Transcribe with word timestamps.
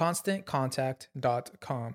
ConstantContact.com. 0.00 1.92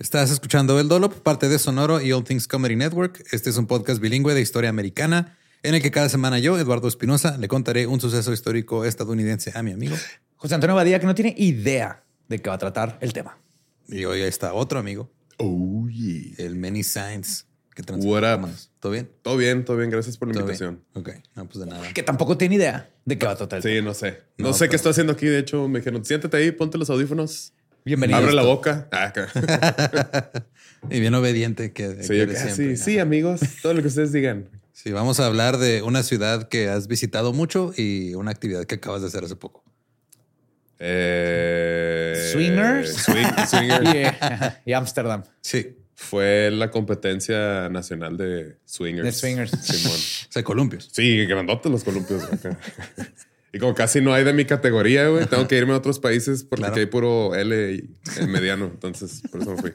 Estás 0.00 0.30
escuchando 0.32 0.80
El 0.80 0.88
Dolop, 0.88 1.12
parte 1.20 1.48
de 1.48 1.56
Sonoro 1.58 2.00
y 2.00 2.10
All 2.10 2.24
Things 2.24 2.48
Comedy 2.48 2.74
Network. 2.74 3.24
Este 3.30 3.50
es 3.50 3.56
un 3.56 3.68
podcast 3.68 4.00
bilingüe 4.00 4.34
de 4.34 4.40
historia 4.40 4.70
americana 4.70 5.38
en 5.62 5.76
el 5.76 5.82
que 5.82 5.92
cada 5.92 6.08
semana 6.08 6.40
yo, 6.40 6.58
Eduardo 6.58 6.88
Espinosa, 6.88 7.38
le 7.38 7.46
contaré 7.46 7.86
un 7.86 8.00
suceso 8.00 8.32
histórico 8.32 8.84
estadounidense 8.84 9.52
a 9.54 9.62
mi 9.62 9.70
amigo 9.70 9.94
José 10.34 10.56
Antonio 10.56 10.74
Badía, 10.74 10.98
que 10.98 11.06
no 11.06 11.14
tiene 11.14 11.32
idea 11.38 12.02
de 12.28 12.40
qué 12.40 12.48
va 12.48 12.56
a 12.56 12.58
tratar 12.58 12.98
el 13.00 13.12
tema. 13.12 13.38
Y 13.86 14.04
hoy 14.04 14.22
está 14.22 14.52
otro 14.54 14.80
amigo, 14.80 15.12
Oh, 15.38 15.86
yeah. 15.88 16.34
el 16.38 16.56
Many 16.56 16.82
Signs. 16.82 17.46
Que 17.74 17.82
What 17.92 18.34
up? 18.42 18.48
¿Todo 18.80 18.92
bien? 18.92 19.10
Todo 19.22 19.36
bien, 19.36 19.64
todo 19.64 19.76
bien. 19.76 19.90
Gracias 19.90 20.16
por 20.16 20.28
la 20.28 20.34
¿Todo 20.34 20.42
invitación. 20.42 20.82
bien? 20.94 21.06
Ok, 21.18 21.26
no, 21.36 21.46
pues 21.48 21.60
de 21.64 21.66
nada. 21.70 21.92
Que 21.92 22.02
tampoco 22.02 22.36
tiene 22.36 22.56
idea 22.56 22.90
de 23.04 23.16
qué 23.18 23.26
va 23.26 23.32
a 23.32 23.36
tratar 23.36 23.62
Sí, 23.62 23.80
no 23.82 23.94
sé. 23.94 24.22
No, 24.38 24.48
No, 24.48 24.52
sé 24.52 24.60
pero- 24.60 24.70
qué 24.70 24.76
estoy 24.76 24.90
haciendo 24.90 25.12
aquí. 25.12 25.26
De 25.26 25.38
hecho, 25.38 25.68
me 25.68 25.78
dijeron, 25.78 26.04
siéntate 26.04 26.36
ahí, 26.36 26.50
ponte 26.50 26.78
los 26.78 26.90
audífonos. 26.90 27.52
Bienvenido. 27.84 28.18
Abre 28.18 28.32
la 28.32 28.42
boca. 28.42 28.88
Ah, 28.90 29.04
acá. 29.06 29.28
Y 30.90 30.98
bien 30.98 31.14
obediente 31.14 31.72
que, 31.74 32.02
sí, 32.02 32.08
que 32.14 32.22
acá, 32.22 32.32
eres 32.32 32.38
sí, 32.40 32.50
siempre. 32.54 32.76
sí, 32.78 32.98
amigos. 32.98 33.40
Todo 33.62 33.74
lo 33.74 33.82
que 33.82 33.88
ustedes 33.88 34.12
digan. 34.12 34.48
Sí, 34.72 34.92
vamos 34.92 35.20
a 35.20 35.26
hablar 35.26 35.58
de 35.58 35.82
una 35.82 36.02
ciudad 36.02 36.48
que 36.48 36.68
has 36.70 36.86
visitado 36.88 37.34
mucho 37.34 37.72
y 37.76 38.14
una 38.14 38.30
actividad 38.30 38.64
que 38.64 38.76
acabas 38.76 39.02
de 39.02 39.08
hacer 39.08 39.22
hace 39.24 39.36
poco. 39.36 39.62
Eh, 40.78 42.30
Swingers. 42.32 43.06
swing- 43.06 43.46
swingers. 43.46 44.56
Y, 44.66 44.70
y 44.70 44.72
Ámsterdam. 44.72 45.22
Sí, 45.42 45.76
Fue 46.02 46.50
la 46.50 46.70
competencia 46.70 47.68
nacional 47.68 48.16
de 48.16 48.56
swingers. 48.64 49.04
De 49.04 49.12
swingers. 49.12 49.50
Simón. 49.62 49.92
o 49.96 50.32
sea, 50.32 50.42
columpios. 50.42 50.88
Sí, 50.90 51.26
grandotes 51.26 51.70
los 51.70 51.84
columpios. 51.84 52.24
acá. 52.24 52.58
Y 53.52 53.58
como 53.58 53.74
casi 53.74 54.00
no 54.00 54.14
hay 54.14 54.22
de 54.22 54.32
mi 54.32 54.44
categoría, 54.44 55.08
güey, 55.08 55.26
tengo 55.26 55.48
que 55.48 55.56
irme 55.56 55.72
a 55.72 55.76
otros 55.76 55.98
países 55.98 56.44
porque 56.44 56.60
Claro. 56.60 56.72
aquí 56.72 56.80
hay 56.82 56.86
puro 56.86 57.34
L 57.34 57.72
y 57.74 57.90
el 58.20 58.28
mediano. 58.28 58.66
Entonces, 58.66 59.22
por 59.28 59.42
eso 59.42 59.50
me 59.56 59.60
fui. 59.60 59.72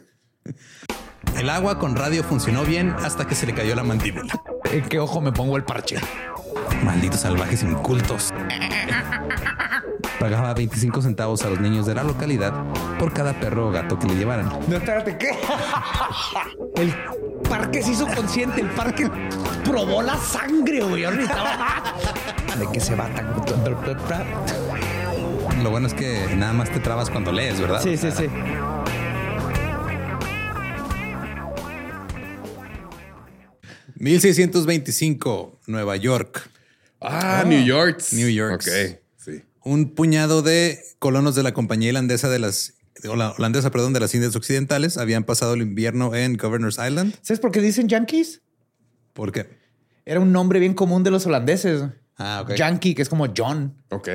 El 1.37 1.49
agua 1.49 1.77
con 1.77 1.93
radio 1.97 2.23
funcionó 2.23 2.63
bien 2.63 2.91
hasta 2.91 3.27
que 3.27 3.35
se 3.35 3.45
le 3.45 3.53
cayó 3.53 3.75
la 3.75 3.83
mandíbula. 3.83 4.33
¿En 4.71 4.81
qué 4.87 4.97
ojo 4.99 5.19
me 5.19 5.33
pongo 5.33 5.57
el 5.57 5.65
parche? 5.65 5.97
Malditos 6.85 7.19
salvajes 7.19 7.63
incultos. 7.63 8.33
Pagaba 10.19 10.53
25 10.53 11.01
centavos 11.01 11.43
a 11.43 11.49
los 11.49 11.59
niños 11.59 11.85
de 11.85 11.95
la 11.95 12.03
localidad 12.03 12.53
por 12.97 13.13
cada 13.13 13.39
perro 13.39 13.67
o 13.67 13.71
gato 13.71 13.99
que 13.99 14.07
le 14.07 14.15
llevaran. 14.15 14.49
No, 14.67 14.77
espérate, 14.77 15.17
¿qué? 15.17 15.31
El 16.81 16.93
parque 17.49 17.83
se 17.83 17.91
hizo 17.91 18.07
consciente. 18.07 18.61
El 18.61 18.69
parque 18.69 19.09
probó 19.63 20.01
la 20.01 20.17
sangre, 20.17 20.81
güey. 20.83 21.03
Ahorita. 21.03 21.83
¿De 22.59 22.67
qué 22.71 22.79
se 22.79 22.95
va 22.95 23.07
tan? 23.09 23.33
Lo 25.63 25.71
bueno 25.71 25.87
es 25.87 25.93
que 25.93 26.27
nada 26.35 26.53
más 26.53 26.69
te 26.71 26.79
trabas 26.79 27.09
cuando 27.09 27.31
lees, 27.31 27.59
¿verdad? 27.59 27.81
Sí, 27.81 27.97
sí, 27.97 28.11
sí. 28.11 28.27
¿verdad? 28.27 28.75
1625, 33.95 35.61
Nueva 35.67 35.95
York. 35.95 36.49
Ah, 37.01 37.43
New 37.45 37.63
York. 37.63 38.01
New 38.11 38.29
York. 38.29 38.55
Ok, 38.55 38.61
sí. 38.61 38.95
Un 39.65 39.93
puñado 39.95 40.41
de 40.43 40.79
colonos 40.99 41.35
de 41.35 41.43
la 41.43 41.53
compañía 41.53 41.89
holandesa 41.89 42.29
de 42.29 42.39
las 42.39 42.75
holandesa, 43.03 43.71
perdón, 43.71 43.93
de 43.93 43.99
las 43.99 44.13
Indias 44.15 44.35
Occidentales 44.35 44.97
habían 44.97 45.23
pasado 45.25 45.55
el 45.55 45.61
invierno 45.61 46.15
en 46.15 46.37
Governor's 46.37 46.77
Island. 46.77 47.15
¿Sabes 47.21 47.39
por 47.39 47.51
qué 47.51 47.59
dicen 47.61 47.89
yankees? 47.89 48.41
¿Por 49.13 49.31
qué? 49.31 49.49
Era 50.05 50.19
un 50.19 50.31
nombre 50.31 50.59
bien 50.59 50.73
común 50.75 51.03
de 51.03 51.11
los 51.11 51.25
holandeses. 51.25 51.83
Ah, 52.17 52.41
ok. 52.43 52.53
Yankee, 52.55 52.93
que 52.95 53.01
es 53.01 53.09
como 53.09 53.27
John, 53.35 53.75
Ok. 53.89 54.07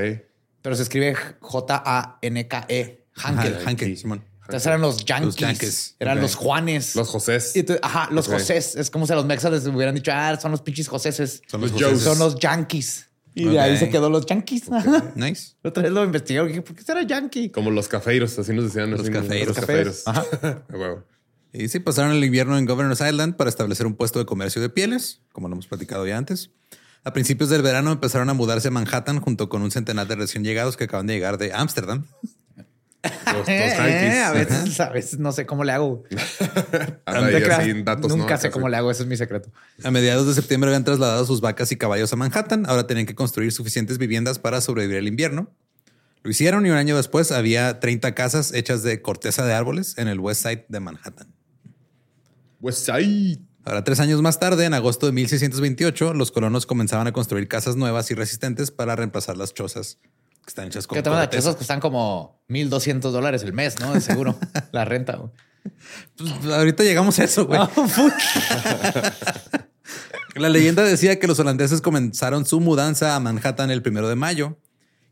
pero 0.63 0.77
se 0.77 0.83
escribe 0.85 1.15
J-A-N-K-E. 1.41 3.07
Hankel. 3.17 3.55
Ajá, 3.57 3.69
Hankel, 3.71 3.97
Simón. 3.99 4.25
Entonces 4.43 4.67
eran 4.67 4.81
los 4.81 5.05
yankees. 5.05 5.27
Los 5.27 5.37
Yankees. 5.37 5.97
Eran 6.01 6.21
los 6.21 6.35
Juanes. 6.37 6.97
Los 6.97 7.09
Josés. 7.09 7.55
Y 7.55 7.61
entonces, 7.61 7.81
ajá, 7.85 8.09
los 8.11 8.27
Ok. 8.29 8.35
Josés. 8.35 8.75
Es 8.77 8.91
como 8.91 9.07
si 9.07 9.13
a 9.13 9.17
los 9.17 9.27
mexas 9.27 9.53
les 9.53 9.67
hubieran 9.67 9.95
dicho, 9.95 10.11
ah, 10.15 10.39
son 10.41 10.51
los 10.53 10.63
pinches 10.63 10.89
Joseses. 10.89 11.43
Son 11.47 11.61
los 11.61 11.73
Los 11.73 11.83
Joes. 11.83 12.01
Son 12.01 12.19
los 12.19 12.37
Yankees. 12.39 13.10
Y 13.35 13.45
de 13.45 13.61
ahí 13.61 13.77
se 13.77 13.89
quedó 13.91 14.11
los 14.11 14.27
Yankees. 14.27 14.65
Nice. 15.15 15.55
Otra 15.63 15.83
vez 15.85 15.93
lo 15.93 16.05
investigué. 16.05 16.45
Dije, 16.47 16.63
¿por 16.63 16.75
qué 16.75 16.83
será 16.83 17.03
Yankee? 17.03 17.51
Como 17.51 17.71
los 17.71 17.89
cafeiros, 17.89 18.39
así 18.39 18.53
nos 18.53 18.65
decían. 18.65 18.91
Los 18.91 19.09
cafeiros. 19.09 19.49
Los 19.49 19.57
Cafeiros. 19.59 20.03
cafeiros. 20.05 20.65
A 20.69 20.77
huevo. 20.77 21.05
Y 21.53 21.67
sí, 21.67 21.81
pasaron 21.81 22.13
el 22.13 22.23
invierno 22.23 22.57
en 22.57 22.65
Governor's 22.65 23.01
Island 23.01 23.35
para 23.35 23.51
establecer 23.51 23.85
un 23.85 23.97
puesto 23.97 24.21
de 24.21 24.25
comercio 24.25 24.63
de 24.63 24.69
pieles, 24.69 25.21
como 25.33 25.49
lo 25.49 25.55
hemos 25.55 25.67
platicado 25.67 26.07
ya 26.07 26.17
antes. 26.17 26.51
A 27.03 27.13
principios 27.13 27.51
del 27.51 27.63
verano 27.63 27.91
empezaron 27.91 28.29
a 28.31 28.35
mudarse 28.35 28.69
a 28.69 28.71
Manhattan 28.71 29.21
junto 29.21 29.49
con 29.49 29.63
un 29.63 29.73
centenar 29.73 30.07
de 30.07 30.15
recién 30.15 30.45
llegados 30.45 30.77
que 30.77 30.85
acaban 30.85 31.09
de 31.09 31.15
llegar 31.15 31.39
de 31.39 31.53
Ámsterdam. 31.53 32.07
Los, 33.03 33.35
los 33.39 33.49
Eh, 33.49 33.75
Yankees. 33.77 34.21
a 34.23 34.33
veces, 34.33 34.81
a 34.81 34.89
veces 34.91 35.19
no 35.19 35.33
sé 35.33 35.47
cómo 35.47 35.65
le 35.65 35.73
hago. 35.73 36.05
No 37.07 37.85
datos, 37.85 38.17
Nunca 38.17 38.35
¿no? 38.35 38.41
sé 38.41 38.51
cómo 38.51 38.69
le 38.69 38.77
hago. 38.77 38.91
Ese 38.91 39.03
es 39.03 39.09
mi 39.09 39.17
secreto. 39.17 39.51
A 39.83 39.91
mediados 39.91 40.27
de 40.27 40.35
septiembre 40.35 40.69
habían 40.71 40.85
trasladado 40.85 41.25
sus 41.27 41.41
vacas 41.41 41.73
y 41.73 41.77
caballos 41.77 42.13
a 42.13 42.17
Manhattan. 42.17 42.65
Ahora 42.69 42.87
tenían 42.87 43.07
que 43.07 43.15
construir 43.15 43.53
suficientes 43.53 43.99
viviendas 43.99 44.39
para 44.39 44.61
sobrevivir 44.61 44.97
el 44.99 45.09
invierno. 45.09 45.51
Lo 46.23 46.31
hicieron 46.31 46.67
y 46.67 46.71
un 46.71 46.77
año 46.77 46.97
después 46.97 47.33
había 47.33 47.81
30 47.81 48.15
casas 48.15 48.53
hechas 48.53 48.83
de 48.83 49.01
corteza 49.01 49.45
de 49.47 49.55
árboles 49.55 49.97
en 49.97 50.09
el 50.09 50.21
West 50.21 50.43
Side 50.43 50.67
de 50.69 50.81
Manhattan. 50.81 51.33
West 52.61 52.85
Side. 52.87 53.39
Ahora, 53.65 53.85
tres 53.85 54.01
años 54.01 54.21
más 54.23 54.39
tarde, 54.41 54.65
en 54.65 54.75
agosto 54.75 55.07
de 55.07 55.13
1628, 55.13 56.15
los 56.15 56.31
colonos 56.31 56.67
comenzaban 56.67 57.07
a 57.07 57.13
construir 57.13 57.47
casas 57.49 57.77
nuevas 57.77 58.11
y 58.11 58.15
resistentes 58.15 58.71
para 58.71 58.97
reemplazar 58.97 59.37
las 59.37 59.53
chozas 59.55 59.99
que 60.43 60.49
están 60.49 60.67
hechas 60.67 60.87
con 60.87 60.97
Que 60.97 61.03
corteza. 61.03 61.31
chozas 61.31 61.57
que 61.57 61.63
están 61.63 61.81
como 61.81 62.40
1200 62.51 63.13
dólares 63.13 63.43
el 63.43 63.53
mes, 63.53 63.79
¿no? 63.81 63.95
De 63.95 64.01
seguro. 64.01 64.39
la 64.73 64.85
renta. 64.85 65.17
güey. 65.17 65.31
Pues, 66.17 66.53
ahorita 66.53 66.83
llegamos 66.85 67.19
a 67.19 67.25
eso, 67.25 67.47
güey. 67.47 67.61
Ah. 67.61 67.71
La 70.37 70.49
leyenda 70.49 70.83
decía 70.85 71.19
que 71.19 71.27
los 71.27 71.39
holandeses 71.41 71.81
comenzaron 71.81 72.47
su 72.47 72.61
mudanza 72.61 73.17
a 73.17 73.21
Manhattan 73.21 73.71
el 73.71 73.83
primero 73.83 74.09
de 74.09 74.15
mayo 74.15 74.59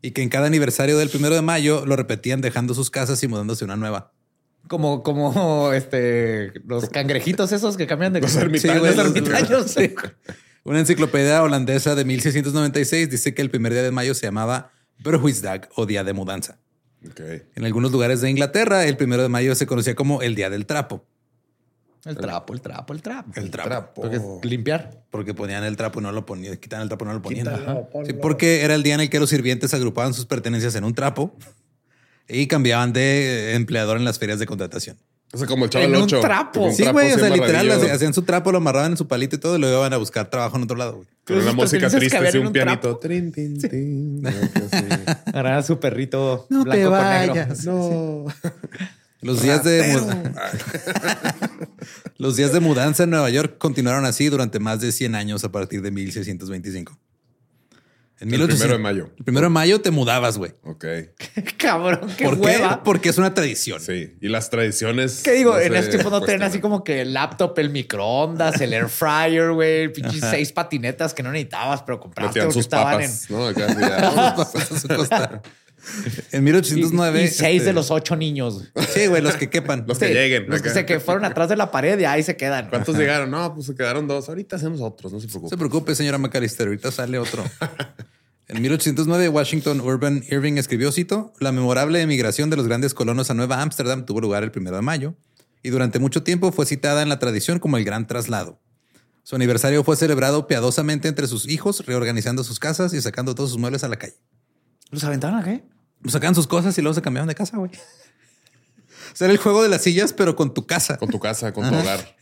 y 0.01 0.11
que 0.11 0.21
en 0.21 0.29
cada 0.29 0.47
aniversario 0.47 0.97
del 0.97 1.09
primero 1.09 1.35
de 1.35 1.41
mayo 1.41 1.85
lo 1.85 1.95
repetían 1.97 2.39
dejando 2.41 2.73
sus 2.73 2.89
casas 2.89 3.21
y 3.23 3.27
mudándose 3.27 3.63
a 3.63 3.65
una 3.65 3.75
nueva. 3.75 4.13
Como, 4.67 5.03
como 5.03 5.73
este, 5.73 6.53
los 6.65 6.89
cangrejitos 6.89 7.51
esos 7.51 7.75
que 7.75 7.85
cambian 7.87 8.13
de 8.13 8.21
Los 8.21 8.31
Sí, 8.31 8.39
ermitaños. 8.39 8.79
güey, 8.79 8.95
los 8.95 9.05
ermitaños. 9.07 9.71
sí. 9.71 9.93
Una 10.63 10.79
enciclopedia 10.79 11.41
holandesa 11.43 11.95
de 11.95 12.05
1696 12.05 13.09
dice 13.09 13.33
que 13.33 13.41
el 13.41 13.49
primer 13.49 13.73
día 13.73 13.83
de 13.83 13.91
mayo 13.91 14.13
se 14.13 14.25
llamaba 14.25 14.71
Verhuisdag 14.99 15.69
o 15.75 15.85
Día 15.85 16.03
de 16.03 16.13
Mudanza. 16.13 16.59
En 17.55 17.65
algunos 17.65 17.91
lugares 17.91 18.21
de 18.21 18.29
Inglaterra, 18.29 18.85
el 18.85 18.97
primero 18.97 19.23
de 19.23 19.29
mayo 19.29 19.55
se 19.55 19.65
conocía 19.65 19.95
como 19.95 20.21
el 20.21 20.35
Día 20.35 20.49
del 20.49 20.65
Trapo, 20.65 21.05
El 22.05 22.15
trapo, 22.17 22.53
el 22.53 22.61
trapo, 22.61 22.93
el 22.93 23.01
trapo. 23.01 23.31
El 23.35 23.51
trapo. 23.51 24.01
Porque 24.01 24.19
limpiar. 24.47 25.03
porque 25.09 25.33
ponían 25.33 25.63
el 25.63 25.75
trapo 25.75 25.99
y 25.99 26.03
no 26.03 26.11
lo 26.11 26.25
ponían, 26.25 26.57
quitaban 26.57 26.83
el 26.83 26.89
trapo 26.89 27.05
y 27.05 27.07
no 27.07 27.13
lo 27.13 27.21
ponían. 27.21 27.47
Sí, 28.05 28.13
porque 28.13 28.63
era 28.63 28.75
el 28.75 28.83
día 28.83 28.95
en 28.95 29.01
el 29.01 29.09
que 29.09 29.19
los 29.19 29.29
sirvientes 29.29 29.73
agrupaban 29.73 30.13
sus 30.13 30.25
pertenencias 30.25 30.75
en 30.75 30.83
un 30.83 30.93
trapo 30.93 31.33
y 32.27 32.47
cambiaban 32.47 32.93
de 32.93 33.53
empleador 33.55 33.97
en 33.97 34.05
las 34.05 34.19
ferias 34.19 34.39
de 34.39 34.45
contratación. 34.45 34.97
O 35.31 35.37
sea, 35.37 35.47
como 35.47 35.65
el 35.65 35.69
chavo 35.69 35.85
En 35.85 35.95
un 35.95 36.07
trapo. 36.07 36.61
Un 36.61 36.73
Sí, 36.73 36.85
güey, 36.87 37.13
o 37.13 37.19
sea, 37.19 37.29
literal, 37.29 37.69
hacían 37.71 38.13
su 38.13 38.23
trapo, 38.23 38.51
lo 38.51 38.57
amarraban 38.57 38.91
en 38.91 38.97
su 38.97 39.07
palito 39.07 39.35
y 39.35 39.39
todo, 39.39 39.57
y 39.57 39.59
lo 39.59 39.69
iban 39.69 39.93
a 39.93 39.97
buscar 39.97 40.29
trabajo 40.29 40.57
en 40.57 40.63
otro 40.63 40.75
lado. 40.75 40.95
güey. 40.95 41.07
Con 41.23 41.37
una 41.37 41.53
música 41.53 41.89
triste, 41.89 42.17
en 42.17 42.39
un 42.39 42.47
un 42.47 42.53
pianito. 42.53 42.97
Trin, 42.97 43.31
tin, 43.31 43.59
tin. 43.59 44.25
Así. 44.25 44.85
Ahora 45.31 45.61
su 45.61 45.79
perrito 45.79 46.47
No 46.49 46.63
te 46.63 46.69
blanco 46.85 46.89
con 46.97 47.09
negro. 47.09 47.33
vayas. 47.35 47.65
No. 47.65 48.25
Los 49.21 49.41
días 49.41 49.63
de 49.63 49.83
los 52.17 52.37
días 52.37 52.53
de 52.53 52.59
mudanza 52.61 53.03
en 53.03 53.09
Nueva 53.09 53.29
York 53.29 53.57
continuaron 53.57 54.05
así 54.05 54.29
durante 54.29 54.59
más 54.59 54.79
de 54.79 54.91
100 54.91 55.13
años 55.13 55.43
a 55.43 55.51
partir 55.51 55.81
de 55.81 55.91
1625. 55.91 56.97
En 58.21 58.33
El 58.33 58.47
primero 58.47 58.73
de 58.73 58.79
mayo. 58.79 59.09
El 59.17 59.23
primero 59.23 59.45
de 59.45 59.49
mayo 59.49 59.79
te 59.79 59.91
mudabas, 59.91 60.37
güey. 60.37 60.53
Ok. 60.63 60.85
Cabrón, 61.57 62.11
qué 62.17 62.25
¿Por 62.25 62.41
qué? 62.41 62.59
Porque 62.83 63.09
es 63.09 63.17
una 63.17 63.33
tradición. 63.33 63.79
Sí. 63.79 64.17
Y 64.19 64.27
las 64.27 64.49
tradiciones. 64.49 65.21
¿Qué 65.23 65.31
digo? 65.31 65.53
no 65.53 65.59
en 65.59 65.73
este 65.75 65.91
tiempo 65.91 66.09
no 66.09 66.19
cuestionan. 66.19 66.49
así 66.49 66.59
como 66.59 66.83
que 66.83 67.01
el 67.01 67.13
laptop, 67.13 67.57
el 67.59 67.69
microondas, 67.69 68.59
el 68.59 68.73
air 68.73 68.89
fryer, 68.89 69.53
güey, 69.53 69.93
pinches 69.93 70.21
seis 70.29 70.51
patinetas 70.51 71.13
que 71.13 71.23
no 71.23 71.31
necesitabas, 71.31 71.83
pero 71.83 71.99
compraste 72.01 72.39
Metían 72.39 72.45
porque 72.47 72.53
sus 72.53 72.65
estaban 72.65 73.01
en. 73.01 73.09
papas, 73.09 73.29
¿no? 73.29 73.47
Acá, 73.47 75.41
En 76.31 76.41
Y, 76.41 76.45
1809. 76.45 77.23
y 77.23 77.27
seis 77.27 77.57
este, 77.57 77.65
de 77.69 77.73
los 77.73 77.91
ocho 77.91 78.15
niños. 78.15 78.63
Sí, 78.93 79.07
güey, 79.07 79.21
los 79.21 79.35
que 79.35 79.49
quepan. 79.49 79.85
Los 79.87 79.97
que 79.99 80.07
Sí, 80.07 80.13
lleguen. 80.13 80.47
Los 80.47 80.61
que 80.61 80.69
acá. 80.69 80.79
se 80.79 80.85
que 80.85 80.99
fueron 80.99 81.25
atrás 81.25 81.49
de 81.49 81.55
la 81.55 81.71
pared 81.71 81.99
y 81.99 82.05
ahí 82.05 82.23
se 82.23 82.35
quedan. 82.37 82.69
¿Cuántos 82.69 82.97
llegaron? 82.97 83.31
No, 83.31 83.53
pues 83.53 83.67
se 83.67 83.75
quedaron 83.75 84.07
dos. 84.07 84.29
Ahorita 84.29 84.55
hacemos 84.57 84.81
otros, 84.81 85.11
no 85.13 85.19
se 85.19 85.27
No 85.27 85.47
se 85.49 85.57
preocupe, 85.57 85.95
señora 85.95 86.17
McAllister, 86.17 86.67
ahorita 86.67 86.91
sale 86.91 87.17
otro. 87.19 87.43
En 88.47 88.61
1809, 88.61 89.29
Washington 89.29 89.79
Urban 89.81 90.23
Irving 90.29 90.53
escribió, 90.57 90.91
cito, 90.91 91.33
la 91.39 91.51
memorable 91.51 92.01
emigración 92.01 92.49
de 92.49 92.57
los 92.57 92.67
grandes 92.67 92.93
colonos 92.95 93.29
a 93.29 93.35
Nueva 93.35 93.61
Ámsterdam 93.61 94.05
tuvo 94.05 94.21
lugar 94.21 94.43
el 94.43 94.51
primero 94.51 94.75
de 94.75 94.81
mayo 94.81 95.13
y 95.61 95.69
durante 95.69 95.99
mucho 95.99 96.23
tiempo 96.23 96.51
fue 96.51 96.65
citada 96.65 97.03
en 97.03 97.09
la 97.09 97.19
tradición 97.19 97.59
como 97.59 97.77
el 97.77 97.83
gran 97.85 98.07
traslado. 98.07 98.59
Su 99.21 99.35
aniversario 99.35 99.83
fue 99.83 99.95
celebrado 99.95 100.47
piadosamente 100.47 101.07
entre 101.07 101.27
sus 101.27 101.47
hijos, 101.47 101.85
reorganizando 101.85 102.43
sus 102.43 102.57
casas 102.59 102.93
y 102.95 103.01
sacando 103.01 103.35
todos 103.35 103.51
sus 103.51 103.59
muebles 103.59 103.83
a 103.83 103.87
la 103.87 103.97
calle. 103.97 104.15
¿Los 104.91 105.03
aventaron 105.03 105.39
a 105.39 105.43
qué? 105.43 105.63
Pues 106.01 106.13
sacaban 106.13 106.35
sus 106.35 106.47
cosas 106.47 106.77
y 106.77 106.81
luego 106.81 106.93
se 106.95 107.01
cambiaban 107.01 107.27
de 107.27 107.35
casa, 107.35 107.57
güey. 107.57 107.71
O 107.71 109.15
sea, 109.15 109.25
era 109.25 109.33
el 109.33 109.37
juego 109.39 109.63
de 109.63 109.69
las 109.69 109.81
sillas, 109.83 110.13
pero 110.13 110.35
con 110.35 110.53
tu 110.53 110.65
casa. 110.65 110.97
Con 110.97 111.09
tu 111.09 111.19
casa, 111.19 111.51
con 111.53 111.67
tu 111.69 111.75
hogar. 111.75 112.15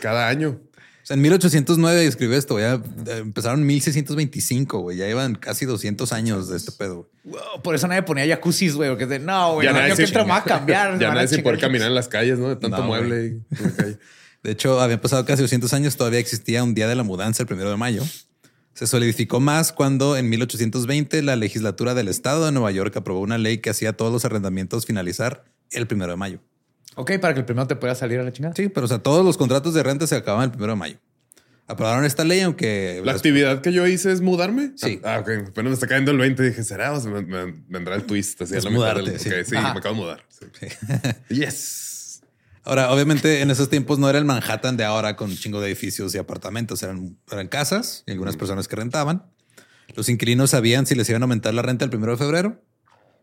Cada 0.00 0.28
año. 0.28 0.58
O 1.02 1.06
sea, 1.06 1.14
en 1.14 1.22
1809 1.22 2.04
escribió 2.04 2.36
esto, 2.36 2.58
ya 2.58 2.80
empezaron 3.18 3.60
en 3.60 3.66
1625, 3.66 4.80
güey. 4.80 4.96
Ya 4.96 5.06
llevan 5.06 5.36
casi 5.36 5.64
200 5.64 6.12
años 6.12 6.48
de 6.48 6.56
este 6.56 6.72
pedo. 6.72 7.08
Wow, 7.22 7.62
por 7.62 7.76
eso 7.76 7.86
nadie 7.86 8.02
ponía 8.02 8.26
jacuzzis, 8.26 8.74
güey. 8.74 8.90
Porque 8.90 9.06
de, 9.06 9.20
no, 9.20 9.54
güey, 9.54 9.66
Ya 9.66 9.70
el 9.70 9.76
nadie 9.76 9.86
año 9.86 9.96
se- 9.96 10.02
que 10.02 10.08
entra 10.08 10.24
va 10.24 10.38
a 10.38 10.44
cambiar. 10.44 10.98
Ya 10.98 11.14
nadie 11.14 11.28
sin 11.28 11.42
poder 11.44 11.58
chingar. 11.58 11.70
caminar 11.70 11.88
en 11.88 11.94
las 11.94 12.08
calles, 12.08 12.38
¿no? 12.40 12.48
De 12.48 12.56
tanto 12.56 12.78
No, 12.78 12.82
mueble 12.84 13.38
calle. 13.76 13.98
De 14.42 14.50
hecho, 14.52 14.80
habían 14.80 15.00
pasado 15.00 15.24
casi 15.24 15.42
200 15.42 15.72
años, 15.74 15.96
todavía 15.96 16.18
existía 16.18 16.62
un 16.64 16.74
día 16.74 16.88
de 16.88 16.94
la 16.96 17.02
mudanza 17.04 17.42
el 17.42 17.46
primero 17.46 17.70
de 17.70 17.76
mayo. 17.76 18.02
Se 18.76 18.86
solidificó 18.86 19.40
más 19.40 19.72
cuando 19.72 20.18
en 20.18 20.28
1820 20.28 21.22
la 21.22 21.34
legislatura 21.34 21.94
del 21.94 22.08
estado 22.08 22.44
de 22.44 22.52
Nueva 22.52 22.70
York 22.72 22.94
aprobó 22.96 23.20
una 23.20 23.38
ley 23.38 23.58
que 23.58 23.70
hacía 23.70 23.94
todos 23.94 24.12
los 24.12 24.26
arrendamientos 24.26 24.84
finalizar 24.84 25.44
el 25.70 25.86
primero 25.86 26.10
de 26.12 26.16
mayo. 26.18 26.40
Ok, 26.94 27.12
para 27.20 27.32
que 27.32 27.40
el 27.40 27.46
primero 27.46 27.66
te 27.66 27.74
pueda 27.76 27.94
salir 27.94 28.20
a 28.20 28.22
la 28.22 28.32
chingada. 28.32 28.54
Sí, 28.54 28.68
pero 28.68 28.84
o 28.84 28.88
sea, 28.88 28.98
todos 28.98 29.24
los 29.24 29.38
contratos 29.38 29.72
de 29.72 29.82
renta 29.82 30.06
se 30.06 30.14
acababan 30.14 30.44
el 30.44 30.50
primero 30.50 30.72
de 30.74 30.76
mayo. 30.78 30.98
Aprobaron 31.66 32.04
esta 32.04 32.22
ley, 32.24 32.40
aunque 32.42 32.98
La 33.00 33.06
las- 33.12 33.16
actividad 33.16 33.62
que 33.62 33.72
yo 33.72 33.86
hice 33.86 34.12
es 34.12 34.20
mudarme. 34.20 34.72
Sí. 34.76 35.00
Ah, 35.02 35.20
ok. 35.20 35.48
Apenas 35.48 35.70
me 35.70 35.72
está 35.74 35.86
cayendo 35.86 36.10
el 36.12 36.18
20. 36.18 36.42
Dije, 36.42 36.62
¿será? 36.62 36.92
O 36.92 37.00
sea, 37.00 37.10
me, 37.10 37.22
me- 37.22 37.54
vendrá 37.68 37.94
el 37.96 38.04
twist. 38.04 38.42
Así 38.42 38.54
a 38.54 38.58
Es 38.58 38.64
mitad 38.66 38.76
mudarte, 38.76 39.10
del- 39.12 39.44
sí. 39.46 39.52
Me 39.52 39.58
acabo 39.58 39.94
de 39.94 40.00
mudar. 40.02 40.24
Sí. 40.28 40.66
yes. 41.34 41.95
Ahora, 42.66 42.92
obviamente, 42.92 43.40
en 43.40 43.50
esos 43.50 43.70
tiempos 43.70 43.98
no 43.98 44.10
era 44.10 44.18
el 44.18 44.24
Manhattan 44.24 44.76
de 44.76 44.84
ahora 44.84 45.16
con 45.16 45.30
un 45.30 45.36
chingo 45.36 45.60
de 45.60 45.68
edificios 45.68 46.14
y 46.14 46.18
apartamentos. 46.18 46.82
Eran, 46.82 47.16
eran 47.30 47.48
casas 47.48 48.02
y 48.06 48.10
algunas 48.10 48.36
personas 48.36 48.68
que 48.68 48.76
rentaban. 48.76 49.24
Los 49.94 50.08
inquilinos 50.08 50.50
sabían 50.50 50.84
si 50.86 50.94
les 50.96 51.08
iban 51.08 51.22
a 51.22 51.24
aumentar 51.24 51.54
la 51.54 51.62
renta 51.62 51.84
el 51.84 51.90
primero 51.90 52.12
de 52.12 52.18
febrero. 52.18 52.62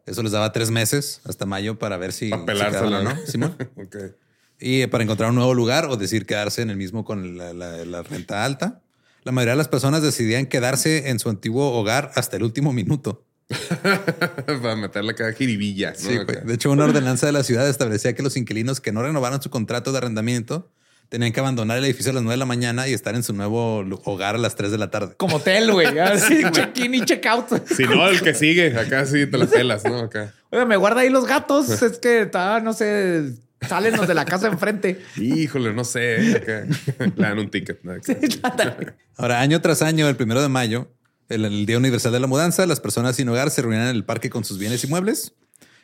Eso 0.05 0.23
les 0.23 0.31
daba 0.31 0.51
tres 0.53 0.71
meses 0.71 1.21
hasta 1.25 1.45
mayo 1.45 1.77
para 1.77 1.97
ver 1.97 2.13
si, 2.13 2.29
Para 2.29 2.41
si 2.41 2.45
pelársela, 2.47 2.99
quedaban 2.99 3.07
o 3.07 3.13
¿no? 3.21 3.27
Simón. 3.27 3.57
Y 4.59 4.87
para 4.87 5.03
encontrar 5.03 5.29
un 5.29 5.35
nuevo 5.35 5.53
lugar 5.53 5.87
o 5.89 5.97
decir 5.97 6.25
quedarse 6.25 6.61
en 6.61 6.69
el 6.69 6.77
mismo 6.77 7.03
con 7.03 7.37
la, 7.37 7.53
la- 7.53 7.83
la 7.83 8.01
renta 8.03 8.45
alta. 8.45 8.81
La 9.23 9.31
mayoría 9.33 9.53
de 9.53 9.57
las 9.57 9.67
personas 9.67 10.01
decidían 10.03 10.45
quedarse 10.45 11.09
en 11.09 11.19
su 11.19 11.29
antiguo 11.29 11.71
hogar 11.73 12.11
hasta 12.15 12.37
el 12.37 12.43
último 12.43 12.71
minuto. 12.71 13.25
Para 14.61 14.75
meterle 14.75 15.11
acá 15.11 15.31
jiribilla. 15.33 15.91
¿no? 15.91 15.97
Sí, 15.97 16.15
güey. 16.15 16.43
De 16.43 16.53
hecho, 16.53 16.71
una 16.71 16.85
ordenanza 16.85 17.25
de 17.25 17.31
la 17.31 17.43
ciudad 17.43 17.67
establecía 17.67 18.13
que 18.13 18.23
los 18.23 18.37
inquilinos 18.37 18.81
que 18.81 18.91
no 18.91 19.01
renovaran 19.01 19.41
su 19.41 19.49
contrato 19.49 19.91
de 19.91 19.99
arrendamiento 19.99 20.71
tenían 21.09 21.31
que 21.31 21.39
abandonar 21.39 21.77
el 21.77 21.85
edificio 21.85 22.11
a 22.11 22.15
las 22.15 22.23
9 22.23 22.33
de 22.33 22.37
la 22.37 22.45
mañana 22.47 22.87
y 22.87 22.93
estar 22.93 23.13
en 23.13 23.21
su 23.21 23.33
nuevo 23.33 23.85
hogar 24.03 24.33
a 24.33 24.37
las 24.39 24.55
3 24.55 24.71
de 24.71 24.77
la 24.79 24.89
tarde. 24.89 25.13
Como 25.15 25.35
hotel, 25.37 25.71
güey. 25.71 25.99
Así, 25.99 26.41
check-in 26.51 26.95
y 26.95 27.01
check-out. 27.05 27.67
Si 27.67 27.83
no, 27.83 28.07
el 28.07 28.21
que 28.21 28.33
sigue. 28.33 28.75
Acá 28.75 29.05
sí 29.05 29.27
te 29.27 29.37
la 29.37 29.45
pelas, 29.45 29.83
¿no? 29.83 29.99
Acá. 29.99 30.33
Oiga, 30.49 30.65
me 30.65 30.75
guarda 30.75 31.01
ahí 31.01 31.09
los 31.09 31.27
gatos. 31.27 31.69
Es 31.69 31.99
que, 31.99 32.29
ah, 32.33 32.61
no 32.63 32.73
sé, 32.73 33.31
salen 33.67 33.95
los 33.95 34.07
de 34.07 34.15
la 34.15 34.25
casa 34.25 34.47
enfrente. 34.47 35.01
Híjole, 35.17 35.71
no 35.73 35.83
sé. 35.83 36.15
¿eh? 36.15 36.35
Acá. 36.35 36.65
Le 37.15 37.23
dan 37.23 37.37
un 37.37 37.49
ticket. 37.49 37.83
¿no? 37.83 37.93
Ándale. 38.41 38.93
Ahora, 39.15 39.39
año 39.41 39.61
tras 39.61 39.83
año, 39.83 40.09
el 40.09 40.15
primero 40.15 40.41
de 40.41 40.49
mayo, 40.49 40.91
el, 41.29 41.45
el 41.45 41.65
Día 41.65 41.77
Universal 41.77 42.11
de 42.11 42.19
la 42.19 42.27
Mudanza, 42.27 42.65
las 42.65 42.79
personas 42.79 43.15
sin 43.15 43.29
hogar 43.29 43.49
se 43.49 43.61
reunían 43.61 43.83
en 43.83 43.95
el 43.95 44.05
parque 44.05 44.29
con 44.29 44.43
sus 44.43 44.57
bienes 44.57 44.83
y 44.83 44.87
muebles 44.87 45.33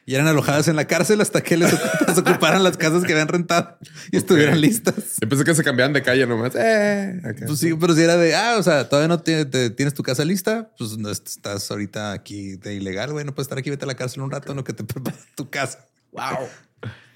y 0.05 0.15
eran 0.15 0.25
alojadas 0.27 0.67
en 0.67 0.75
la 0.75 0.85
cárcel 0.87 1.21
hasta 1.21 1.41
que 1.41 1.55
les, 1.55 1.71
ocup- 1.73 2.07
les 2.07 2.17
ocuparan 2.17 2.63
las 2.63 2.77
casas 2.77 3.03
que 3.03 3.11
habían 3.11 3.27
rentado 3.27 3.77
y 4.11 4.17
estuvieran 4.17 4.59
listas. 4.59 4.95
Yo 5.21 5.29
pensé 5.29 5.43
que 5.43 5.53
se 5.53 5.63
cambiaban 5.63 5.93
de 5.93 6.01
calle 6.01 6.25
nomás. 6.25 6.53
Eh, 6.55 7.21
acá. 7.23 7.45
Pues 7.45 7.59
sí, 7.59 7.73
pero 7.79 7.93
si 7.93 8.01
era 8.01 8.17
de, 8.17 8.33
ah, 8.35 8.55
o 8.57 8.63
sea, 8.63 8.89
todavía 8.89 9.07
no 9.07 9.19
te- 9.21 9.45
te- 9.45 9.69
tienes 9.69 9.93
tu 9.93 10.01
casa 10.01 10.25
lista, 10.25 10.71
pues 10.79 10.97
no 10.97 11.09
est- 11.11 11.27
estás 11.27 11.69
ahorita 11.69 12.11
aquí 12.13 12.55
de 12.55 12.73
ilegal, 12.75 13.11
güey, 13.11 13.23
no 13.23 13.35
puedes 13.35 13.45
estar 13.45 13.59
aquí, 13.59 13.69
vete 13.69 13.85
a 13.85 13.87
la 13.87 13.95
cárcel 13.95 14.21
un 14.23 14.31
rato, 14.31 14.55
no 14.55 14.63
que 14.63 14.73
te 14.73 14.83
prepares 14.83 15.19
tu 15.35 15.49
casa. 15.49 15.85
Wow. 16.11 16.47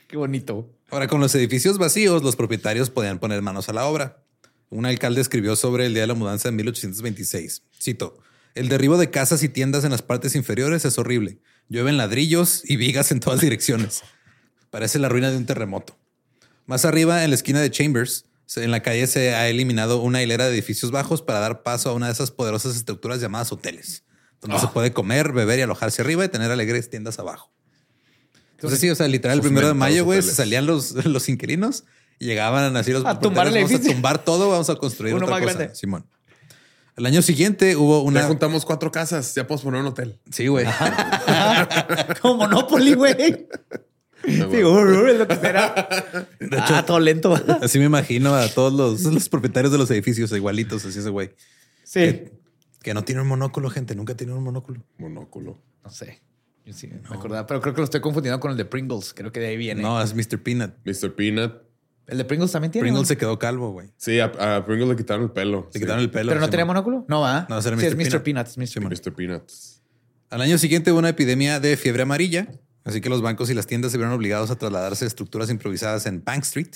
Qué 0.07 0.17
bonito. 0.17 0.69
Ahora, 0.91 1.07
con 1.07 1.19
los 1.19 1.33
edificios 1.33 1.79
vacíos, 1.79 2.21
los 2.21 2.35
propietarios 2.35 2.91
podían 2.91 3.17
poner 3.17 3.41
manos 3.41 3.69
a 3.69 3.73
la 3.73 3.85
obra. 3.85 4.22
Un 4.73 4.87
alcalde 4.87 5.21
escribió 5.21 5.55
sobre 5.55 5.85
el 5.85 5.93
Día 5.93 6.01
de 6.01 6.07
la 6.07 6.15
Mudanza 6.15 6.49
en 6.49 6.55
1826. 6.55 7.61
Cito, 7.79 8.17
el 8.55 8.69
derribo 8.69 8.97
de 8.97 9.11
casas 9.11 9.43
y 9.43 9.49
tiendas 9.49 9.83
en 9.83 9.91
las 9.91 10.01
partes 10.01 10.33
inferiores 10.33 10.83
es 10.83 10.97
horrible. 10.97 11.37
Llueven 11.69 11.95
ladrillos 11.95 12.63
y 12.65 12.75
vigas 12.75 13.11
en 13.11 13.19
todas 13.19 13.39
direcciones. 13.39 14.01
Parece 14.71 14.97
la 14.97 15.09
ruina 15.09 15.29
de 15.29 15.37
un 15.37 15.45
terremoto. 15.45 15.95
Más 16.65 16.85
arriba, 16.85 17.23
en 17.23 17.29
la 17.29 17.35
esquina 17.35 17.61
de 17.61 17.69
Chambers, 17.69 18.25
en 18.55 18.71
la 18.71 18.81
calle 18.81 19.05
se 19.05 19.35
ha 19.35 19.47
eliminado 19.47 20.01
una 20.01 20.23
hilera 20.23 20.45
de 20.45 20.53
edificios 20.53 20.89
bajos 20.89 21.21
para 21.21 21.39
dar 21.39 21.61
paso 21.61 21.91
a 21.91 21.93
una 21.93 22.07
de 22.07 22.13
esas 22.13 22.31
poderosas 22.31 22.75
estructuras 22.75 23.21
llamadas 23.21 23.51
hoteles, 23.51 24.03
donde 24.41 24.59
se 24.59 24.67
puede 24.69 24.91
comer, 24.91 25.33
beber 25.33 25.59
y 25.59 25.61
alojarse 25.61 26.01
arriba 26.01 26.25
y 26.25 26.29
tener 26.29 26.49
alegres 26.49 26.89
tiendas 26.89 27.19
abajo. 27.19 27.51
Entonces 28.53 28.79
sí, 28.79 28.89
o 28.89 28.95
sea, 28.95 29.07
literal, 29.07 29.37
el 29.37 29.43
primero 29.43 29.67
de 29.67 29.75
mayo, 29.75 30.03
güey, 30.03 30.23
se 30.23 30.33
salían 30.33 30.65
los, 30.65 30.93
los 31.05 31.29
inquilinos 31.29 31.83
llegaban 32.23 32.75
así 32.77 32.91
los 32.91 33.05
A 33.05 33.19
tumbar 33.19 33.47
el 33.47 33.53
Vamos 33.53 33.73
a 33.73 33.81
tumbar 33.81 34.23
todo, 34.23 34.49
vamos 34.49 34.69
a 34.69 34.75
construir 34.75 35.13
Uno 35.15 35.25
otra 35.25 35.35
más 35.37 35.43
cosa. 35.45 35.57
grande. 35.57 35.75
Simón. 35.75 36.05
El 36.95 37.05
año 37.07 37.21
siguiente 37.21 37.75
hubo 37.75 38.01
Ya 38.03 38.07
una... 38.07 38.23
juntamos 38.23 38.65
cuatro 38.65 38.91
casas. 38.91 39.33
Ya 39.35 39.47
podemos 39.47 39.63
poner 39.63 39.81
un 39.81 39.87
hotel. 39.87 40.19
Sí, 40.31 40.47
güey. 40.47 40.65
Como 42.21 42.35
Monopoly, 42.37 42.93
güey. 42.93 43.47
Sí, 44.25 44.63
uh, 44.63 45.07
es 45.07 45.17
lo 45.17 45.27
que 45.27 45.35
será. 45.35 45.89
ah, 46.57 46.83
todo 46.85 46.99
lento. 46.99 47.33
Así 47.61 47.79
me 47.79 47.85
imagino 47.85 48.33
a 48.35 48.47
todos 48.47 48.71
los, 48.71 49.01
los 49.11 49.27
propietarios 49.27 49.71
de 49.71 49.77
los 49.77 49.89
edificios 49.91 50.31
igualitos, 50.31 50.85
así 50.85 50.99
ese 50.99 51.09
güey. 51.09 51.31
Sí. 51.83 51.99
Que, 51.99 52.33
que 52.81 52.93
no 52.93 53.03
tiene 53.03 53.21
un 53.21 53.27
monóculo, 53.27 53.69
gente. 53.69 53.95
Nunca 53.95 54.15
tiene 54.15 54.33
un 54.33 54.43
monóculo. 54.43 54.81
Monóculo. 54.97 55.59
No 55.83 55.89
sé. 55.89 56.21
Yo 56.65 56.73
sí 56.73 56.87
me 56.87 57.01
acordaba, 57.13 57.45
pero 57.45 57.59
creo 57.59 57.73
que 57.73 57.81
lo 57.81 57.85
estoy 57.85 57.99
confundiendo 57.99 58.39
con 58.39 58.51
el 58.51 58.55
de 58.57 58.63
Pringles. 58.63 59.13
Creo 59.13 59.31
que 59.33 59.41
de 59.41 59.47
ahí 59.47 59.57
viene. 59.57 59.81
No, 59.81 60.01
es 60.01 60.13
Mr. 60.15 60.41
Peanut. 60.41 60.71
Mr. 60.85 61.13
Peanut. 61.13 61.53
El 62.07 62.17
de 62.17 62.25
Pringles 62.25 62.51
también 62.51 62.71
tiene. 62.71 62.83
Pringles 62.83 63.03
¿no? 63.03 63.07
se 63.07 63.17
quedó 63.17 63.39
calvo, 63.39 63.71
güey. 63.71 63.89
Sí, 63.97 64.19
a, 64.19 64.25
a 64.57 64.65
Pringles 64.65 64.89
le 64.89 64.95
quitaron 64.97 65.23
el 65.23 65.31
pelo. 65.31 65.67
Le 65.67 65.73
Sí. 65.73 65.79
quitaron 65.79 66.01
el 66.01 66.11
pelo. 66.11 66.29
Pero 66.29 66.39
no 66.41 66.47
sí, 66.47 66.51
tenía 66.51 66.65
monóculo. 66.65 67.05
No, 67.07 67.21
va. 67.21 67.45
No, 67.49 67.57
era 67.59 67.77
sí, 67.77 67.85
es 67.85 67.95
Mr. 67.95 68.21
Mr. 68.21 68.47
Es 68.47 68.57
Mr. 68.57 68.67
Sí, 68.67 68.79
man. 68.79 68.89
Peanut. 68.89 69.05
Mr. 69.07 69.13
Peanuts. 69.15 69.81
Al 70.29 70.41
año 70.41 70.57
siguiente 70.57 70.91
hubo 70.91 70.99
una 70.99 71.09
epidemia 71.09 71.59
de 71.59 71.77
fiebre 71.77 72.03
amarilla, 72.03 72.47
así 72.83 72.99
que 73.01 73.09
los 73.09 73.21
bancos 73.21 73.49
y 73.49 73.53
las 73.53 73.67
tiendas 73.67 73.91
se 73.91 73.97
vieron 73.97 74.13
obligados 74.13 74.49
a 74.51 74.55
trasladarse 74.57 75.05
a 75.05 75.07
estructuras 75.07 75.49
improvisadas 75.49 76.05
en 76.05 76.23
Bank 76.23 76.43
Street. 76.43 76.71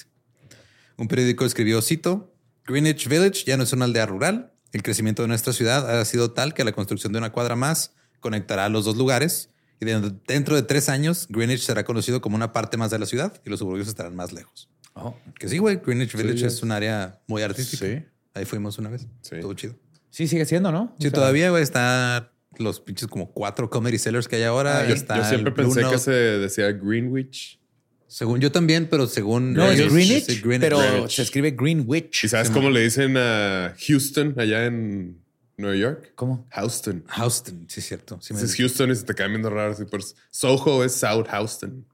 Un 0.98 1.08
periódico 1.08 1.46
escribió, 1.46 1.82
cito, 1.82 2.34
Greenwich 2.66 3.08
Village 3.08 3.44
ya 3.46 3.58
no 3.58 3.64
es 3.64 3.74
una 3.74 3.86
aldea 3.86 4.06
rural. 4.06 4.54
El 4.74 4.84
crecimiento 4.84 5.22
de 5.24 5.28
nuestra 5.28 5.54
ciudad 5.54 6.00
ha 6.00 6.04
sido 6.06 6.32
tal 6.34 6.54
que 6.54 6.64
la 6.64 6.72
construcción 6.72 7.12
de 7.14 7.20
una 7.20 7.32
cuadra 7.32 7.56
más 7.56 7.94
conectará 8.20 8.66
a 8.66 8.70
los 8.70 8.86
dos 8.86 8.98
lugares 8.98 9.50
y 9.80 9.86
de- 9.86 10.14
dentro 10.28 10.56
de 10.56 10.64
tres 10.64 10.90
años 10.90 11.28
Greenwich 11.30 11.62
será 11.62 11.84
conocido 11.84 12.20
como 12.22 12.36
una 12.36 12.52
parte 12.54 12.78
más 12.78 12.92
de 12.92 13.00
la 13.00 13.06
ciudad 13.06 13.42
y 13.46 13.50
los 13.50 13.60
suburbios 13.60 13.88
estarán 13.88 14.16
más 14.16 14.34
lejos. 14.34 14.70
Oh. 15.00 15.16
Que 15.40 15.48
sí, 15.48 15.58
güey, 15.60 15.78
Greenwich 15.86 16.16
Village 16.16 16.46
es 16.48 16.64
un 16.64 16.72
área 16.72 17.20
muy 17.28 17.42
artística. 17.44 17.86
Sí. 17.86 18.04
Ahí 18.34 18.46
fuimos 18.46 18.78
una 18.78 18.90
vez. 18.90 19.08
Sí. 19.22 19.36
Todo 19.42 19.54
chido. 19.54 19.76
Sí, 20.10 20.28
sigue 20.28 20.46
siendo, 20.46 20.72
¿no? 20.72 20.96
Sí, 21.00 21.08
O 21.08 21.10
sea, 21.10 21.12
todavía, 21.12 21.50
güey, 21.52 21.62
está 21.64 22.32
los 22.58 22.80
pinches 22.80 23.08
como 23.08 23.32
cuatro 23.32 23.70
comedy 23.70 24.00
sellers 24.00 24.28
que 24.28 24.38
hay 24.38 24.44
ahora. 24.44 24.80
Ah, 24.80 24.88
Yo, 24.88 24.96
está 24.96 25.18
yo 25.18 25.24
siempre 25.26 25.52
pensé 25.52 25.82
que 25.90 25.98
se 26.00 26.12
decía 26.12 26.72
Greenwich. 26.72 27.60
Según 28.08 28.40
yo 28.40 28.52
también, 28.52 28.88
pero 28.90 29.06
según 29.06 29.54
No, 29.54 29.66
es 29.70 29.78
Greenwich, 29.94 30.42
Greenwich. 30.42 30.60
pero 30.62 30.80
Greenwich. 30.80 31.12
se 31.18 31.22
escribe 31.22 31.52
Greenwich. 31.52 32.24
¿Y 32.24 32.28
sabes 32.30 32.50
cómo 32.50 32.70
le 32.70 32.82
dicen 32.82 33.16
a 33.18 33.76
Houston 33.88 34.34
allá 34.38 34.66
en 34.66 35.22
Nueva 35.58 35.76
York? 35.76 36.14
¿Cómo? 36.16 36.48
Houston. 36.52 37.04
Houston, 37.08 37.66
sí, 37.68 37.82
es 37.82 37.86
cierto. 37.88 38.18
Sí 38.22 38.34
me- 38.34 38.40
Dices 38.42 38.56
Houston 38.56 38.90
y 38.92 38.96
se 38.96 39.04
te 39.04 39.14
cae 39.14 39.28
viendo 39.28 39.50
raro. 39.50 39.76
pero 39.92 40.04
Soho 40.32 40.84
es 40.84 40.94
South 40.94 41.28
Houston. 41.30 41.86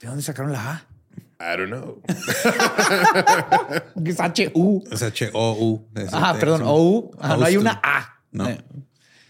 ¿De 0.00 0.06
dónde 0.06 0.22
sacaron 0.22 0.52
la 0.52 0.70
A? 0.72 0.88
I 1.38 1.56
don't 1.56 1.70
know. 1.70 2.02
Es 4.04 4.20
H-U. 4.20 4.84
Es 4.90 5.02
H-O-U. 5.02 5.88
Ah, 6.12 6.32
es- 6.34 6.40
perdón, 6.40 6.62
O-U. 6.64 7.10
Ah, 7.20 7.36
no 7.36 7.44
hay 7.44 7.56
una 7.56 7.80
A. 7.82 8.20
No. 8.30 8.48
Eh, 8.48 8.58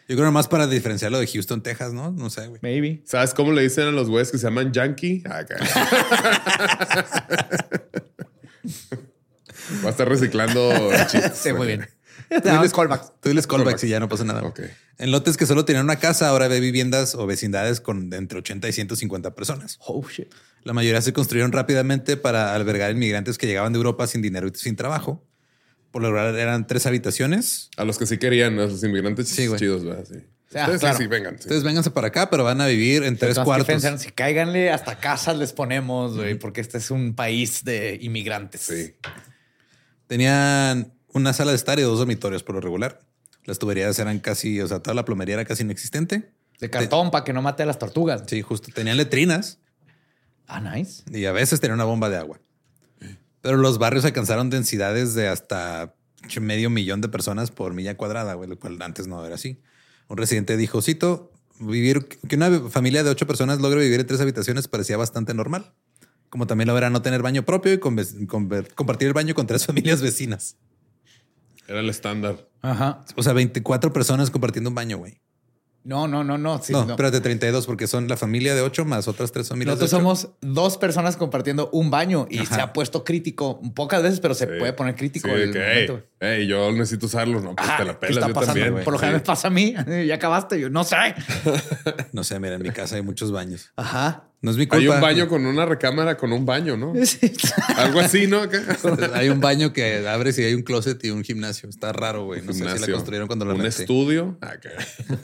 Yo 0.09 0.17
creo 0.17 0.31
más 0.31 0.47
para 0.49 0.67
diferenciarlo 0.69 1.19
de 1.19 1.27
Houston, 1.27 1.63
Texas, 1.63 1.93
¿no? 1.93 2.13
No 2.13 2.31
sé, 2.31 2.47
güey. 2.47 2.61
Maybe. 2.63 3.03
¿Sabes 3.07 3.35
cómo 3.35 3.53
le 3.53 3.63
dicen 3.63 3.89
a 3.89 3.91
los 3.91 4.09
güeyes 4.09 4.31
que 4.31 4.39
se 4.39 4.45
llaman 4.45 4.73
Yankee? 4.73 5.25
Ah, 5.29 5.39
Acá. 5.39 5.57
Va 9.85 9.89
a 9.89 9.91
estar 9.91 10.09
reciclando 10.09 10.73
chistes. 11.11 11.39
Sí, 11.39 11.53
muy 11.53 11.67
bien. 11.67 11.89
Tú 12.29 12.49
diles- 12.49 12.73
callbacks. 12.73 13.13
Tú 13.21 13.29
diles 13.31 13.47
callbacks 13.47 13.83
y 13.85 13.89
ya 13.89 14.01
no 14.01 14.09
pasa 14.09 14.25
nada. 14.25 14.43
Ok. 14.43 14.61
En 14.99 15.11
lotes 15.11 15.37
que 15.37 15.47
solo 15.47 15.65
tenían 15.65 15.85
una 15.85 15.97
casa, 15.97 16.29
ahora 16.29 16.49
ve 16.49 16.61
viviendas 16.61 17.15
o 17.15 17.27
vecindades 17.27 17.81
con 17.81 18.13
entre 18.13 18.39
80 18.39 18.69
y 18.69 18.73
150 18.73 19.35
personas. 19.35 19.79
Oh, 19.87 20.03
shit. 20.09 20.33
La 20.67 20.73
mayoría 20.73 21.01
se 21.01 21.13
construyeron 21.13 21.53
rápidamente 21.53 22.17
para 22.17 22.53
albergar 22.53 22.91
inmigrantes 22.91 23.39
que 23.39 23.47
llegaban 23.47 23.73
de 23.73 23.77
Europa 23.77 24.05
sin 24.09 24.21
dinero 24.21 24.49
y 24.49 24.59
sin 24.59 24.75
trabajo. 24.75 25.25
Por 25.93 26.03
lo 26.03 26.09
general 26.09 26.37
eran 26.37 26.67
tres 26.67 26.87
habitaciones. 26.87 27.71
A 27.77 27.85
los 27.85 27.99
que 27.99 28.07
sí 28.07 28.19
querían, 28.19 28.59
a 28.59 28.67
los 28.67 28.83
inmigrantes 28.83 29.29
Sí, 29.29 29.49
chidos, 29.57 29.85
¿verdad? 29.85 30.05
Sí. 30.05 30.17
Ustedes 30.49 30.73
sí, 30.75 30.79
claro. 30.81 30.99
sí, 30.99 31.07
vengan. 31.07 31.35
sí. 31.37 31.43
Entonces 31.45 31.63
vénganse 31.63 31.91
para 31.93 32.09
acá, 32.09 32.31
pero 32.31 32.43
van 32.43 32.61
a 32.61 32.67
vivir 32.67 33.05
en 33.05 33.17
tres 33.17 33.31
Entonces, 33.31 33.39
¿qué 33.39 33.45
cuartos. 33.45 33.67
pensaron? 33.69 33.99
Si 34.01 34.11
cáiganle 34.11 34.71
hasta 34.71 34.99
casas 34.99 35.37
les 35.39 35.53
ponemos, 35.53 36.17
güey, 36.17 36.35
porque 36.35 36.61
este 36.61 36.79
es 36.79 36.91
un 36.91 37.15
país 37.15 37.63
de 37.65 37.99
inmigrantes. 38.03 38.63
Sí. 38.63 38.95
Tenían 40.09 40.93
una 41.13 41.33
sala 41.33 41.53
de 41.53 41.57
estar 41.57 41.79
y 41.79 41.83
dos 41.83 41.99
dormitorios 41.99 42.43
por 42.43 42.57
lo 42.57 42.61
regular. 42.61 43.01
Las 43.45 43.59
tuberías 43.59 43.97
eran 43.99 44.19
casi, 44.19 44.61
o 44.61 44.67
sea, 44.69 44.81
toda 44.81 44.95
la 44.95 45.05
plomería 45.05 45.35
era 45.35 45.45
casi 45.45 45.63
inexistente. 45.63 46.33
De 46.61 46.71
cartón 46.71 47.11
para 47.11 47.25
que 47.25 47.33
no 47.33 47.43
mate 47.43 47.63
a 47.63 47.67
las 47.67 47.79
tortugas. 47.79 48.25
Sí, 48.27 48.43
justo. 48.43 48.69
Tenían 48.75 48.97
letrinas 48.97 49.59
Ah, 50.49 50.61
nice. 50.61 51.03
y 51.13 51.25
a 51.25 51.33
veces 51.33 51.61
tenían 51.61 51.75
una 51.77 51.85
bomba 51.85 52.09
de 52.09 52.17
agua. 52.17 52.39
Pero 53.41 53.59
los 53.59 53.79
barrios 53.79 54.05
alcanzaron 54.05 54.51
densidades 54.51 55.15
de 55.15 55.29
hasta 55.29 55.95
medio 56.41 56.71
millón 56.71 57.01
de 57.01 57.09
personas 57.09 57.51
por 57.51 57.75
milla 57.75 57.97
cuadrada, 57.97 58.35
güey, 58.35 58.49
lo 58.49 58.59
cual 58.59 58.81
antes 58.83 59.07
no 59.07 59.25
era 59.25 59.37
así. 59.37 59.61
Un 60.09 60.17
residente 60.17 60.57
dijo, 60.57 60.83
cito, 60.83 61.33
vivir, 61.61 62.07
que 62.07 62.37
una 62.37 62.69
familia 62.71 63.05
de 63.05 63.11
ocho 63.11 63.27
personas 63.27 63.61
logre 63.61 63.81
vivir 63.81 64.01
en 64.01 64.07
tres 64.07 64.21
habitaciones 64.21 64.69
parecía 64.69 64.97
bastante 64.97 65.35
normal. 65.35 65.73
Como 66.29 66.47
también 66.47 66.69
lo 66.69 66.77
era 66.77 66.91
no 66.91 67.03
tener 67.03 67.23
baño 67.23 67.45
propio 67.45 67.73
y 67.73 67.79
compartir 67.79 69.09
el 69.09 69.15
baño 69.15 69.35
con 69.35 69.47
tres 69.47 69.65
familias 69.67 70.03
vecinas. 70.03 70.57
Era 71.69 71.81
el 71.81 71.89
estándar. 71.89 72.49
Ajá. 72.63 73.05
O 73.17 73.23
sea, 73.23 73.33
24 73.33 73.93
personas 73.93 74.31
compartiendo 74.31 74.71
un 74.71 74.75
baño, 74.75 74.99
güey. 74.99 75.21
No, 75.87 76.09
no, 76.09 76.25
no, 76.25 76.37
no. 76.37 76.61
sí, 76.61 76.73
no, 76.73 76.85
no. 76.85 76.91
espérate, 76.95 77.21
32, 77.21 77.65
porque 77.65 77.87
son 77.87 78.09
la 78.09 78.17
familia 78.17 78.55
de 78.57 78.61
ocho 78.63 78.85
más 78.85 79.07
otras 79.07 79.31
tres 79.31 79.49
familias. 79.49 79.77
Nosotros 79.79 79.91
de 79.93 79.97
somos 79.97 80.29
dos 80.41 80.79
personas 80.79 81.17
compartiendo 81.17 81.71
un 81.73 81.91
baño 81.91 82.27
y 82.29 82.41
Ajá. 82.41 82.55
se 82.57 82.61
ha 82.61 82.73
puesto 82.73 83.05
crítico 83.05 83.61
pocas 83.75 84.03
veces, 84.03 84.19
pero 84.19 84.35
se 84.35 84.47
Sí. 84.47 84.53
puede 84.59 84.73
poner 84.73 84.97
crítico. 84.97 85.29
Sí, 85.29 85.35
el 85.35 85.53
que, 85.53 85.59
momento. 85.61 86.03
hey, 86.21 86.39
hey, 86.41 86.47
yo 86.49 86.73
necesito 86.73 87.07
usarlo. 87.07 87.41
No, 87.41 87.55
pues 87.55 87.69
Ah, 87.71 87.77
te 87.79 87.85
la 87.85 87.93
¿qué 87.93 87.99
pelas. 88.01 88.17
está 88.17 88.29
Yo 88.29 88.35
pasando? 88.35 88.61
también. 88.65 88.85
Por 88.85 88.93
lo 88.95 88.99
general 88.99 89.21
me 89.21 89.25
pasa 89.27 89.47
a 89.49 89.51
mí. 89.51 89.75
Ya 90.07 90.15
acabaste. 90.17 90.61
Yo 90.61 90.71
no 90.71 90.83
sé. 90.85 90.97
No 92.13 92.25
sé, 92.25 92.39
mira, 92.41 92.57
en 92.57 92.63
mi 92.63 92.71
casa 92.71 92.97
hay 92.97 93.03
muchos 93.03 93.31
baños. 93.31 93.73
Ajá. 93.77 94.25
No 94.47 94.53
es 94.53 94.59
mi 94.59 94.69
culpa. 94.69 94.77
Hay 94.81 94.87
un 94.87 95.01
baño 95.01 95.29
con 95.29 95.45
una 95.45 95.67
recámara 95.67 96.17
con 96.17 96.33
un 96.33 96.47
baño, 96.47 96.77
¿no? 96.77 96.93
Algo 97.79 97.99
así, 97.99 98.29
¿no? 98.29 98.43
Acá. 98.43 98.63
hay 99.15 99.29
un 99.29 99.41
baño 99.41 99.73
que 99.73 100.07
abres 100.07 100.39
y 100.39 100.45
hay 100.45 100.55
un 100.55 100.63
closet 100.63 101.05
y 101.05 101.11
un 101.11 101.25
gimnasio. 101.25 101.69
Está 101.69 101.93
raro, 101.93 102.27
güey. 102.27 102.43
No 102.43 102.53
sé 102.53 102.61
si 102.61 102.65
la 102.65 102.71
Gimnasio. 102.71 102.95
construyeron 102.95 103.27
cuando 103.27 103.45
la 103.45 103.55
Un 103.55 103.61
renté. 103.63 103.83
estudio. 103.83 104.39
Acá. 104.41 104.71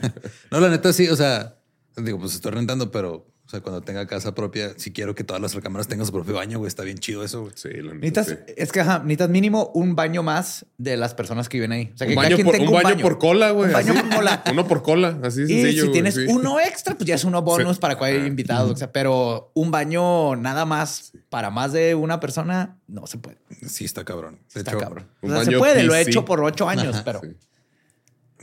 No, 0.51 0.59
la 0.59 0.67
neta 0.69 0.91
sí, 0.91 1.07
o 1.07 1.15
sea, 1.15 1.55
digo, 1.95 2.19
pues 2.19 2.33
estoy 2.35 2.51
rentando, 2.51 2.91
pero 2.91 3.32
sea, 3.53 3.61
cuando 3.61 3.81
tenga 3.81 4.05
casa 4.07 4.33
propia, 4.35 4.73
si 4.77 4.91
quiero 4.91 5.15
que 5.15 5.23
todas 5.23 5.41
las 5.41 5.53
recámaras 5.53 5.87
tengan 5.87 6.05
su 6.05 6.11
propio 6.11 6.33
baño, 6.33 6.57
güey, 6.57 6.67
está 6.67 6.83
bien 6.83 6.97
chido 6.97 7.23
eso, 7.23 7.41
güey. 7.41 7.53
Sí, 7.55 7.69
la 7.69 7.93
neta, 7.93 8.21
Necesitas, 8.21 8.27
sí. 8.47 8.53
es 8.57 8.71
que 8.71 8.81
ajá, 8.81 8.99
necesitas 8.99 9.29
mínimo 9.29 9.71
un 9.73 9.95
baño 9.95 10.23
más 10.23 10.65
de 10.77 10.97
las 10.97 11.13
personas 11.13 11.49
que 11.49 11.57
viven 11.57 11.71
ahí. 11.71 11.91
O 11.93 11.97
sea, 11.97 12.07
que 12.07 12.13
Un 12.13 12.15
cada 12.15 12.25
baño, 12.27 12.35
quien 12.35 12.45
por, 12.47 12.55
tenga 12.55 12.69
un 12.71 12.83
baño 12.83 13.01
por 13.01 13.17
cola, 13.19 13.51
güey. 13.51 13.67
Un 13.67 13.73
baño 13.73 13.93
así. 13.93 14.01
por 14.01 14.15
cola. 14.15 14.43
Uno 14.51 14.67
por 14.67 14.83
cola, 14.83 15.19
así 15.23 15.41
de 15.41 15.53
Y 15.53 15.61
sencillo. 15.61 15.71
si 15.71 15.79
güey, 15.81 15.91
tienes 15.93 16.15
sí. 16.15 16.25
uno 16.27 16.59
extra, 16.59 16.95
pues 16.95 17.07
ya 17.07 17.15
es 17.15 17.23
uno 17.23 17.41
bonus 17.41 17.75
Sí. 17.75 17.81
para 17.81 17.97
cualquier 17.97 18.25
invitado. 18.25 18.71
O 18.71 18.75
sea, 18.75 18.91
pero 18.91 19.51
un 19.53 19.71
baño 19.71 20.35
nada 20.35 20.65
más 20.65 21.13
para 21.29 21.49
más 21.49 21.71
de 21.73 21.95
una 21.95 22.19
persona 22.19 22.77
no 22.87 23.07
se 23.07 23.17
puede. 23.17 23.37
Sí, 23.67 23.85
está 23.85 24.03
cabrón. 24.03 24.39
De 24.53 24.59
Está 24.59 24.71
hecho, 24.71 24.79
cabrón. 24.79 25.07
O 25.21 25.27
un 25.27 25.31
sea, 25.33 25.39
se 25.41 25.45
baño 25.51 25.59
puede, 25.59 25.83
lo 25.83 25.93
he 25.95 25.99
PC. 25.99 26.09
hecho 26.11 26.25
por 26.25 26.41
ocho 26.43 26.67
años, 26.69 27.01
pero 27.05 27.21
Sí. 27.21 27.29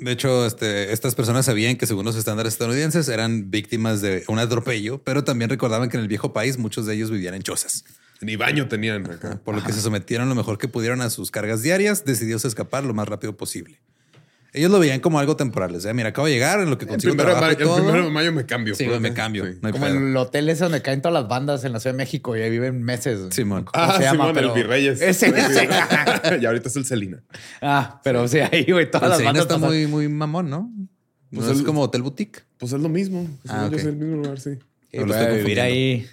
De 0.00 0.12
hecho, 0.12 0.46
este, 0.46 0.92
estas 0.92 1.14
personas 1.14 1.44
sabían 1.44 1.76
que 1.76 1.86
según 1.86 2.06
los 2.06 2.16
estándares 2.16 2.54
estadounidenses 2.54 3.08
eran 3.08 3.50
víctimas 3.50 4.00
de 4.00 4.24
un 4.28 4.38
atropello, 4.38 5.02
pero 5.02 5.24
también 5.24 5.50
recordaban 5.50 5.90
que 5.90 5.98
en 5.98 6.02
el 6.02 6.08
viejo 6.08 6.32
país 6.32 6.56
muchos 6.56 6.86
de 6.86 6.94
ellos 6.94 7.10
vivían 7.10 7.34
en 7.34 7.42
chozas. 7.42 7.84
Ni 8.22 8.36
baño 8.36 8.66
tenían 8.68 9.10
acá. 9.10 9.40
Por 9.44 9.54
lo 9.54 9.62
que 9.62 9.72
se 9.72 9.80
sometieron 9.80 10.28
lo 10.28 10.34
mejor 10.34 10.58
que 10.58 10.68
pudieron 10.68 11.02
a 11.02 11.10
sus 11.10 11.30
cargas 11.30 11.62
diarias, 11.62 12.04
decididos 12.04 12.44
a 12.44 12.48
escapar 12.48 12.84
lo 12.84 12.94
más 12.94 13.08
rápido 13.08 13.36
posible. 13.36 13.80
Ellos 14.52 14.70
lo 14.70 14.78
veían 14.80 14.98
como 15.00 15.18
algo 15.20 15.36
temporal. 15.36 15.74
O 15.76 15.80
sea, 15.80 15.94
mira, 15.94 16.08
acabo 16.08 16.26
de 16.26 16.32
llegar 16.32 16.60
en 16.60 16.70
lo 16.70 16.76
que 16.78 16.84
El 16.84 16.90
consigo 16.90 17.12
primero, 17.14 17.28
de 17.30 17.34
trabajo 17.36 17.52
mayo, 17.56 17.64
y 17.64 17.68
todo. 17.68 17.76
el 17.78 17.82
primero 17.84 18.04
de 18.06 18.10
mayo 18.10 18.32
me 18.32 18.46
cambio. 18.46 18.74
Sí, 18.74 18.86
güey, 18.86 18.98
me 18.98 19.14
cambio. 19.14 19.46
Sí. 19.46 19.58
No 19.62 19.70
como 19.70 19.86
pedo. 19.86 19.96
el 19.98 20.16
hotel 20.16 20.48
ese 20.48 20.64
donde 20.64 20.82
caen 20.82 21.00
todas 21.02 21.14
las 21.22 21.28
bandas 21.28 21.64
en 21.64 21.72
la 21.72 21.78
Ciudad 21.80 21.94
de 21.94 21.98
México 21.98 22.36
y 22.36 22.40
ahí 22.40 22.50
viven 22.50 22.82
meses. 22.82 23.32
Simón. 23.32 23.64
¿Cómo 23.64 23.72
Ah, 23.84 23.96
se 23.96 24.02
llama? 24.02 24.12
Simón, 24.12 24.28
el 24.30 24.34
Pero- 24.34 24.54
Virreyes. 24.54 25.00
Ese, 25.00 25.28
ese. 25.28 25.68
y 26.40 26.46
ahorita 26.46 26.68
es 26.68 26.76
el 26.76 26.84
Celina. 26.84 27.22
ah, 27.62 28.00
pero 28.02 28.26
sí, 28.26 28.38
ahí, 28.40 28.64
güey, 28.70 28.90
todas 28.90 29.04
El 29.04 29.08
las 29.10 29.18
Celina 29.18 29.30
bandas 29.30 29.42
está 29.44 29.54
pasan- 29.54 29.68
muy, 29.68 29.86
muy 29.86 30.08
mamón, 30.08 30.50
¿no? 30.50 30.70
No 31.30 31.40
Pues 31.40 31.48
es 31.52 31.58
el- 31.60 31.64
como 31.64 31.82
hotel 31.82 32.02
boutique. 32.02 32.42
Pues 32.58 32.72
es 32.72 32.80
lo 32.80 32.88
mismo. 32.88 33.28
Ah, 33.48 33.68
Yo 33.70 33.78
sé 33.78 33.90
el 33.90 33.96
mismo 33.96 34.16
lugar, 34.16 34.40
sí. 34.40 34.50
Y 34.92 34.96
Pero 34.96 35.06
lo 35.06 35.12
puede 35.12 35.22
estoy 35.26 35.38
vivir 35.38 35.60
ahí 35.60 36.06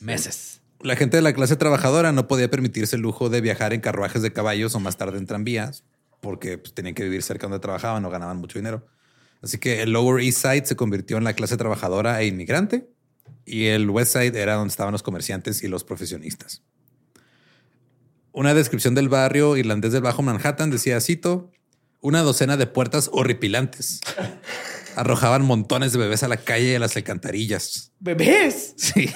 meses. 0.00 0.60
La 0.80 0.96
gente 0.96 1.16
de 1.16 1.22
la 1.22 1.32
clase 1.32 1.56
trabajadora 1.56 2.12
no 2.12 2.28
podía 2.28 2.48
permitirse 2.50 2.96
el 2.96 3.02
lujo 3.02 3.28
de 3.28 3.40
viajar 3.40 3.72
en 3.72 3.80
carruajes 3.80 4.22
de 4.22 4.32
caballos 4.32 4.74
o 4.74 4.80
más 4.80 4.96
tarde 4.96 5.18
en 5.18 5.26
tranvías 5.26 5.84
porque 6.20 6.58
pues, 6.58 6.74
tenían 6.74 6.94
que 6.94 7.04
vivir 7.04 7.22
cerca 7.22 7.46
donde 7.46 7.60
trabajaban 7.60 8.04
o 8.04 8.10
ganaban 8.10 8.38
mucho 8.38 8.58
dinero. 8.58 8.86
Así 9.42 9.58
que 9.58 9.82
el 9.82 9.92
Lower 9.92 10.22
East 10.22 10.42
Side 10.42 10.66
se 10.66 10.76
convirtió 10.76 11.16
en 11.16 11.24
la 11.24 11.34
clase 11.34 11.56
trabajadora 11.56 12.20
e 12.20 12.26
inmigrante 12.26 12.88
y 13.44 13.66
el 13.66 13.88
West 13.88 14.12
Side 14.12 14.40
era 14.40 14.54
donde 14.54 14.70
estaban 14.70 14.92
los 14.92 15.02
comerciantes 15.02 15.62
y 15.62 15.68
los 15.68 15.84
profesionistas. 15.84 16.62
Una 18.32 18.54
descripción 18.54 18.94
del 18.94 19.08
barrio 19.08 19.56
irlandés 19.56 19.92
del 19.92 20.02
Bajo 20.02 20.22
Manhattan 20.22 20.70
decía, 20.70 21.00
cito, 21.00 21.50
una 22.00 22.22
docena 22.22 22.56
de 22.56 22.66
puertas 22.66 23.10
horripilantes. 23.12 24.00
Arrojaban 24.96 25.44
montones 25.44 25.92
de 25.92 25.98
bebés 25.98 26.22
a 26.22 26.28
la 26.28 26.36
calle 26.36 26.72
y 26.72 26.74
a 26.74 26.78
las 26.78 26.96
alcantarillas. 26.96 27.92
¡Bebés! 28.00 28.74
Sí. 28.76 29.10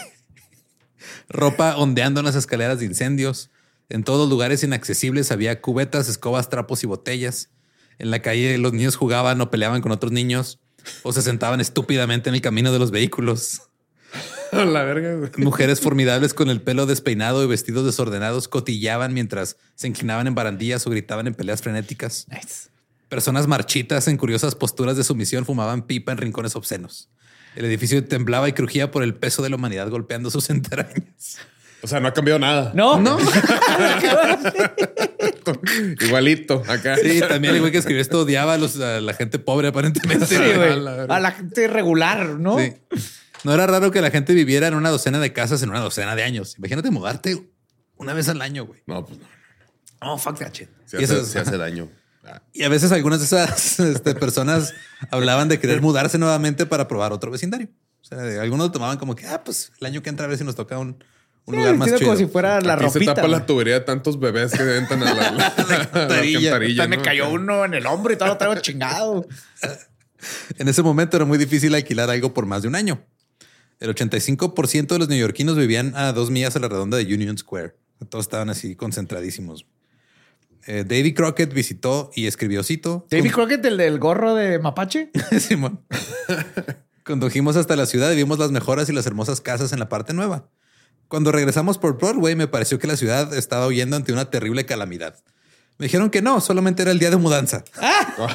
Ropa 1.29 1.77
ondeando 1.77 2.21
en 2.21 2.27
las 2.27 2.37
escaleras 2.37 2.79
de 2.79 2.87
incendios. 2.87 3.51
En 3.93 4.05
todos 4.05 4.27
lugares 4.31 4.65
inaccesibles 4.65 5.31
había 5.33 5.61
cubetas, 5.61 6.09
escobas, 6.09 6.49
trapos 6.49 6.83
y 6.83 6.87
botellas. 6.87 7.51
En 7.99 8.11
la 8.11 8.23
calle 8.23 8.57
los 8.57 8.73
niños 8.73 8.97
jugaban 8.97 9.39
o 9.43 9.51
peleaban 9.51 9.83
con 9.83 9.93
otros 9.93 10.13
niños 10.13 10.61
o 11.03 11.13
se 11.13 11.21
sentaban 11.21 11.61
estúpidamente 11.61 12.31
en 12.31 12.35
el 12.35 12.41
camino 12.41 12.73
de 12.73 12.79
los 12.79 12.91
vehículos. 12.91 13.61
La 14.53 14.83
verga. 14.85 15.31
Mujeres 15.37 15.83
formidables 15.83 16.33
con 16.33 16.49
el 16.49 16.63
pelo 16.63 16.87
despeinado 16.87 17.45
y 17.45 17.47
vestidos 17.47 17.85
desordenados 17.85 18.49
cotillaban 18.49 19.13
mientras 19.13 19.59
se 19.75 19.89
inclinaban 19.89 20.27
en 20.27 20.35
barandillas 20.35 20.87
o 20.87 20.91
gritaban 20.91 21.27
en 21.27 21.35
peleas 21.35 21.61
frenéticas. 21.61 22.27
Personas 23.11 23.47
marchitas 23.47 24.09
en 24.09 24.17
curiosas 24.17 24.55
posturas 24.55 24.97
de 24.97 25.05
sumisión 25.05 25.45
fumaban 25.45 25.83
pipa 25.83 26.13
en 26.13 26.19
rincones 26.19 26.57
obscenos. 26.57 27.11
El 27.57 27.67
edificio 27.67 28.03
temblaba 28.03 28.49
y 28.49 28.55
crujía 28.55 28.91
por 28.91 29.03
el 29.03 29.15
peso 29.15 29.43
de 29.43 29.51
la 29.51 29.57
humanidad 29.57 29.91
golpeando 29.91 30.31
sus 30.31 30.49
entrañas. 30.51 31.41
O 31.83 31.87
sea, 31.89 31.99
no 32.01 32.09
ha 32.09 32.12
cambiado 32.12 32.39
nada. 32.39 32.71
No, 32.75 32.99
No. 33.01 33.19
Igualito 36.01 36.62
acá. 36.69 36.97
Sí, 36.97 37.21
también 37.21 37.55
el 37.55 37.61
güey 37.61 37.73
que 37.73 37.79
escribió 37.79 38.01
esto 38.01 38.21
odiaba 38.21 38.55
a, 38.55 38.59
los- 38.59 38.79
a 38.81 39.01
la 39.01 39.15
gente 39.15 39.39
pobre 39.39 39.69
aparentemente. 39.69 40.27
Sí, 40.27 40.37
güey. 40.37 40.55
güey. 40.81 41.07
A 41.09 41.21
la 41.21 41.33
gente 41.33 41.69
regular, 41.69 42.27
¿no? 42.39 42.59
Sí. 42.59 42.75
No 43.45 43.53
era 43.53 43.67
raro 43.67 43.91
que 43.91 44.01
la 44.01 44.11
gente 44.11 44.35
viviera 44.35 44.69
en 44.69 44.75
una 44.75 44.91
docena 44.91 45.19
de 45.19 45.33
casas 45.33 45.62
en 45.62 45.71
una 45.71 45.81
docena 45.81 46.15
de 46.15 46.23
años. 46.23 46.57
Imagínate 46.59 46.91
mudarte 46.91 47.43
una 47.97 48.12
vez 48.15 48.29
al 48.29 48.41
año, 48.41 48.65
güey. 48.67 48.81
No, 48.87 49.05
pues 49.05 49.19
no. 49.19 49.27
Oh, 50.01 50.19
fuck 50.19 50.39
that 50.39 50.53
shit. 50.53 50.69
Se 50.85 51.01
Y 51.01 51.05
eso 51.05 51.15
hace, 51.15 51.23
es- 51.23 51.29
se 51.29 51.39
hace 51.41 51.57
daño. 51.59 51.89
Ah, 52.25 52.41
Y 52.53 52.62
a 52.62 52.69
veces 52.69 52.93
algunas 52.93 53.19
de 53.21 53.27
esas 53.27 53.81
este, 53.81 54.15
personas 54.15 54.75
hablaban 55.11 55.49
de 55.49 55.59
querer 55.59 55.81
mudarse 55.81 56.19
nuevamente 56.19 56.67
para 56.67 56.87
probar 56.89 57.12
otro 57.12 57.31
vecindario. 57.31 57.69
O 58.01 58.05
sea, 58.05 58.19
algunos 58.43 58.67
lo 58.67 58.73
tomaban 58.73 58.99
como 58.99 59.15
que, 59.15 59.27
ah, 59.27 59.43
pues 59.45 59.73
el 59.81 59.87
año 59.87 60.03
que 60.03 60.11
entra 60.11 60.27
a 60.27 60.29
ver 60.29 60.39
si 60.39 60.45
nos 60.45 60.55
toca 60.57 60.77
un, 60.79 61.03
un 61.45 61.55
Sí, 61.55 61.61
lugar 61.61 61.77
más 61.77 61.89
chido. 61.89 62.01
como 62.01 62.17
si 62.17 62.27
fuera 62.27 62.61
la 62.61 62.75
Aquí 62.75 62.91
se 62.91 63.05
tapa 63.05 63.27
la 63.29 63.45
tubería 63.47 63.75
de 63.75 63.81
tantos 63.81 64.19
bebés 64.21 64.53
que 64.53 64.77
entran 64.77 65.03
a 65.03 65.15
la, 65.15 65.31
la, 65.33 65.55
la 66.09 66.67
Hasta 66.67 66.89
me 66.89 67.03
cayó 67.03 67.31
uno 67.31 67.65
en 67.65 67.75
el 67.75 67.87
hombro 67.87 68.13
y 68.13 68.17
todo 68.17 68.29
lo 68.29 68.37
traigo 68.37 68.57
chingado. 68.61 69.27
En 70.57 70.69
ese 70.69 70.85
momento 70.85 71.17
era 71.17 71.27
muy 71.27 71.37
difícil 71.37 71.75
alquilar 71.75 72.09
algo 72.09 72.33
por 72.33 72.47
más 72.47 72.63
de 72.63 72.69
un 72.69 72.77
año. 72.77 73.05
El 73.81 73.93
85% 73.93 74.87
de 74.87 74.99
los 75.01 75.09
neoyorquinos 75.09 75.57
vivían 75.57 75.97
a 75.97 76.13
dos 76.13 76.31
millas 76.31 76.55
a 76.55 76.61
la 76.61 76.69
redonda 76.69 76.97
de 76.97 77.03
Union 77.13 77.37
Square. 77.37 77.75
Todos 78.09 78.27
estaban 78.27 78.49
así 78.49 78.77
concentradísimos. 78.77 79.67
Eh, 80.69 80.85
David 80.87 81.17
Crockett 81.17 81.53
visitó 81.53 82.13
y 82.15 82.29
escribió 82.29 82.63
cito. 82.63 83.05
David 83.11 83.33
Crockett, 83.33 83.65
el 83.65 83.77
del 83.79 83.99
gorro 83.99 84.37
de 84.37 84.61
mapache. 84.61 85.11
Simón. 85.41 85.81
Condujimos 87.05 87.57
hasta 87.57 87.75
la 87.75 87.87
ciudad 87.87 88.13
y 88.13 88.17
vimos 88.17 88.39
las 88.39 88.53
mejoras 88.53 88.89
y 88.89 88.93
las 88.93 89.07
hermosas 89.07 89.41
casas 89.41 89.73
en 89.73 89.81
la 89.81 89.89
parte 89.89 90.15
nueva. 90.15 90.49
Cuando 91.12 91.31
regresamos 91.31 91.76
por 91.76 91.99
Broadway, 91.99 92.35
me 92.37 92.49
pareció 92.49 92.78
que 92.78 92.87
la 92.87 92.97
ciudad 92.97 93.35
estaba 93.35 93.66
huyendo 93.66 93.97
ante 93.97 94.14
una 94.14 94.31
terrible 94.31 94.64
calamidad. 94.64 95.14
Me 95.76 95.85
dijeron 95.85 96.09
que 96.09 96.23
no, 96.23 96.40
solamente 96.40 96.81
era 96.81 96.90
el 96.90 96.99
día 96.99 97.11
de 97.11 97.19
mudanza. 97.19 97.64
No. 98.16 98.28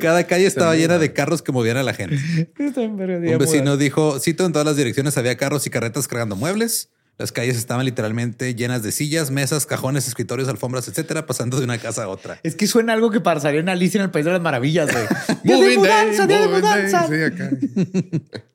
Cada 0.00 0.26
calle 0.26 0.46
estaba 0.46 0.74
llena 0.76 0.96
de 0.96 1.12
carros 1.12 1.42
que 1.42 1.52
movían 1.52 1.76
a 1.76 1.82
la 1.82 1.92
gente. 1.92 2.48
Un 2.58 3.38
vecino 3.38 3.76
dijo, 3.76 4.18
cito, 4.18 4.46
en 4.46 4.52
todas 4.52 4.64
las 4.64 4.76
direcciones 4.76 5.18
había 5.18 5.36
carros 5.36 5.66
y 5.66 5.70
carretas 5.70 6.08
cargando 6.08 6.36
muebles. 6.36 6.88
Las 7.18 7.32
calles 7.32 7.58
estaban 7.58 7.84
literalmente 7.84 8.54
llenas 8.54 8.82
de 8.82 8.90
sillas, 8.90 9.30
mesas, 9.30 9.66
cajones, 9.66 10.08
escritorios, 10.08 10.48
alfombras, 10.48 10.88
etcétera, 10.88 11.26
pasando 11.26 11.58
de 11.58 11.64
una 11.64 11.76
casa 11.76 12.04
a 12.04 12.08
otra. 12.08 12.40
Es 12.42 12.54
que 12.54 12.66
suena 12.66 12.94
algo 12.94 13.10
que 13.10 13.20
pasaría 13.20 13.60
en 13.60 13.68
Alicia 13.68 13.98
en 13.98 14.04
el 14.04 14.10
País 14.10 14.24
de 14.24 14.32
las 14.32 14.40
Maravillas, 14.40 14.90
güey. 14.90 15.04
Día 15.44 15.56
de 15.58 15.66
day, 15.66 15.76
mudanza, 15.76 16.26
día 16.26 16.40
de 16.40 16.48
day. 16.48 16.62
mudanza. 16.62 17.08
Sí, 17.08 17.22
acá. 17.22 17.50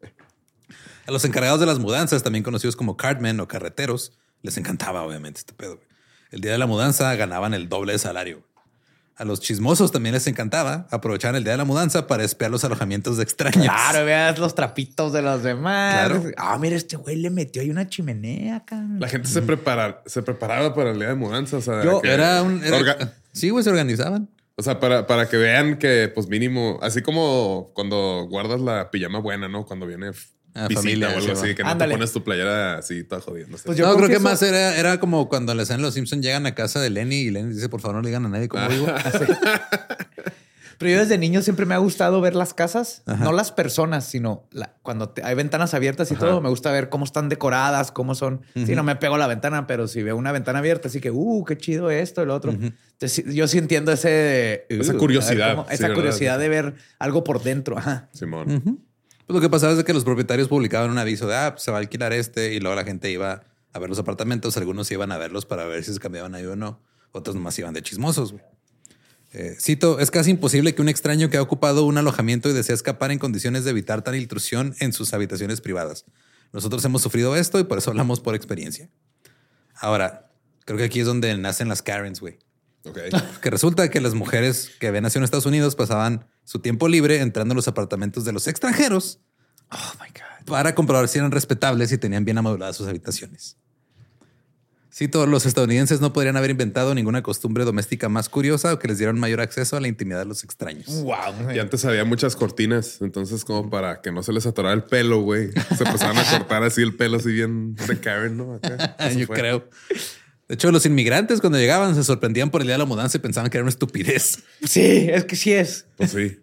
A 1.07 1.11
los 1.11 1.23
encargados 1.25 1.59
de 1.59 1.65
las 1.65 1.79
mudanzas, 1.79 2.21
también 2.23 2.43
conocidos 2.43 2.75
como 2.75 2.97
cardmen 2.97 3.39
o 3.39 3.47
carreteros, 3.47 4.11
les 4.41 4.57
encantaba 4.57 5.03
obviamente 5.03 5.39
este 5.39 5.53
pedo. 5.53 5.75
güey. 5.77 5.87
El 6.31 6.41
día 6.41 6.51
de 6.51 6.57
la 6.57 6.67
mudanza 6.67 7.15
ganaban 7.15 7.53
el 7.53 7.69
doble 7.69 7.93
de 7.93 7.99
salario. 7.99 8.43
A 9.15 9.23
los 9.25 9.39
chismosos 9.39 9.91
también 9.91 10.13
les 10.13 10.27
encantaba. 10.27 10.85
Aprovechaban 10.91 11.35
el 11.37 11.43
día 11.43 11.53
de 11.53 11.57
la 11.57 11.63
mudanza 11.65 12.05
para 12.05 12.23
espiar 12.23 12.51
los 12.51 12.63
alojamientos 12.65 13.17
de 13.17 13.23
extraños. 13.23 13.63
Claro, 13.65 14.05
veas 14.05 14.37
los 14.37 14.53
trapitos 14.53 15.11
de 15.13 15.23
los 15.23 15.41
demás. 15.41 15.93
Claro. 16.07 16.23
Ah, 16.37 16.57
mira, 16.59 16.75
este 16.75 16.97
güey 16.97 17.15
le 17.15 17.31
metió 17.31 17.63
ahí 17.63 17.71
una 17.71 17.87
chimenea 17.89 18.57
acá. 18.57 18.79
La 18.99 19.07
gente 19.07 19.27
se, 19.27 19.41
prepara, 19.41 20.03
se 20.05 20.21
preparaba 20.21 20.75
para 20.75 20.91
el 20.91 20.99
día 20.99 21.07
de 21.07 21.15
mudanza. 21.15 21.57
O 21.57 21.61
sea, 21.61 21.83
Yo- 21.83 21.99
que- 22.01 22.11
Era 22.13 22.43
un... 22.43 22.63
era- 22.63 22.77
Orga- 22.77 23.13
Sí, 23.31 23.49
güey, 23.49 23.63
se 23.63 23.69
organizaban. 23.71 24.29
O 24.55 24.61
sea, 24.61 24.79
para, 24.79 25.07
para 25.07 25.27
que 25.29 25.37
vean 25.37 25.77
que, 25.79 26.11
pues 26.13 26.27
mínimo, 26.27 26.77
así 26.83 27.01
como 27.01 27.71
cuando 27.73 28.27
guardas 28.29 28.59
la 28.61 28.91
pijama 28.91 29.19
buena, 29.19 29.47
¿no? 29.47 29.65
Cuando 29.65 29.87
viene 29.87 30.11
Ah, 30.57 30.67
visita 30.67 30.81
familia, 30.81 31.07
o 31.07 31.11
algo 31.11 31.21
sí, 31.25 31.31
así, 31.31 31.55
que 31.55 31.63
no 31.63 31.77
te 31.77 31.87
pones 31.89 32.11
tu 32.11 32.23
playera 32.23 32.77
así 32.77 33.03
toda 33.03 33.21
jodiendo. 33.21 33.57
Pues 33.63 33.77
yo 33.77 33.87
no, 33.87 33.95
creo 33.95 34.09
que 34.09 34.19
más 34.19 34.41
era, 34.41 34.75
era 34.77 34.99
como 34.99 35.29
cuando 35.29 35.51
en 35.51 35.57
la 35.57 35.63
escena 35.63 35.77
de 35.77 35.83
Los 35.83 35.93
Simpsons 35.93 36.23
llegan 36.23 36.45
a 36.45 36.55
casa 36.55 36.79
de 36.81 36.89
Lenny 36.89 37.15
y 37.15 37.29
Lenny 37.31 37.53
dice, 37.53 37.69
por 37.69 37.79
favor, 37.81 37.95
no 37.97 38.01
le 38.01 38.09
digan 38.09 38.25
a 38.25 38.29
nadie 38.29 38.47
cómo 38.47 38.67
vivo. 38.67 38.87
Pero 40.79 40.91
yo 40.91 40.99
desde 40.99 41.17
niño 41.17 41.41
siempre 41.41 41.65
me 41.65 41.73
ha 41.73 41.79
gustado 41.79 42.21
ver 42.21 42.35
las 42.35 42.53
casas, 42.53 43.01
no 43.07 43.31
las 43.31 43.51
personas, 43.51 44.05
sino 44.05 44.43
la- 44.51 44.73
cuando 44.83 45.09
te- 45.09 45.23
hay 45.23 45.33
ventanas 45.33 45.73
abiertas 45.73 46.11
y 46.11 46.15
todo, 46.15 46.39
me 46.39 46.49
gusta 46.49 46.71
ver 46.71 46.89
cómo 46.89 47.03
están 47.03 47.29
decoradas, 47.29 47.91
cómo 47.91 48.13
son. 48.13 48.41
Sí, 48.53 48.75
no 48.75 48.83
me 48.83 48.95
pego 48.95 49.15
a 49.15 49.17
la 49.17 49.25
ventana, 49.25 49.65
pero 49.65 49.87
si 49.87 50.03
veo 50.03 50.15
una 50.15 50.31
ventana 50.31 50.59
abierta, 50.59 50.87
así 50.87 51.01
que, 51.01 51.09
uh, 51.09 51.43
qué 51.45 51.57
chido 51.57 51.89
esto, 51.89 52.21
el 52.21 52.29
otro. 52.29 52.51
Entonces, 52.51 53.25
yo 53.33 53.47
sí 53.47 53.57
entiendo 53.57 53.91
ese... 53.91 54.67
Esa 54.69 54.93
uh, 54.93 54.97
curiosidad, 54.97 55.55
cómo- 55.55 55.67
sí, 55.67 55.73
esa 55.73 55.83
¿verdad? 55.87 55.95
curiosidad 55.95 56.37
de 56.39 56.49
ver 56.49 56.75
algo 56.99 57.23
por 57.23 57.41
dentro. 57.41 57.75
Ajá. 57.79 58.09
Simón. 58.13 58.79
Pues 59.27 59.35
lo 59.35 59.41
que 59.41 59.49
pasaba 59.49 59.73
es 59.73 59.83
que 59.83 59.93
los 59.93 60.05
propietarios 60.05 60.47
publicaban 60.47 60.89
un 60.89 60.97
aviso 60.97 61.27
de, 61.27 61.35
ah, 61.35 61.51
pues 61.51 61.63
se 61.63 61.69
va 61.69 61.77
a 61.77 61.81
alquilar 61.81 62.13
este 62.13 62.53
y 62.53 62.61
luego 62.61 62.77
la 62.77 62.85
gente 62.85 63.11
iba 63.11 63.43
a 63.73 63.79
ver 63.79 63.89
los 63.89 63.99
apartamentos. 63.99 64.55
Algunos 64.55 64.89
iban 64.89 65.11
a 65.11 65.17
verlos 65.17 65.45
para 65.45 65.65
ver 65.65 65.83
si 65.83 65.93
se 65.93 65.99
cambiaban 65.99 66.33
ahí 66.33 66.45
o 66.45 66.55
no. 66.55 66.81
Otros 67.11 67.35
nomás 67.35 67.59
iban 67.59 67.73
de 67.73 67.81
chismosos. 67.81 68.33
Eh, 69.33 69.57
cito, 69.59 69.99
es 69.99 70.11
casi 70.11 70.31
imposible 70.31 70.73
que 70.73 70.81
un 70.81 70.87
extraño 70.87 71.29
que 71.29 71.35
ha 71.35 71.41
ocupado 71.41 71.83
un 71.83 71.97
alojamiento 71.97 72.49
y 72.49 72.53
desea 72.53 72.73
escapar 72.73 73.11
en 73.11 73.19
condiciones 73.19 73.65
de 73.65 73.71
evitar 73.71 74.01
tal 74.01 74.15
intrusión 74.15 74.75
en 74.79 74.93
sus 74.93 75.13
habitaciones 75.13 75.59
privadas. 75.59 76.05
Nosotros 76.53 76.85
hemos 76.85 77.01
sufrido 77.01 77.35
esto 77.35 77.59
y 77.59 77.65
por 77.65 77.79
eso 77.79 77.89
hablamos 77.89 78.21
por 78.21 78.33
experiencia. 78.33 78.89
Ahora, 79.75 80.31
creo 80.63 80.77
que 80.77 80.85
aquí 80.85 81.01
es 81.01 81.05
donde 81.05 81.37
nacen 81.37 81.67
las 81.67 81.81
Karens, 81.81 82.21
güey. 82.21 82.39
Que 83.41 83.49
resulta 83.49 83.89
que 83.89 84.01
las 84.01 84.13
mujeres 84.13 84.71
que 84.79 84.87
habían 84.87 85.03
nacido 85.03 85.19
en 85.19 85.25
Estados 85.25 85.45
Unidos 85.45 85.75
pasaban 85.75 86.25
su 86.43 86.59
tiempo 86.59 86.87
libre 86.87 87.21
entrando 87.21 87.53
a 87.53 87.55
los 87.55 87.67
apartamentos 87.67 88.25
de 88.25 88.31
los 88.33 88.47
extranjeros 88.47 89.19
Oh 89.71 89.93
my 90.01 90.07
God. 90.09 90.45
para 90.51 90.73
comprobar 90.75 91.07
si 91.07 91.17
eran 91.19 91.31
respetables 91.31 91.91
y 91.91 91.97
tenían 91.97 92.23
bien 92.25 92.37
amobladas 92.37 92.75
sus 92.77 92.87
habitaciones. 92.87 93.57
Sí, 94.89 95.07
todos 95.07 95.27
los 95.29 95.45
estadounidenses 95.45 96.01
no 96.01 96.11
podrían 96.11 96.37
haber 96.37 96.49
inventado 96.49 96.95
ninguna 96.95 97.21
costumbre 97.21 97.65
doméstica 97.65 98.09
más 98.09 98.29
curiosa 98.29 98.73
o 98.73 98.79
que 98.79 98.87
les 98.87 98.97
dieran 98.97 99.19
mayor 99.19 99.41
acceso 99.41 99.77
a 99.77 99.79
la 99.79 99.87
intimidad 99.87 100.17
de 100.19 100.25
los 100.25 100.43
extraños. 100.43 100.87
Wow. 101.03 101.51
Y 101.53 101.59
antes 101.59 101.85
había 101.85 102.03
muchas 102.03 102.35
cortinas, 102.35 102.99
entonces 103.01 103.45
como 103.45 103.69
para 103.69 104.01
que 104.01 104.11
no 104.11 104.23
se 104.23 104.33
les 104.33 104.47
atorara 104.47 104.73
el 104.73 104.85
pelo, 104.85 105.21
güey. 105.21 105.51
Se 105.77 105.83
empezaban 105.83 106.17
a 106.17 106.23
cortar 106.27 106.63
así 106.63 106.81
el 106.81 106.95
pelo, 106.95 107.17
así 107.17 107.31
bien 107.31 107.75
de 107.75 107.99
Karen, 107.99 108.37
¿no? 108.37 108.55
Acá. 108.55 108.95
Yo 109.15 109.27
fue. 109.27 109.35
creo. 109.37 109.69
De 110.47 110.55
hecho, 110.55 110.71
los 110.71 110.85
inmigrantes 110.85 111.41
cuando 111.41 111.57
llegaban 111.59 111.93
se 111.95 112.03
sorprendían 112.03 112.49
por 112.51 112.61
el 112.61 112.67
día 112.67 112.75
de 112.75 112.79
la 112.79 112.85
mudanza 112.85 113.17
y 113.17 113.19
pensaban 113.21 113.49
que 113.49 113.57
era 113.57 113.63
una 113.63 113.69
estupidez. 113.69 114.43
Sí, 114.63 115.07
es 115.09 115.25
que 115.25 115.35
sí 115.35 115.53
es. 115.53 115.85
Pues 115.97 116.11
sí. 116.11 116.39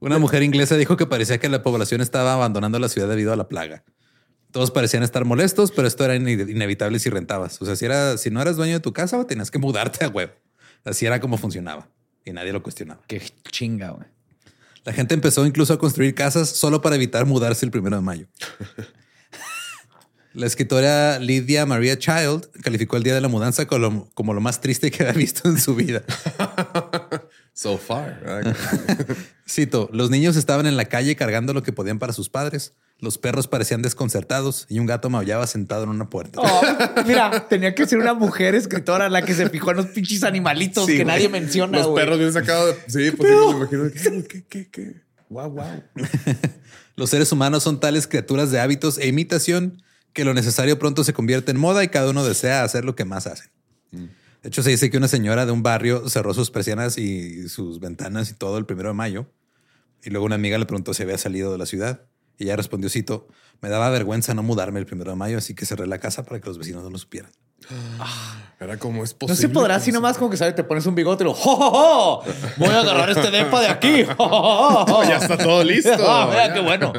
Una 0.00 0.18
mujer 0.18 0.42
inglesa 0.44 0.76
dijo 0.76 0.96
que 0.96 1.06
parecía 1.06 1.38
que 1.38 1.48
la 1.48 1.62
población 1.62 2.00
estaba 2.00 2.34
abandonando 2.34 2.78
la 2.78 2.88
ciudad 2.88 3.08
debido 3.08 3.32
a 3.32 3.36
la 3.36 3.48
plaga. 3.48 3.82
Todos 4.52 4.70
parecían 4.70 5.02
estar 5.02 5.24
molestos, 5.24 5.72
pero 5.72 5.88
esto 5.88 6.04
era 6.04 6.14
ine- 6.16 6.48
inevitable 6.50 6.98
si 7.00 7.10
rentabas. 7.10 7.60
O 7.60 7.66
sea, 7.66 7.74
si, 7.76 7.84
era, 7.84 8.16
si 8.16 8.30
no 8.30 8.40
eras 8.40 8.56
dueño 8.56 8.74
de 8.74 8.80
tu 8.80 8.92
casa, 8.92 9.26
tenías 9.26 9.50
que 9.50 9.58
mudarte 9.58 10.04
a 10.04 10.08
huevo. 10.08 10.32
Así 10.84 11.04
era 11.04 11.20
como 11.20 11.36
funcionaba 11.36 11.90
y 12.24 12.32
nadie 12.32 12.52
lo 12.52 12.62
cuestionaba. 12.62 13.02
Qué 13.08 13.20
chinga, 13.50 13.90
güey. 13.90 14.06
La 14.84 14.92
gente 14.92 15.14
empezó 15.14 15.44
incluso 15.44 15.74
a 15.74 15.78
construir 15.78 16.14
casas 16.14 16.48
solo 16.48 16.80
para 16.80 16.94
evitar 16.96 17.26
mudarse 17.26 17.66
el 17.66 17.70
primero 17.72 17.96
de 17.96 18.02
mayo. 18.02 18.26
La 20.34 20.46
escritora 20.46 21.18
Lydia 21.18 21.66
Maria 21.66 21.98
Child 21.98 22.50
calificó 22.62 22.96
el 22.96 23.02
día 23.02 23.14
de 23.14 23.20
la 23.20 23.28
mudanza 23.28 23.66
como 23.66 23.78
lo, 23.80 24.08
como 24.14 24.34
lo 24.34 24.40
más 24.40 24.60
triste 24.60 24.90
que 24.90 25.02
había 25.02 25.14
visto 25.14 25.48
en 25.48 25.58
su 25.58 25.74
vida. 25.74 26.02
So 27.54 27.76
far. 27.76 28.20
Cito, 29.48 29.90
los 29.92 30.10
niños 30.10 30.36
estaban 30.36 30.66
en 30.66 30.76
la 30.76 30.84
calle 30.84 31.16
cargando 31.16 31.52
lo 31.52 31.64
que 31.64 31.72
podían 31.72 31.98
para 31.98 32.12
sus 32.12 32.28
padres. 32.28 32.74
Los 33.00 33.18
perros 33.18 33.48
parecían 33.48 33.82
desconcertados 33.82 34.64
y 34.68 34.78
un 34.78 34.86
gato 34.86 35.10
maullaba 35.10 35.44
sentado 35.48 35.82
en 35.82 35.88
una 35.88 36.08
puerta. 36.08 36.40
Oh, 36.40 36.62
mira, 37.06 37.48
tenía 37.48 37.74
que 37.74 37.84
ser 37.84 37.98
una 37.98 38.14
mujer 38.14 38.54
escritora 38.54 39.08
la 39.08 39.22
que 39.24 39.34
se 39.34 39.50
fijó 39.50 39.72
en 39.72 39.78
los 39.78 39.86
pinches 39.86 40.22
animalitos 40.22 40.86
Sí, 40.86 40.98
que 40.98 41.04
nadie 41.04 41.28
menciona. 41.28 41.78
Los 41.78 41.88
perros 41.88 42.20
bien 42.20 42.32
sacados. 42.32 42.76
de- 42.86 43.10
Sí, 43.10 43.16
pues 43.16 43.28
sí, 43.28 43.36
me 43.36 43.56
imagino. 43.56 43.90
¿Qué, 43.90 44.28
qué, 44.28 44.44
qué, 44.48 44.70
qué? 44.70 44.94
Wow, 45.28 45.50
wow. 45.50 45.82
Los 46.94 47.10
seres 47.10 47.32
humanos 47.32 47.64
son 47.64 47.80
tales 47.80 48.06
criaturas 48.06 48.52
de 48.52 48.60
hábitos 48.60 48.98
e 48.98 49.08
imitación 49.08 49.82
que 50.12 50.24
lo 50.24 50.34
necesario 50.34 50.78
pronto 50.78 51.04
se 51.04 51.12
convierte 51.12 51.50
en 51.50 51.58
moda 51.58 51.84
y 51.84 51.88
cada 51.88 52.10
uno 52.10 52.24
desea 52.24 52.64
hacer 52.64 52.84
lo 52.84 52.96
que 52.96 53.04
más 53.04 53.26
hacen. 53.26 53.50
De 53.90 54.48
hecho, 54.48 54.62
se 54.62 54.70
dice 54.70 54.90
que 54.90 54.96
una 54.96 55.08
señora 55.08 55.46
de 55.46 55.52
un 55.52 55.62
barrio 55.62 56.08
cerró 56.08 56.32
sus 56.32 56.50
persianas 56.50 56.96
y 56.96 57.48
sus 57.48 57.80
ventanas 57.80 58.30
y 58.30 58.34
todo 58.34 58.58
el 58.58 58.66
primero 58.66 58.88
de 58.88 58.94
mayo. 58.94 59.32
Y 60.02 60.10
luego 60.10 60.26
una 60.26 60.36
amiga 60.36 60.58
le 60.58 60.66
preguntó 60.66 60.94
si 60.94 61.02
había 61.02 61.18
salido 61.18 61.50
de 61.50 61.58
la 61.58 61.66
ciudad. 61.66 62.06
Y 62.38 62.44
ella 62.44 62.56
respondió, 62.56 62.88
cito, 62.88 63.26
me 63.60 63.68
daba 63.68 63.90
vergüenza 63.90 64.34
no 64.34 64.44
mudarme 64.44 64.78
el 64.78 64.86
primero 64.86 65.10
de 65.10 65.16
mayo, 65.16 65.38
así 65.38 65.54
que 65.54 65.66
cerré 65.66 65.86
la 65.88 65.98
casa 65.98 66.22
para 66.22 66.40
que 66.40 66.46
los 66.46 66.56
vecinos 66.56 66.84
no 66.84 66.90
lo 66.90 66.98
supieran. 66.98 67.32
Era 68.60 68.76
como 68.76 69.04
es 69.04 69.12
No 69.12 69.18
posible. 69.18 69.40
se 69.40 69.48
podrá 69.48 69.74
¿Cómo 69.74 69.82
así 69.82 69.92
nomás 69.92 70.18
como 70.18 70.30
que 70.30 70.36
sabes, 70.36 70.54
te 70.56 70.64
pones 70.64 70.84
un 70.86 70.94
bigote 70.96 71.22
y 71.22 71.26
lo 71.26 71.34
¡Jo, 71.34 71.54
jo, 71.56 71.70
jo! 71.70 72.22
Voy 72.56 72.68
a 72.70 72.80
agarrar 72.80 73.10
este 73.10 73.30
depa 73.30 73.60
de 73.60 73.68
aquí. 73.68 74.04
¡Jo, 74.04 74.28
jo, 74.28 74.86
jo! 74.86 75.04
Ya 75.08 75.16
está 75.18 75.36
todo 75.38 75.62
listo. 75.62 75.90
Ah, 76.00 76.26
mira 76.28 76.48
Ya. 76.48 76.54
qué 76.54 76.60
bueno. 76.60 76.92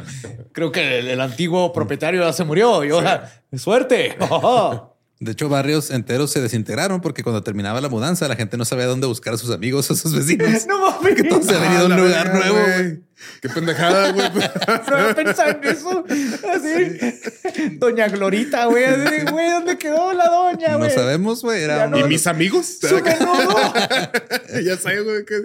Creo 0.54 0.72
que 0.72 1.00
el, 1.00 1.08
el 1.10 1.20
antiguo 1.22 1.74
propietario 1.74 2.24
ya 2.24 2.32
se 2.34 2.44
murió 2.46 2.84
y 2.86 2.92
ahora 2.92 3.30
suerte. 3.58 4.16
¡Jo, 4.20 4.28
jo, 4.28 4.40
jo! 4.40 4.89
De 5.22 5.34
hecho, 5.34 5.50
barrios 5.50 5.92
enteros 5.92 6.32
se 6.32 6.40
desintegraron 6.40 7.02
porque 7.02 7.24
cuando 7.24 7.44
terminaba 7.44 7.82
la 7.82 7.90
mudanza, 7.90 8.26
la 8.30 8.38
gente 8.38 8.56
no 8.56 8.64
sabía 8.64 8.86
dónde 8.86 9.06
buscar 9.06 9.34
a 9.34 9.38
sus 9.38 9.50
amigos 9.52 9.90
o 9.90 9.94
a 9.94 9.98
sus 9.98 10.16
vecinos. 10.16 10.66
No 10.68 10.80
mames. 10.80 11.16
Que 11.16 11.24
todos 11.24 11.46
se 11.46 11.56
habían 11.56 11.74
ido 11.74 11.82
a 11.82 11.82
Ah, 11.82 11.86
un 11.86 11.90
la 11.92 11.98
lugar 11.98 12.34
nuevo. 12.36 12.58
güey. 12.58 13.00
Qué 13.42 13.50
pendejada, 13.50 14.12
güey. 14.14 14.30
No 14.90 14.96
había 14.96 15.16
pensado 15.16 15.50
en 15.50 15.64
eso. 15.66 16.06
Así. 16.54 17.70
Doña 17.78 18.08
Glorita, 18.08 18.66
güey. 18.68 18.86
Así, 18.86 19.26
güey, 19.30 19.50
¿dónde 19.52 19.78
quedó 19.78 20.14
la 20.14 20.26
doña, 20.30 20.70
No 20.74 20.78
güey? 20.80 20.92
sabemos, 20.92 21.42
güey. 21.42 21.64
Era 21.64 21.88
no- 21.88 22.00
¿Y 22.00 22.04
mis 22.06 22.26
amigos? 22.26 22.78
Su 22.80 22.96
menudo. 23.04 23.74
ya 24.64 24.78
sé, 24.78 25.02
güey. 25.02 25.26
Que... 25.26 25.36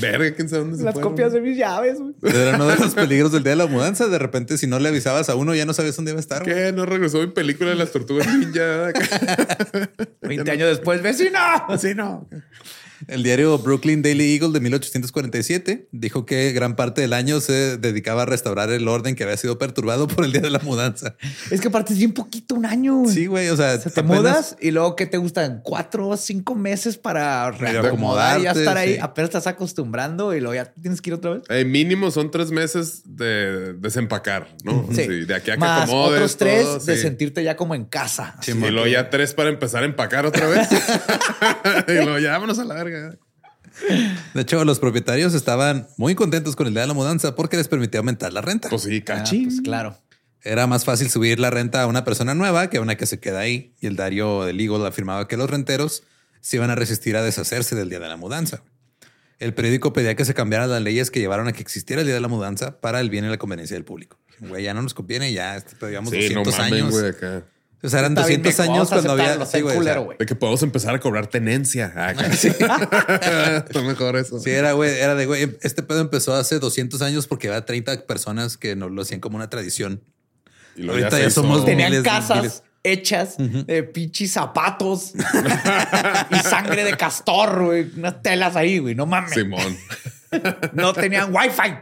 Verga, 0.00 0.34
quién 0.34 0.48
sabe 0.48 0.62
dónde 0.62 0.78
se 0.78 0.84
Las 0.84 0.94
fueron. 0.94 1.10
copias 1.12 1.32
de 1.34 1.40
mis 1.42 1.56
llaves, 1.58 1.98
güey. 1.98 2.14
Era 2.34 2.56
uno 2.56 2.66
de 2.66 2.76
los 2.76 2.94
peligros 2.94 3.30
del 3.32 3.42
día 3.42 3.50
de 3.50 3.56
la 3.56 3.66
mudanza. 3.66 4.08
De 4.08 4.18
repente, 4.18 4.56
si 4.56 4.66
no 4.66 4.78
le 4.78 4.88
avisabas 4.88 5.28
a 5.28 5.34
uno, 5.34 5.54
ya 5.54 5.66
no 5.66 5.74
sabías 5.74 5.96
dónde 5.96 6.12
iba 6.12 6.18
a 6.18 6.20
estar. 6.20 6.42
güey. 6.44 6.54
¿Qué? 6.54 6.72
¿No 6.72 6.86
regresó 6.86 7.18
mi 7.18 7.26
película 7.26 7.70
de 7.70 7.76
las 7.76 7.90
tortugas 7.92 8.26
ninja? 8.38 8.92
20 10.22 10.50
años 10.50 10.68
después, 10.68 11.02
vecino. 11.02 11.38
Así 11.68 11.94
no. 11.94 12.26
El 13.08 13.22
diario 13.22 13.58
Brooklyn 13.58 14.02
Daily 14.02 14.34
Eagle 14.34 14.50
de 14.52 14.60
1847 14.60 15.88
dijo 15.92 16.26
que 16.26 16.52
gran 16.52 16.76
parte 16.76 17.00
del 17.00 17.12
año 17.12 17.40
se 17.40 17.76
dedicaba 17.76 18.22
a 18.22 18.26
restaurar 18.26 18.70
el 18.70 18.88
orden 18.88 19.14
que 19.14 19.24
había 19.24 19.36
sido 19.36 19.58
perturbado 19.58 20.06
por 20.08 20.24
el 20.24 20.32
día 20.32 20.40
de 20.42 20.50
la 20.50 20.58
mudanza. 20.60 21.16
Es 21.50 21.60
que 21.60 21.68
aparte 21.68 21.92
es 21.92 21.98
bien 21.98 22.12
poquito, 22.12 22.54
un 22.54 22.66
año. 22.66 23.04
Sí, 23.06 23.26
güey. 23.26 23.48
O 23.48 23.56
sea, 23.56 23.74
O 23.74 23.80
sea, 23.80 23.92
te 23.92 24.00
apenas- 24.00 24.20
mudas 24.20 24.56
y 24.60 24.70
luego, 24.70 24.96
¿qué 24.96 25.06
te 25.06 25.18
gustan? 25.18 25.60
Cuatro 25.62 26.08
o 26.08 26.16
cinco 26.16 26.54
meses 26.54 26.96
para 26.96 27.50
reacomodar 27.50 28.40
y 28.40 28.44
ya 28.44 28.52
estar 28.52 28.76
ahí. 28.76 28.94
sí. 28.94 28.98
Apenas 29.00 29.28
estás 29.30 29.46
acostumbrando 29.46 30.34
y 30.34 30.40
luego 30.40 30.54
ya 30.54 30.72
tienes 30.72 31.00
que 31.00 31.10
ir 31.10 31.14
otra 31.14 31.32
vez. 31.32 31.42
Eh, 31.48 31.64
mínimo 31.64 32.10
son 32.10 32.30
tres 32.30 32.50
meses 32.50 33.02
de 33.04 33.74
desempacar, 33.74 34.48
¿no? 34.64 34.86
Sí. 34.92 35.06
de 35.06 35.34
aquí 35.34 35.50
a 35.50 35.54
que 35.54 35.60
Más 35.60 35.82
acomodes. 35.84 36.12
otros 36.14 36.36
tres 36.36 36.62
todo, 36.64 36.78
de 36.80 36.96
sí. 36.96 37.02
sentirte 37.02 37.42
ya 37.44 37.56
como 37.56 37.74
en 37.74 37.84
casa. 37.84 38.36
Sí, 38.42 38.52
Y 38.52 38.70
luego 38.70 38.86
ya 38.86 39.10
tres 39.10 39.34
para 39.34 39.48
empezar 39.50 39.82
a 39.82 39.86
empacar 39.86 40.26
otra 40.26 40.46
vez. 40.48 40.68
y 41.88 41.92
luego 41.92 42.18
ya 42.18 42.32
vámonos 42.32 42.58
a 42.58 42.64
la 42.64 42.74
verga. 42.92 43.18
De 44.34 44.40
hecho, 44.42 44.64
los 44.64 44.78
propietarios 44.78 45.34
estaban 45.34 45.88
muy 45.96 46.14
contentos 46.14 46.56
con 46.56 46.66
el 46.66 46.72
día 46.72 46.82
de 46.82 46.88
la 46.88 46.94
mudanza 46.94 47.34
porque 47.34 47.56
les 47.56 47.68
permitía 47.68 47.98
aumentar 48.00 48.32
la 48.32 48.40
renta. 48.40 48.68
Pues 48.70 48.82
sí, 48.82 48.98
Ah, 48.98 49.04
cachín. 49.04 49.44
pues 49.48 49.60
claro. 49.60 49.98
Era 50.42 50.66
más 50.66 50.84
fácil 50.84 51.10
subir 51.10 51.40
la 51.40 51.50
renta 51.50 51.82
a 51.82 51.86
una 51.86 52.04
persona 52.04 52.34
nueva 52.34 52.70
que 52.70 52.78
a 52.78 52.80
una 52.80 52.96
que 52.96 53.06
se 53.06 53.18
queda 53.18 53.40
ahí. 53.40 53.74
Y 53.80 53.86
el 53.88 53.96
diario 53.96 54.44
del 54.44 54.60
Eagle 54.60 54.86
afirmaba 54.86 55.26
que 55.28 55.36
los 55.36 55.50
renteros 55.50 56.04
se 56.40 56.56
iban 56.56 56.70
a 56.70 56.74
resistir 56.76 57.16
a 57.16 57.22
deshacerse 57.22 57.74
del 57.74 57.88
día 57.90 57.98
de 57.98 58.08
la 58.08 58.16
mudanza. 58.16 58.62
El 59.38 59.52
periódico 59.52 59.92
pedía 59.92 60.14
que 60.14 60.24
se 60.24 60.32
cambiaran 60.34 60.70
las 60.70 60.80
leyes 60.80 61.10
que 61.10 61.18
llevaron 61.20 61.48
a 61.48 61.52
que 61.52 61.60
existiera 61.60 62.00
el 62.00 62.06
día 62.06 62.14
de 62.14 62.20
la 62.20 62.28
mudanza 62.28 62.80
para 62.80 63.00
el 63.00 63.10
bien 63.10 63.24
y 63.24 63.28
la 63.28 63.36
conveniencia 63.38 63.74
del 63.76 63.84
público. 63.84 64.18
Güey, 64.40 64.62
ya 64.64 64.72
no 64.72 64.80
nos 64.82 64.94
conviene, 64.94 65.32
ya 65.32 65.56
este, 65.56 65.74
llevamos 65.88 66.10
Sí, 66.12 66.28
no 66.32 66.42
200 66.44 66.58
mamen, 66.58 66.74
años. 66.74 66.90
güey, 66.92 67.06
acá. 67.10 67.44
O 67.82 67.88
sea, 67.88 68.00
eran 68.00 68.12
Está 68.12 68.26
bien, 68.26 68.42
200 68.42 68.66
me- 68.66 68.72
años 68.72 68.88
cuando 68.88 69.12
había. 69.12 69.46
Sí, 69.46 69.60
güey, 69.60 69.76
o 69.76 69.82
sea. 69.82 70.02
De 70.18 70.26
que 70.26 70.34
podemos 70.34 70.62
empezar 70.62 70.94
a 70.94 70.98
cobrar 70.98 71.26
tenencia. 71.28 71.92
Ah, 71.94 72.08
acá. 72.10 72.26
Está 73.66 73.82
mejor 73.82 74.16
eso. 74.16 74.38
Sí, 74.40 74.50
era, 74.50 74.72
güey, 74.72 74.98
era 74.98 75.14
de, 75.14 75.26
güey, 75.26 75.56
este 75.62 75.82
pedo 75.82 76.00
empezó 76.00 76.34
hace 76.34 76.58
200 76.58 77.02
años 77.02 77.26
porque 77.26 77.48
había 77.48 77.64
30 77.64 78.06
personas 78.06 78.56
que 78.56 78.76
nos 78.76 78.90
lo 78.90 79.02
hacían 79.02 79.20
como 79.20 79.36
una 79.36 79.50
tradición. 79.50 80.02
Y 80.74 80.88
Ahorita 80.88 81.18
ya 81.18 81.26
hizo- 81.26 81.42
somos 81.42 81.64
Tenían 81.64 81.90
miles, 81.90 82.04
casas 82.04 82.36
miles. 82.38 82.62
hechas 82.82 83.36
de 83.38 83.82
pinches 83.82 84.32
zapatos 84.32 85.12
y 86.30 86.36
sangre 86.38 86.82
de 86.84 86.96
castor, 86.96 87.64
güey. 87.66 87.90
Unas 87.96 88.22
telas 88.22 88.56
ahí, 88.56 88.78
güey. 88.78 88.94
No 88.94 89.06
mames. 89.06 89.32
Simón. 89.32 89.76
No 90.72 90.92
tenían 90.92 91.32
wifi. 91.34 91.74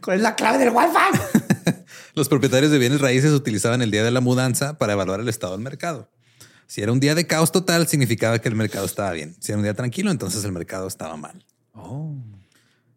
¿Cuál 0.00 0.16
es 0.18 0.22
la 0.22 0.34
clave 0.36 0.58
del 0.58 0.70
wifi? 0.70 1.47
Los 2.14 2.28
propietarios 2.28 2.70
de 2.70 2.78
bienes 2.78 3.00
raíces 3.00 3.32
utilizaban 3.32 3.82
el 3.82 3.90
día 3.90 4.04
de 4.04 4.10
la 4.10 4.20
mudanza 4.20 4.78
para 4.78 4.92
evaluar 4.94 5.20
el 5.20 5.28
estado 5.28 5.52
del 5.52 5.62
mercado. 5.62 6.10
Si 6.66 6.82
era 6.82 6.92
un 6.92 7.00
día 7.00 7.14
de 7.14 7.26
caos 7.26 7.50
total, 7.50 7.86
significaba 7.88 8.38
que 8.38 8.48
el 8.48 8.54
mercado 8.54 8.84
estaba 8.84 9.12
bien. 9.12 9.36
Si 9.40 9.52
era 9.52 9.58
un 9.58 9.62
día 9.62 9.74
tranquilo, 9.74 10.10
entonces 10.10 10.44
el 10.44 10.52
mercado 10.52 10.86
estaba 10.86 11.16
mal. 11.16 11.44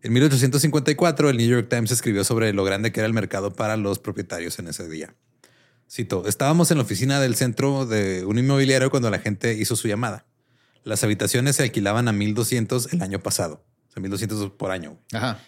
En 0.01 0.13
1854, 0.13 1.29
el 1.29 1.37
New 1.37 1.47
York 1.47 1.67
Times 1.69 1.91
escribió 1.91 2.23
sobre 2.23 2.51
lo 2.53 2.63
grande 2.63 2.91
que 2.91 2.99
era 2.99 3.07
el 3.07 3.13
mercado 3.13 3.53
para 3.53 3.77
los 3.77 3.99
propietarios 3.99 4.59
en 4.59 4.67
ese 4.67 4.89
día. 4.89 5.15
Cito, 5.89 6.27
estábamos 6.27 6.71
en 6.71 6.77
la 6.77 6.83
oficina 6.83 7.19
del 7.19 7.35
centro 7.35 7.85
de 7.85 8.25
un 8.25 8.39
inmobiliario 8.39 8.89
cuando 8.89 9.09
la 9.09 9.19
gente 9.19 9.53
hizo 9.53 9.75
su 9.75 9.87
llamada. 9.87 10.25
Las 10.83 11.03
habitaciones 11.03 11.57
se 11.57 11.63
alquilaban 11.63 12.07
a 12.07 12.11
1200 12.13 12.93
el 12.93 13.01
año 13.01 13.19
pasado. 13.19 13.63
O 13.89 13.93
sea, 13.93 14.01
1200 14.01 14.51
por 14.51 14.71
año. 14.71 14.97
Ajá. 15.13 15.39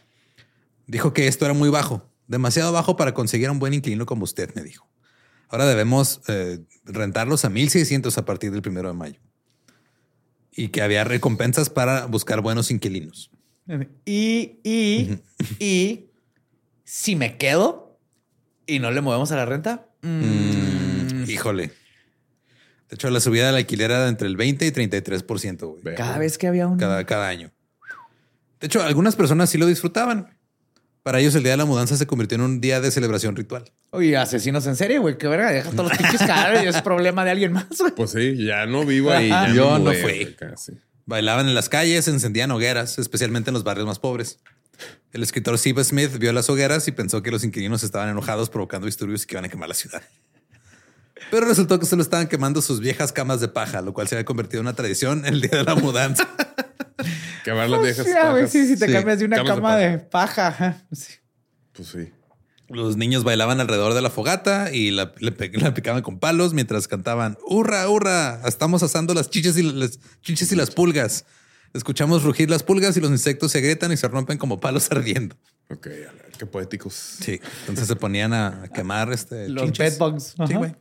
Dijo 0.85 1.13
que 1.13 1.27
esto 1.27 1.45
era 1.45 1.53
muy 1.53 1.69
bajo, 1.69 2.09
demasiado 2.27 2.71
bajo 2.71 2.95
para 2.97 3.13
conseguir 3.13 3.49
un 3.49 3.59
buen 3.59 3.73
inquilino 3.73 4.05
como 4.05 4.23
usted, 4.23 4.53
me 4.55 4.63
dijo. 4.63 4.87
Ahora 5.49 5.65
debemos 5.65 6.21
eh, 6.27 6.59
rentarlos 6.85 7.45
a 7.45 7.49
1600 7.49 8.17
a 8.17 8.25
partir 8.25 8.51
del 8.51 8.61
primero 8.61 8.87
de 8.87 8.95
mayo. 8.95 9.19
Y 10.51 10.69
que 10.69 10.81
había 10.81 11.03
recompensas 11.03 11.69
para 11.69 12.05
buscar 12.05 12.41
buenos 12.41 12.71
inquilinos. 12.71 13.31
Y, 14.05 14.59
y, 14.63 15.19
y 15.59 16.09
si 16.83 17.15
me 17.15 17.37
quedo 17.37 17.99
y 18.65 18.79
no 18.79 18.91
le 18.91 19.01
movemos 19.01 19.31
a 19.31 19.35
la 19.35 19.45
renta, 19.45 19.87
Mm, 20.03 21.29
híjole. 21.29 21.67
De 22.89 22.95
hecho, 22.95 23.09
la 23.09 23.19
subida 23.21 23.47
del 23.47 23.55
alquiler 23.55 23.89
era 23.89 24.03
de 24.03 24.09
entre 24.09 24.27
el 24.27 24.35
20 24.35 24.67
y 24.67 24.71
33%, 24.71 25.65
güey. 25.65 25.81
Ve. 25.81 25.95
cada 25.95 26.17
vez 26.17 26.37
que 26.37 26.45
había 26.47 26.67
un 26.67 26.77
Cada, 26.77 27.05
cada 27.05 27.27
año. 27.29 27.51
De 28.59 28.67
hecho, 28.67 28.83
algunas 28.83 29.15
personas 29.15 29.49
sí 29.49 29.57
lo 29.57 29.65
disfrutaban. 29.65 30.37
Para 31.03 31.19
ellos, 31.19 31.35
el 31.35 31.43
día 31.43 31.51
de 31.51 31.57
la 31.57 31.65
mudanza 31.65 31.97
se 31.97 32.07
convirtió 32.07 32.35
en 32.35 32.41
un 32.41 32.61
día 32.61 32.79
de 32.79 32.89
celebración 32.89 33.35
ritual. 33.35 33.71
Oye, 33.89 34.15
asesinos 34.15 34.65
en 34.67 34.77
serie, 34.77 34.99
güey, 34.99 35.17
qué 35.17 35.27
verga, 35.27 35.51
deja 35.51 35.69
todos 35.71 35.89
los 35.89 35.97
pinches 35.97 36.21
cadáveres 36.21 36.63
y 36.63 36.67
es 36.67 36.81
problema 36.81 37.25
de 37.25 37.31
alguien 37.31 37.51
más, 37.51 37.67
güey. 37.77 37.91
Pues 37.93 38.11
sí, 38.11 38.45
ya 38.45 38.65
no 38.65 38.85
vivo 38.85 39.11
ahí. 39.11 39.27
ya 39.27 39.47
me 39.47 39.53
Yo 39.53 39.79
no 39.79 39.91
fui. 39.91 40.33
casi. 40.39 40.73
Bailaban 41.05 41.49
en 41.49 41.55
las 41.55 41.67
calles, 41.67 42.07
encendían 42.07 42.49
hogueras, 42.51 42.97
especialmente 42.97 43.49
en 43.49 43.53
los 43.53 43.65
barrios 43.65 43.85
más 43.85 43.99
pobres. 43.99 44.39
El 45.11 45.21
escritor 45.21 45.57
Steve 45.57 45.83
Smith 45.83 46.17
vio 46.17 46.31
las 46.31 46.49
hogueras 46.49 46.87
y 46.87 46.93
pensó 46.93 47.21
que 47.21 47.31
los 47.31 47.43
inquilinos 47.43 47.83
estaban 47.83 48.07
enojados 48.07 48.49
provocando 48.49 48.85
disturbios 48.85 49.23
y 49.23 49.27
que 49.27 49.35
iban 49.35 49.45
a 49.45 49.49
quemar 49.49 49.67
la 49.67 49.75
ciudad. 49.75 50.01
Pero 51.29 51.45
resultó 51.45 51.79
que 51.79 51.85
solo 51.85 52.01
estaban 52.01 52.27
quemando 52.27 52.61
sus 52.61 52.79
viejas 52.79 53.11
camas 53.11 53.41
de 53.41 53.49
paja, 53.49 53.81
lo 53.81 53.93
cual 53.93 54.07
se 54.07 54.15
había 54.15 54.25
convertido 54.25 54.61
en 54.61 54.67
una 54.67 54.75
tradición 54.75 55.25
el 55.25 55.41
día 55.41 55.51
de 55.51 55.63
la 55.63 55.75
mudanza. 55.75 56.27
Quemar 57.43 57.69
las 57.69 57.81
viejas. 57.81 58.05
Sí, 58.05 58.47
sí, 58.47 58.67
si 58.73 58.79
te 58.79 58.87
Sí, 58.87 58.93
cambias 58.93 59.19
de 59.19 59.25
una 59.25 59.37
de 59.37 59.43
cama 59.45 59.61
paja. 59.61 59.77
de 59.77 59.97
paja. 59.99 60.83
Sí. 60.91 61.13
Pues 61.73 61.87
sí. 61.89 62.11
Los 62.69 62.97
niños 62.97 63.23
bailaban 63.23 63.59
alrededor 63.59 63.93
de 63.93 64.01
la 64.01 64.09
fogata 64.09 64.71
y 64.71 64.91
la, 64.91 65.13
le 65.19 65.33
la 65.53 65.73
picaban 65.73 66.01
con 66.01 66.19
palos 66.19 66.53
mientras 66.53 66.87
cantaban 66.87 67.37
¡Hurra, 67.45 67.87
hurra! 67.89 68.41
Estamos 68.45 68.81
asando 68.83 69.13
las 69.13 69.29
chiches 69.29 69.57
y 69.57 69.63
las 69.63 69.99
chiches 70.21 70.51
y 70.51 70.55
las 70.55 70.71
pulgas. 70.71 71.25
Escuchamos 71.73 72.23
rugir 72.23 72.49
las 72.49 72.63
pulgas 72.63 72.95
y 72.97 73.01
los 73.01 73.11
insectos 73.11 73.51
se 73.51 73.57
agrietan 73.59 73.91
y 73.91 73.97
se 73.97 74.07
rompen 74.07 74.37
como 74.37 74.59
palos 74.59 74.87
ardiendo. 74.91 75.35
Ok, 75.69 75.87
a 75.87 76.37
qué 76.37 76.45
poéticos. 76.45 76.93
Sí. 76.93 77.39
Entonces 77.61 77.87
se 77.87 77.95
ponían 77.95 78.33
a 78.33 78.63
quemar 78.73 79.11
este 79.11 79.49
Los 79.49 79.65
chinches. 79.65 79.97
bedbugs. 79.99 80.35
Sí, 80.47 80.53
güey. 80.55 80.75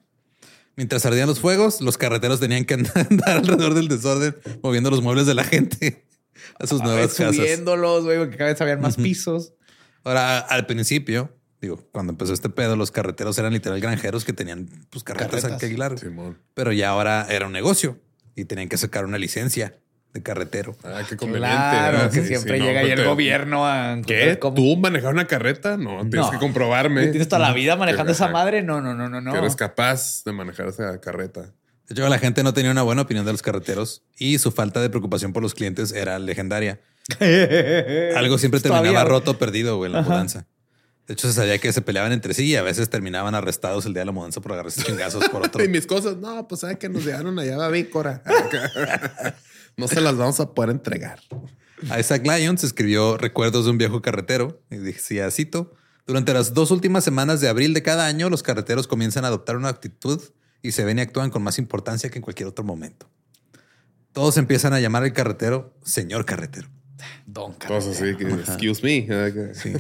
Mientras 0.77 1.05
ardían 1.05 1.29
los 1.29 1.41
fuegos, 1.41 1.81
los 1.83 1.99
carreteros 1.99 2.41
tenían 2.41 2.65
que 2.65 2.75
andar 2.75 3.07
alrededor 3.27 3.75
del 3.75 3.89
desorden, 3.89 4.35
moviendo 4.63 4.91
los 4.91 5.03
muebles 5.03 5.27
de 5.27 5.35
la 5.35 5.45
gente 5.45 6.07
a 6.59 6.67
sus 6.67 6.81
A 6.81 6.85
nuevas 6.85 7.15
casas. 7.15 7.37
Subiéndolos, 7.37 8.05
güey, 8.05 8.19
porque 8.19 8.37
cada 8.37 8.51
vez 8.51 8.61
habían 8.61 8.81
más 8.81 8.97
pisos. 8.97 9.55
Ahora, 10.05 10.39
al 10.39 10.67
principio, 10.67 11.35
digo, 11.61 11.79
cuando 11.93 12.13
empezó 12.13 12.33
este 12.33 12.49
pedo, 12.49 12.77
los 12.77 12.91
carreteros 12.91 13.39
eran 13.39 13.53
literal 13.53 13.81
granjeros 13.81 14.25
que 14.25 14.33
tenían 14.33 14.69
pues 14.91 15.05
carretas 15.05 15.29
Carretas. 15.43 15.59
que 15.61 15.67
alquilar. 15.67 15.99
Simón. 15.99 16.39
Pero 16.55 16.73
ya 16.73 16.91
ahora 16.91 17.27
era 17.31 17.47
un 17.47 17.53
negocio 17.53 17.99
y 18.35 18.45
tenían 18.47 18.69
que 18.69 18.77
sacar 18.79 19.05
una 19.05 19.19
licencia 19.19 19.79
de 20.13 20.23
carretero. 20.23 20.77
Ah, 20.85 21.01
qué 21.09 21.17
conveniente. 21.17 21.49
Claro, 21.57 21.97
¿verdad? 21.99 22.13
que 22.13 22.21
Sí, 22.21 22.27
siempre 22.27 22.55
sí, 22.55 22.59
no, 22.59 22.65
llega 22.67 22.81
ahí 22.81 22.91
el 22.91 22.99
te- 22.99 23.05
gobierno 23.07 23.67
a... 23.67 23.97
¿Qué? 24.07 24.39
¿Cómo? 24.39 24.55
¿Tú 24.57 24.77
manejar 24.77 25.13
una 25.15 25.27
carreta? 25.27 25.79
No, 25.79 26.01
tienes 26.01 26.27
No. 26.27 26.31
que 26.33 26.39
comprobarme. 26.39 27.07
¿Tienes 27.07 27.29
toda 27.29 27.39
la 27.41 27.55
vida 27.55 27.77
manejando 27.77 28.13
esa 28.13 28.29
madre? 28.29 28.63
No, 28.63 28.81
no, 28.83 28.95
no, 28.95 29.09
no, 29.09 29.21
no. 29.23 29.33
Que 29.33 29.39
eres 29.39 29.57
capaz 29.57 30.23
de 30.25 30.33
manejar 30.33 30.67
esa 30.69 31.01
carreta. 31.01 31.55
De 31.93 32.01
hecho, 32.01 32.09
la 32.09 32.19
gente 32.19 32.43
no 32.43 32.55
tenía 32.55 32.71
una 32.71 32.81
buena 32.81 33.03
opinión 33.03 33.27
de 33.27 33.33
los 33.33 33.43
carreteros 33.43 34.03
y 34.17 34.39
su 34.39 34.51
falta 34.51 34.81
de 34.81 34.89
preocupación 34.89 35.35
por 35.35 35.43
los 35.43 35.53
clientes 35.53 35.93
era 35.93 36.19
legendaria. 36.19 36.81
Algo 38.17 38.39
siempre 38.39 38.61
terminaba 38.61 39.05
roto 39.05 39.37
perdido, 39.37 39.77
güey, 39.77 39.91
en 39.91 39.97
la 39.97 40.03
mudanza. 40.03 40.47
De 41.07 41.13
hecho, 41.13 41.29
se 41.29 41.35
sabía 41.35 41.59
que 41.59 41.71
se 41.71 41.83
peleaban 41.83 42.13
entre 42.13 42.33
sí 42.33 42.47
y 42.47 42.57
a 42.57 42.63
veces 42.63 42.89
terminaban 42.89 43.35
arrestados 43.35 43.85
el 43.85 43.93
día 43.93 44.01
de 44.01 44.07
la 44.07 44.13
mudanza 44.13 44.41
por 44.41 44.53
agarrarse 44.53 44.83
chingazos 44.83 45.29
por 45.29 45.43
otro. 45.47 45.63
Y 45.63 45.69
mis 45.69 45.87
cosas, 45.87 46.17
no, 46.17 46.49
pues 46.49 46.63
sabe 46.63 46.79
que 46.79 46.89
nos 46.89 47.05
llegaron 47.05 47.39
allá 47.39 47.63
a 47.63 47.69
Vícora. 47.69 48.23
no 49.77 49.87
se 49.87 50.01
las 50.01 50.17
vamos 50.17 50.41
a 50.41 50.55
poder 50.55 50.71
entregar. 50.71 51.21
Isaac 51.99 52.27
Lyons 52.27 52.65
escribió 52.65 53.19
Recuerdos 53.19 53.67
de 53.67 53.71
un 53.71 53.77
viejo 53.77 54.01
carretero 54.01 54.63
y 54.71 54.77
decía, 54.77 55.31
cito, 55.31 55.75
durante 56.07 56.33
las 56.33 56.55
dos 56.55 56.71
últimas 56.71 57.05
semanas 57.05 57.43
de 57.43 57.51
abril 57.51 57.75
de 57.75 57.83
cada 57.83 58.07
año, 58.07 58.31
los 58.31 58.43
carreteros 58.43 58.87
comienzan 58.87 59.27
a 59.27 59.29
adoptar 59.29 59.59
una 59.59 59.69
actitud 59.69 60.23
y 60.63 60.73
se 60.73 60.85
ven 60.85 60.99
y 60.99 61.03
actúan 61.03 61.31
con 61.31 61.43
más 61.43 61.59
importancia 61.59 62.11
que 62.11 62.19
en 62.19 62.23
cualquier 62.23 62.49
otro 62.49 62.65
momento. 62.65 63.11
Todos 64.13 64.37
empiezan 64.37 64.73
a 64.73 64.81
llamar 64.81 65.03
al 65.03 65.13
carretero 65.13 65.75
señor 65.85 66.25
carretero. 66.25 66.69
Don 67.27 67.55
Todos 67.59 67.87
así, 67.89 68.17
que, 68.17 68.25
excuse 68.25 68.83
me. 68.83 69.55
Sí. 69.55 69.73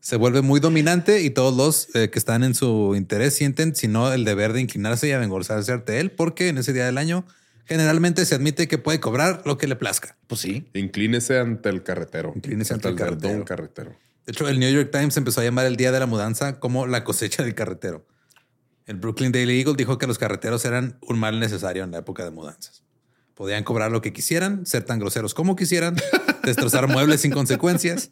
Se 0.00 0.16
vuelve 0.16 0.40
muy 0.40 0.60
dominante 0.60 1.20
y 1.20 1.30
todos 1.30 1.54
los 1.54 1.94
eh, 1.94 2.10
que 2.10 2.18
están 2.18 2.44
en 2.44 2.54
su 2.54 2.94
interés 2.96 3.34
sienten, 3.34 3.74
si 3.74 3.88
no, 3.88 4.12
el 4.12 4.24
deber 4.24 4.52
de 4.52 4.60
inclinarse 4.60 5.08
y 5.08 5.12
avergonzarse 5.12 5.72
ante 5.72 6.00
él, 6.00 6.10
porque 6.10 6.48
en 6.48 6.58
ese 6.58 6.72
día 6.72 6.86
del 6.86 6.98
año 6.98 7.26
generalmente 7.64 8.24
se 8.24 8.34
admite 8.34 8.68
que 8.68 8.78
puede 8.78 9.00
cobrar 9.00 9.42
lo 9.44 9.58
que 9.58 9.66
le 9.66 9.76
plazca. 9.76 10.16
Pues 10.26 10.40
sí. 10.40 10.68
Inclínese 10.74 11.38
ante 11.38 11.68
el 11.68 11.82
carretero. 11.82 12.32
Inclínese 12.34 12.74
ante 12.74 12.88
el 12.88 12.96
de 12.96 13.02
carretero. 13.02 13.34
Don 13.34 13.44
carretero. 13.44 13.90
De 14.26 14.32
hecho, 14.32 14.48
el 14.48 14.60
New 14.60 14.72
York 14.72 14.90
Times 14.92 15.16
empezó 15.16 15.40
a 15.40 15.44
llamar 15.44 15.66
el 15.66 15.76
día 15.76 15.90
de 15.90 15.98
la 15.98 16.06
mudanza 16.06 16.60
como 16.60 16.86
la 16.86 17.04
cosecha 17.04 17.42
del 17.42 17.54
carretero. 17.54 18.06
El 18.86 18.96
Brooklyn 18.96 19.32
Daily 19.32 19.60
Eagle 19.60 19.74
dijo 19.76 19.98
que 19.98 20.06
los 20.06 20.18
carreteros 20.18 20.64
eran 20.64 20.98
un 21.02 21.18
mal 21.18 21.38
necesario 21.38 21.84
en 21.84 21.90
la 21.92 21.98
época 21.98 22.24
de 22.24 22.30
mudanzas. 22.30 22.82
Podían 23.34 23.64
cobrar 23.64 23.90
lo 23.90 24.02
que 24.02 24.12
quisieran, 24.12 24.66
ser 24.66 24.84
tan 24.84 24.98
groseros 24.98 25.34
como 25.34 25.56
quisieran, 25.56 25.96
destrozar 26.44 26.88
muebles 26.88 27.20
sin 27.20 27.32
consecuencias. 27.32 28.10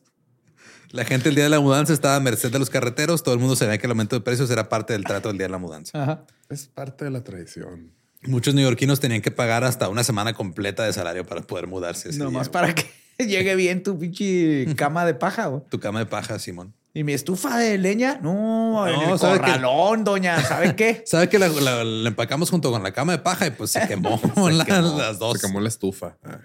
La 0.90 1.04
gente 1.04 1.28
el 1.28 1.34
día 1.34 1.44
de 1.44 1.50
la 1.50 1.60
mudanza 1.60 1.92
estaba 1.92 2.16
a 2.16 2.20
merced 2.20 2.50
de 2.50 2.58
los 2.58 2.70
carreteros. 2.70 3.22
Todo 3.22 3.34
el 3.34 3.40
mundo 3.40 3.54
sabía 3.54 3.78
que 3.78 3.86
el 3.86 3.92
aumento 3.92 4.16
de 4.16 4.22
precios 4.22 4.50
era 4.50 4.68
parte 4.68 4.92
del 4.92 5.04
trato 5.04 5.28
del 5.28 5.38
día 5.38 5.46
de 5.46 5.52
la 5.52 5.58
mudanza. 5.58 6.02
Ajá. 6.02 6.24
Es 6.48 6.66
parte 6.66 7.04
de 7.04 7.12
la 7.12 7.22
tradición. 7.22 7.92
Muchos 8.22 8.54
neoyorquinos 8.54 8.98
tenían 8.98 9.22
que 9.22 9.30
pagar 9.30 9.64
hasta 9.64 9.88
una 9.88 10.02
semana 10.02 10.34
completa 10.34 10.84
de 10.84 10.92
salario 10.92 11.24
para 11.24 11.42
poder 11.42 11.68
mudarse. 11.68 12.12
Nomás 12.18 12.48
para 12.48 12.74
que 12.74 12.90
llegue 13.18 13.54
bien 13.54 13.82
tu 13.82 13.98
pinche 13.98 14.66
cama 14.74 15.06
de 15.06 15.14
paja, 15.14 15.46
güey. 15.46 15.62
Tu 15.70 15.78
cama 15.78 16.00
de 16.00 16.06
paja, 16.06 16.38
Simón. 16.38 16.74
Y 16.92 17.04
mi 17.04 17.12
estufa 17.12 17.56
de 17.58 17.78
leña, 17.78 18.18
no, 18.20 18.84
No, 18.86 19.14
el 19.14 19.20
corralón, 19.20 20.02
doña, 20.04 20.42
¿sabe 20.42 20.74
qué? 20.74 21.02
¿Sabe 21.06 21.28
que 21.28 21.38
la, 21.38 21.48
la- 21.48 21.84
la 21.84 22.08
empacamos 22.08 22.50
junto 22.50 22.70
con 22.72 22.82
la 22.82 22.92
cama 22.92 23.12
de 23.12 23.18
paja 23.18 23.46
y 23.46 23.50
pues 23.52 23.70
se 23.70 23.86
quemó, 23.86 24.20
la- 24.50 24.64
quemó. 24.64 24.98
las 24.98 25.18
dos? 25.20 25.38
Se 25.38 25.46
quemó 25.46 25.60
la 25.60 25.68
estufa. 25.68 26.16
Ah. 26.24 26.38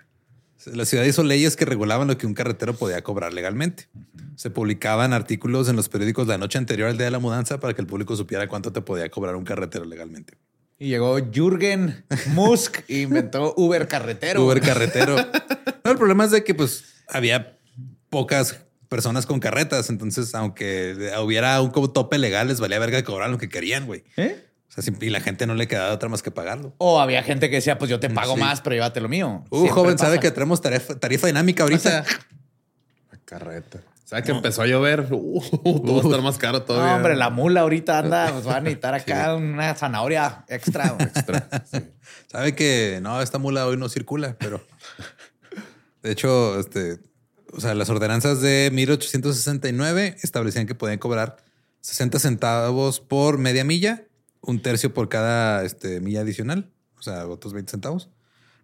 La 0.73 0.85
ciudad 0.85 1.03
hizo 1.03 1.23
leyes 1.23 1.55
que 1.55 1.65
regulaban 1.65 2.07
lo 2.07 2.17
que 2.17 2.25
un 2.25 2.33
carretero 2.33 2.73
podía 2.75 3.03
cobrar 3.03 3.33
legalmente. 3.33 3.87
Se 4.35 4.49
publicaban 4.49 5.13
artículos 5.13 5.69
en 5.69 5.75
los 5.75 5.89
periódicos 5.89 6.27
la 6.27 6.37
noche 6.39 6.57
anterior 6.57 6.89
al 6.89 6.97
día 6.97 7.05
de 7.05 7.11
la 7.11 7.19
mudanza 7.19 7.59
para 7.59 7.73
que 7.75 7.81
el 7.81 7.87
público 7.87 8.15
supiera 8.15 8.47
cuánto 8.47 8.71
te 8.73 8.81
podía 8.81 9.09
cobrar 9.09 9.35
un 9.35 9.43
carretero 9.43 9.85
legalmente. 9.85 10.37
Y 10.79 10.87
llegó 10.89 11.17
Jürgen 11.31 12.03
Musk 12.33 12.79
e 12.87 13.01
inventó 13.01 13.53
Uber 13.57 13.87
carretero. 13.87 14.43
Uber 14.43 14.59
carretero. 14.59 15.15
No, 15.83 15.91
el 15.91 15.97
problema 15.97 16.25
es 16.25 16.31
de 16.31 16.43
que 16.43 16.55
pues 16.55 16.83
había 17.09 17.57
pocas 18.09 18.59
personas 18.89 19.25
con 19.25 19.39
carretas, 19.39 19.89
entonces 19.89 20.33
aunque 20.35 21.11
hubiera 21.21 21.61
un 21.61 21.71
como 21.71 21.89
tope 21.91 22.17
legal, 22.17 22.47
les 22.47 22.59
valía 22.59 22.79
verga 22.79 23.03
cobrar 23.03 23.29
lo 23.29 23.37
que 23.37 23.49
querían, 23.49 23.85
güey. 23.85 24.03
¿Eh? 24.17 24.43
O 24.77 24.81
sea, 24.81 24.93
y 24.99 25.09
la 25.09 25.21
gente 25.21 25.47
no 25.47 25.55
le 25.55 25.67
quedaba 25.67 25.93
otra 25.93 26.09
más 26.09 26.21
que 26.21 26.31
pagarlo. 26.31 26.73
O 26.79 26.99
había 26.99 27.23
gente 27.23 27.49
que 27.49 27.57
decía, 27.57 27.77
pues 27.77 27.89
yo 27.89 27.99
te 27.99 28.09
pago 28.09 28.33
Sí. 28.35 28.39
más, 28.41 28.61
pero 28.61 28.75
llévate 28.75 28.99
lo 28.99 29.07
mío. 29.07 29.43
Uh, 29.49 29.57
Siempre 29.57 29.73
joven, 29.73 29.97
sabe 29.97 30.19
que 30.19 30.31
tenemos 30.31 30.61
tarifa, 30.61 30.95
tarifa 30.99 31.27
dinámica 31.27 31.63
ahorita. 31.63 32.03
La 33.11 33.17
carreta. 33.23 33.79
¿Sabe 34.03 34.21
que 34.23 34.31
empezó 34.31 34.61
a 34.61 34.67
llover? 34.67 35.07
Uh, 35.11 35.79
todo 35.81 35.95
va 35.95 36.01
a 36.01 36.03
estar 36.03 36.21
más 36.21 36.37
caro 36.37 36.61
todavía. 36.63 36.91
No, 36.91 36.95
hombre, 36.97 37.15
la 37.15 37.29
mula 37.29 37.61
ahorita 37.61 37.99
anda, 37.99 38.29
pues 38.33 38.45
va 38.47 38.57
a 38.57 38.59
necesitar 38.61 38.93
acá 38.93 39.35
una 39.35 39.73
zanahoria 39.75 40.43
extra. 40.47 40.95
Extra. 40.99 41.47
Sí. 41.71 41.79
Sabe 42.27 42.53
que 42.53 42.99
no, 43.01 43.21
esta 43.21 43.37
mula 43.39 43.65
hoy 43.65 43.77
no 43.77 43.87
circula, 43.89 44.35
pero 44.37 44.61
de 46.03 46.11
hecho, 46.11 46.59
este, 46.59 46.99
o 47.55 47.61
sea, 47.61 47.73
las 47.73 47.89
ordenanzas 47.89 48.41
de 48.41 48.69
1869 48.73 50.17
establecían 50.21 50.67
que 50.67 50.75
podían 50.75 50.99
cobrar 50.99 51.37
60 51.81 52.19
centavos 52.19 52.99
por 52.99 53.37
media 53.37 53.63
milla, 53.63 54.03
un 54.41 54.61
tercio 54.61 54.93
por 54.93 55.09
cada 55.09 55.63
este, 55.63 56.01
milla 56.01 56.21
adicional, 56.21 56.71
o 56.97 57.01
sea, 57.01 57.27
otros 57.27 57.53
20 57.53 57.71
centavos. 57.71 58.09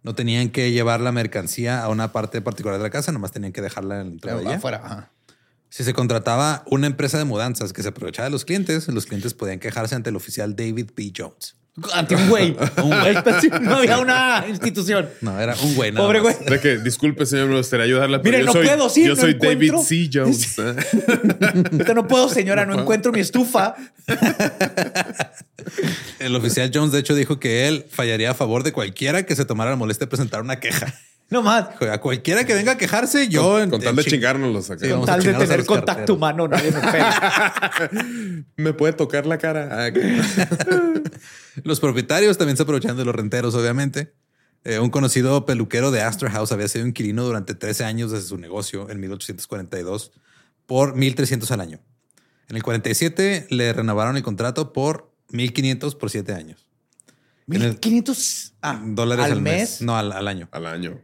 No 0.03 0.15
tenían 0.15 0.49
que 0.49 0.71
llevar 0.71 0.99
la 0.99 1.11
mercancía 1.11 1.83
a 1.83 1.89
una 1.89 2.11
parte 2.11 2.41
particular 2.41 2.77
de 2.77 2.83
la 2.83 2.89
casa, 2.89 3.11
nomás 3.11 3.31
tenían 3.31 3.53
que 3.53 3.61
dejarla 3.61 4.01
en 4.01 4.17
de 4.17 4.41
ella. 4.41 4.55
afuera. 4.55 4.81
ajá. 4.83 5.11
Si 5.69 5.85
se 5.85 5.93
contrataba 5.93 6.63
una 6.65 6.87
empresa 6.87 7.17
de 7.17 7.23
mudanzas 7.23 7.71
que 7.71 7.81
se 7.81 7.89
aprovechaba 7.89 8.25
de 8.25 8.31
los 8.31 8.43
clientes, 8.43 8.89
los 8.89 9.05
clientes 9.05 9.33
podían 9.33 9.59
quejarse 9.59 9.95
ante 9.95 10.09
el 10.09 10.17
oficial 10.17 10.53
David 10.53 10.89
B. 10.93 11.13
Jones. 11.15 11.55
Ante 11.93 12.15
un 12.15 12.27
güey. 12.27 12.55
Un 12.83 12.89
güey 12.89 13.15
específico. 13.15 13.59
No 13.59 13.75
había 13.77 13.97
una 13.99 14.43
institución. 14.49 15.09
No, 15.21 15.39
era 15.39 15.55
un 15.55 15.73
güey. 15.73 15.91
nada 15.91 16.05
Pobre 16.05 16.21
más. 16.21 16.35
güey. 16.37 16.49
De 16.49 16.59
que, 16.59 16.77
disculpe, 16.79 17.25
señor, 17.25 17.47
me 17.47 17.57
gustaría 17.57 17.85
ayudarla. 17.85 18.21
pero 18.21 18.37
Mire, 18.37 18.39
yo 18.39 18.45
no 18.47 18.51
soy, 18.53 18.67
puedo, 18.67 18.89
sí, 18.89 19.03
Yo 19.05 19.15
no 19.15 19.21
soy 19.21 19.33
David 19.35 19.69
encuentro. 19.69 19.81
C. 19.87 20.09
Jones. 20.13 20.59
Ahorita 21.71 21.93
no 21.93 22.07
puedo, 22.07 22.27
señora, 22.29 22.65
no 22.65 22.79
encuentro 22.79 23.11
mi 23.13 23.21
estufa. 23.21 23.75
El 26.19 26.35
oficial 26.35 26.69
Jones, 26.73 26.91
de 26.91 26.99
hecho, 26.99 27.15
dijo 27.15 27.39
que 27.39 27.67
él 27.67 27.85
fallaría 27.89 28.31
a 28.31 28.33
favor 28.33 28.63
de 28.63 28.73
cualquiera 28.73 29.23
que 29.25 29.35
se 29.35 29.45
tomara 29.45 29.71
la 29.71 29.77
molestia 29.77 30.05
de 30.05 30.09
presentar 30.09 30.41
una 30.41 30.59
queja. 30.59 30.93
No 31.31 31.41
más. 31.41 31.69
A 31.81 31.99
cualquiera 31.99 32.43
que 32.45 32.53
venga 32.53 32.73
a 32.73 32.77
quejarse, 32.77 33.27
yo. 33.29 33.41
con, 33.53 33.69
con 33.71 33.81
tal 33.81 33.95
de 33.95 34.03
chi- 34.03 34.11
chingárnoslos 34.11 34.69
acá. 34.69 34.85
Sí, 34.85 34.91
Con 34.91 35.05
tal 35.05 35.23
de 35.23 35.33
tener 35.33 35.65
contacto 35.65 36.13
humano, 36.15 36.47
nadie 36.47 36.71
me 36.71 36.79
pela. 36.81 37.71
¿Me 38.57 38.73
puede 38.73 38.93
tocar 38.93 39.25
la 39.25 39.37
cara? 39.37 39.69
Ah, 39.71 39.89
Los 41.63 41.79
propietarios 41.79 42.37
también 42.37 42.57
se 42.57 42.63
aprovechan 42.63 42.97
de 42.97 43.05
los 43.05 43.15
renteros, 43.15 43.55
obviamente. 43.55 44.13
Eh, 44.63 44.79
un 44.79 44.89
conocido 44.89 45.45
peluquero 45.45 45.89
de 45.89 46.01
Astor 46.01 46.29
House 46.31 46.51
había 46.51 46.67
sido 46.67 46.85
inquilino 46.85 47.23
durante 47.23 47.55
13 47.55 47.83
años 47.85 48.11
desde 48.11 48.27
su 48.27 48.37
negocio 48.37 48.89
en 48.89 48.99
1842 48.99 50.11
por 50.67 50.95
1.300 50.95 51.49
al 51.51 51.61
año. 51.61 51.79
En 52.47 52.57
el 52.57 52.63
47 52.63 53.47
le 53.49 53.73
renovaron 53.73 54.17
el 54.17 54.23
contrato 54.23 54.73
por 54.73 55.11
1.500 55.31 55.97
por 55.97 56.09
7 56.11 56.33
años. 56.33 56.67
En 57.49 57.61
el- 57.61 57.69
1500 57.71 58.53
ah, 58.61 58.81
dólares 58.85 59.25
al, 59.25 59.31
al, 59.31 59.41
mes. 59.41 59.59
mes. 59.61 59.81
No, 59.81 59.97
al, 59.97 60.11
al 60.11 60.27
año. 60.27 60.47
Al 60.51 60.65
año. 60.67 60.99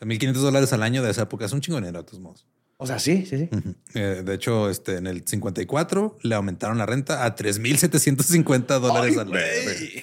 Sea, 0.00 0.08
1.500 0.08 0.32
dólares 0.32 0.72
al 0.72 0.82
año 0.82 1.02
de 1.02 1.10
esa 1.10 1.22
época 1.22 1.44
es 1.44 1.52
un 1.52 1.60
chingo 1.60 1.76
de 1.76 1.82
dinero, 1.82 1.98
de 2.02 2.06
todos 2.06 2.20
modos. 2.20 2.46
O 2.78 2.86
sea, 2.86 2.98
sí, 2.98 3.26
sí, 3.26 3.36
sí. 3.36 3.48
Eh, 3.94 4.22
de 4.24 4.34
hecho, 4.34 4.70
este, 4.70 4.96
en 4.96 5.06
el 5.06 5.26
54 5.26 6.18
le 6.22 6.34
aumentaron 6.34 6.78
la 6.78 6.86
renta 6.86 7.26
a 7.26 7.36
3.750 7.36 8.80
dólares 8.80 9.18
al 9.18 9.28
mes. 9.28 10.02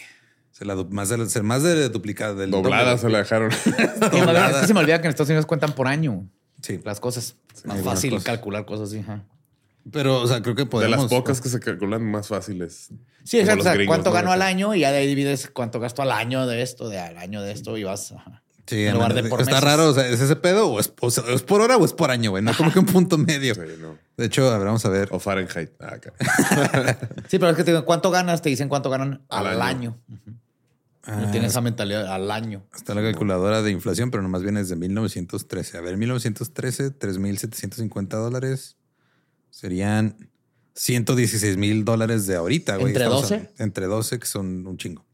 Se 0.51 0.65
la 0.65 0.75
más 0.75 1.09
de, 1.09 1.27
se- 1.29 1.41
más 1.41 1.63
de 1.63 1.89
duplicada. 1.89 2.33
Del 2.35 2.51
Doblada 2.51 2.91
doble. 2.91 2.97
se 3.01 3.09
la 3.09 3.17
dejaron. 3.19 3.51
Sí, 3.51 3.69
más 3.71 4.51
es 4.55 4.61
que 4.61 4.67
se 4.67 4.73
me 4.73 4.79
olvida 4.79 4.99
que 5.01 5.07
en 5.07 5.09
Estados 5.09 5.29
Unidos 5.29 5.45
cuentan 5.45 5.73
por 5.73 5.87
año 5.87 6.29
Sí. 6.61 6.79
las 6.83 6.99
cosas. 6.99 7.35
más 7.65 7.75
algunas 7.77 7.83
fácil 7.95 8.09
cosas. 8.11 8.25
calcular 8.25 8.65
cosas 8.65 8.89
así. 8.89 9.03
Pero, 9.91 10.21
o 10.21 10.27
sea, 10.27 10.41
creo 10.41 10.55
que 10.55 10.63
De 10.63 10.69
podemos... 10.69 10.97
las 10.99 11.09
pocas 11.09 11.41
que 11.41 11.49
se 11.49 11.59
calculan 11.59 12.03
más 12.03 12.27
fáciles. 12.27 12.89
Sí, 13.23 13.39
exacto. 13.39 13.61
O 13.61 13.63
sea, 13.63 13.73
gringos, 13.73 13.93
cuánto 13.95 14.09
¿no? 14.09 14.15
gano 14.15 14.31
al 14.31 14.41
año 14.41 14.73
y 14.75 14.79
ya 14.81 14.91
de 14.91 14.97
ahí 14.99 15.07
divides 15.07 15.49
cuánto 15.51 15.79
gasto 15.79 16.01
al 16.01 16.11
año 16.11 16.45
de 16.47 16.61
esto, 16.61 16.89
de 16.89 16.99
al 16.99 17.17
año 17.17 17.41
de 17.41 17.51
esto 17.51 17.77
y 17.77 17.83
vas. 17.83 18.11
ajá. 18.11 18.43
Sí, 18.67 18.83
en 18.85 18.93
lugar 18.95 19.13
de 19.13 19.23
por 19.23 19.39
está 19.41 19.53
meses. 19.53 19.63
raro. 19.63 19.89
O 19.89 19.93
sea, 19.93 20.07
¿es 20.07 20.19
ese 20.19 20.35
pedo 20.35 20.67
o 20.69 20.79
es, 20.79 20.93
o 20.99 21.09
sea, 21.09 21.23
¿es 21.29 21.41
por 21.41 21.61
hora 21.61 21.77
o 21.77 21.85
es 21.85 21.93
por 21.93 22.11
año, 22.11 22.31
güey? 22.31 22.43
No 22.43 22.53
como 22.55 22.71
que 22.71 22.79
un 22.79 22.85
punto 22.85 23.17
medio. 23.17 23.55
Sí, 23.55 23.61
no. 23.79 23.97
De 24.17 24.25
hecho, 24.25 24.47
a 24.51 24.57
ver, 24.57 24.67
vamos 24.67 24.83
a 24.85 24.89
ver. 24.89 25.07
O 25.11 25.19
Fahrenheit. 25.19 25.71
Ah, 25.79 25.93
acá. 25.95 26.13
Sí, 27.29 27.39
pero 27.39 27.49
es 27.49 27.55
que 27.57 27.63
te 27.63 27.71
digo, 27.71 27.85
¿cuánto 27.85 28.11
ganas? 28.11 28.41
Te 28.41 28.49
dicen 28.49 28.67
cuánto 28.69 28.89
ganan 28.89 29.23
al, 29.29 29.47
Al 29.47 29.61
año. 29.61 29.97
año. 30.09 30.21
Ah, 31.03 31.21
No 31.21 31.31
tiene 31.31 31.47
esa 31.47 31.61
mentalidad 31.61 32.13
al 32.13 32.29
año. 32.29 32.65
Está 32.75 32.93
la 32.93 33.01
calculadora 33.01 33.61
de 33.61 33.71
inflación, 33.71 34.11
pero 34.11 34.21
nomás 34.21 34.43
viene 34.43 34.59
desde 34.59 34.75
1913. 34.75 35.77
A 35.77 35.81
ver, 35.81 35.95
1913, 35.95 36.91
3.750 36.99 38.07
dólares 38.09 38.75
serían 39.49 40.29
116 40.75 41.55
mil 41.57 41.85
dólares 41.85 42.27
de 42.27 42.35
ahorita, 42.35 42.75
güey. 42.75 42.87
¿Entre 42.87 43.03
Estamos 43.05 43.21
12? 43.29 43.35
hab- 43.41 43.49
Entre 43.63 43.85
12, 43.85 44.19
que 44.19 44.25
son 44.27 44.67
un 44.67 44.77
chingo. 44.77 45.05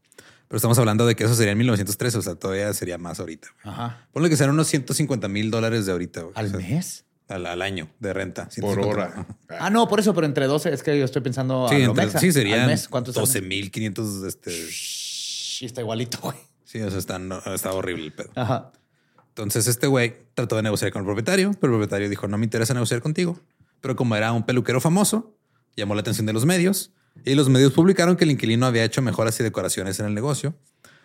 Pero 0.48 0.56
estamos 0.56 0.78
hablando 0.78 1.06
de 1.06 1.16
que 1.16 1.24
eso 1.24 1.34
sería 1.34 1.52
en 1.52 1.58
1913, 1.58 2.18
o 2.18 2.22
sea, 2.22 2.34
todavía 2.34 2.72
sería 2.74 2.98
más 2.98 3.18
ahorita. 3.20 3.48
güey. 3.62 3.74
Ajá. 3.74 4.06
Ponle 4.12 4.28
que 4.28 4.36
sean 4.36 4.50
unos 4.50 4.66
150 4.68 5.26
mil 5.28 5.50
dólares 5.50 5.86
de 5.86 5.92
ahorita, 5.92 6.20
güey. 6.22 6.32
¿Al 6.36 6.46
O 6.46 6.48
sea, 6.50 6.58
mes? 6.60 7.04
Al, 7.28 7.46
al 7.46 7.62
año 7.62 7.88
de 8.00 8.12
renta. 8.12 8.44
Por 8.44 8.52
150. 8.52 8.86
hora. 8.88 9.26
Ah, 9.58 9.70
no, 9.70 9.88
por 9.88 9.98
eso, 10.00 10.14
pero 10.14 10.26
entre 10.26 10.46
12 10.46 10.72
es 10.72 10.82
que 10.82 10.98
yo 10.98 11.04
estoy 11.04 11.22
pensando 11.22 11.66
Sí, 11.70 11.76
a 11.76 11.84
entre- 11.84 12.04
mexa. 12.04 12.18
sí, 12.20 12.32
serían 12.32 12.66
mes, 12.66 12.86
¿cuánto 12.88 13.10
es 13.10 13.16
al 13.16 13.22
mes? 13.22 13.28
12 13.32 13.42
mil 13.42 13.70
500. 13.70 14.24
Este, 14.24 14.68
está 15.66 15.80
igualito, 15.80 16.18
güey. 16.22 16.36
sí, 16.64 16.80
o 16.82 16.90
sea, 16.90 16.98
está, 16.98 17.18
no- 17.18 17.38
está 17.54 17.72
horrible 17.72 18.04
el 18.04 18.12
pedo. 18.12 18.30
Ajá. 18.34 18.72
Entonces 19.28 19.66
este 19.66 19.86
güey 19.86 20.14
trató 20.34 20.56
de 20.56 20.62
negociar 20.62 20.92
con 20.92 21.00
el 21.00 21.06
propietario, 21.06 21.52
pero 21.60 21.72
el 21.72 21.78
propietario 21.80 22.08
dijo, 22.08 22.28
no 22.28 22.38
me 22.38 22.44
interesa 22.44 22.72
negociar 22.74 23.00
contigo. 23.00 23.40
Pero 23.80 23.96
como 23.96 24.14
era 24.16 24.32
un 24.32 24.44
peluquero 24.44 24.80
famoso, 24.80 25.34
llamó 25.76 25.94
la 25.94 26.02
atención 26.02 26.26
de 26.26 26.32
los 26.32 26.44
medios 26.46 26.92
y 27.24 27.34
los 27.34 27.48
medios 27.48 27.72
publicaron 27.72 28.16
que 28.16 28.24
el 28.24 28.30
inquilino 28.30 28.66
había 28.66 28.84
hecho 28.84 29.02
mejoras 29.02 29.38
y 29.40 29.42
decoraciones 29.42 30.00
en 30.00 30.06
el 30.06 30.14
negocio. 30.14 30.54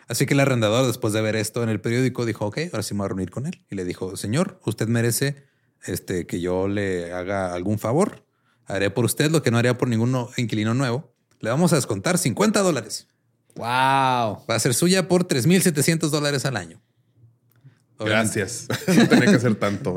Así 0.07 0.25
que 0.25 0.33
el 0.33 0.39
arrendador, 0.39 0.87
después 0.87 1.13
de 1.13 1.21
ver 1.21 1.35
esto 1.35 1.61
en 1.61 1.69
el 1.69 1.79
periódico, 1.81 2.25
dijo, 2.25 2.45
ok, 2.47 2.57
ahora 2.71 2.81
sí 2.83 2.93
me 2.95 2.99
voy 2.99 3.05
a 3.05 3.09
reunir 3.09 3.29
con 3.29 3.45
él. 3.45 3.63
Y 3.69 3.75
le 3.75 3.85
dijo, 3.85 4.17
señor, 4.17 4.59
usted 4.65 4.87
merece 4.87 5.45
este, 5.85 6.25
que 6.25 6.41
yo 6.41 6.67
le 6.67 7.13
haga 7.13 7.53
algún 7.53 7.77
favor. 7.77 8.25
Haré 8.65 8.89
por 8.89 9.05
usted 9.05 9.29
lo 9.29 9.43
que 9.43 9.51
no 9.51 9.57
haría 9.59 9.77
por 9.77 9.87
ningún 9.87 10.11
no- 10.11 10.29
inquilino 10.37 10.73
nuevo. 10.73 11.13
Le 11.39 11.49
vamos 11.51 11.73
a 11.73 11.75
descontar 11.75 12.17
50 12.17 12.59
dólares. 12.61 13.07
Wow. 13.55 13.65
Va 13.65 14.45
a 14.55 14.59
ser 14.59 14.73
suya 14.73 15.07
por 15.07 15.27
3.700 15.27 16.09
dólares 16.09 16.43
al 16.45 16.57
año. 16.57 16.81
Obviamente- 17.97 18.39
Gracias. 18.39 18.67
no 18.87 19.07
tenía 19.07 19.25
que 19.29 19.35
hacer 19.35 19.55
tanto. 19.55 19.95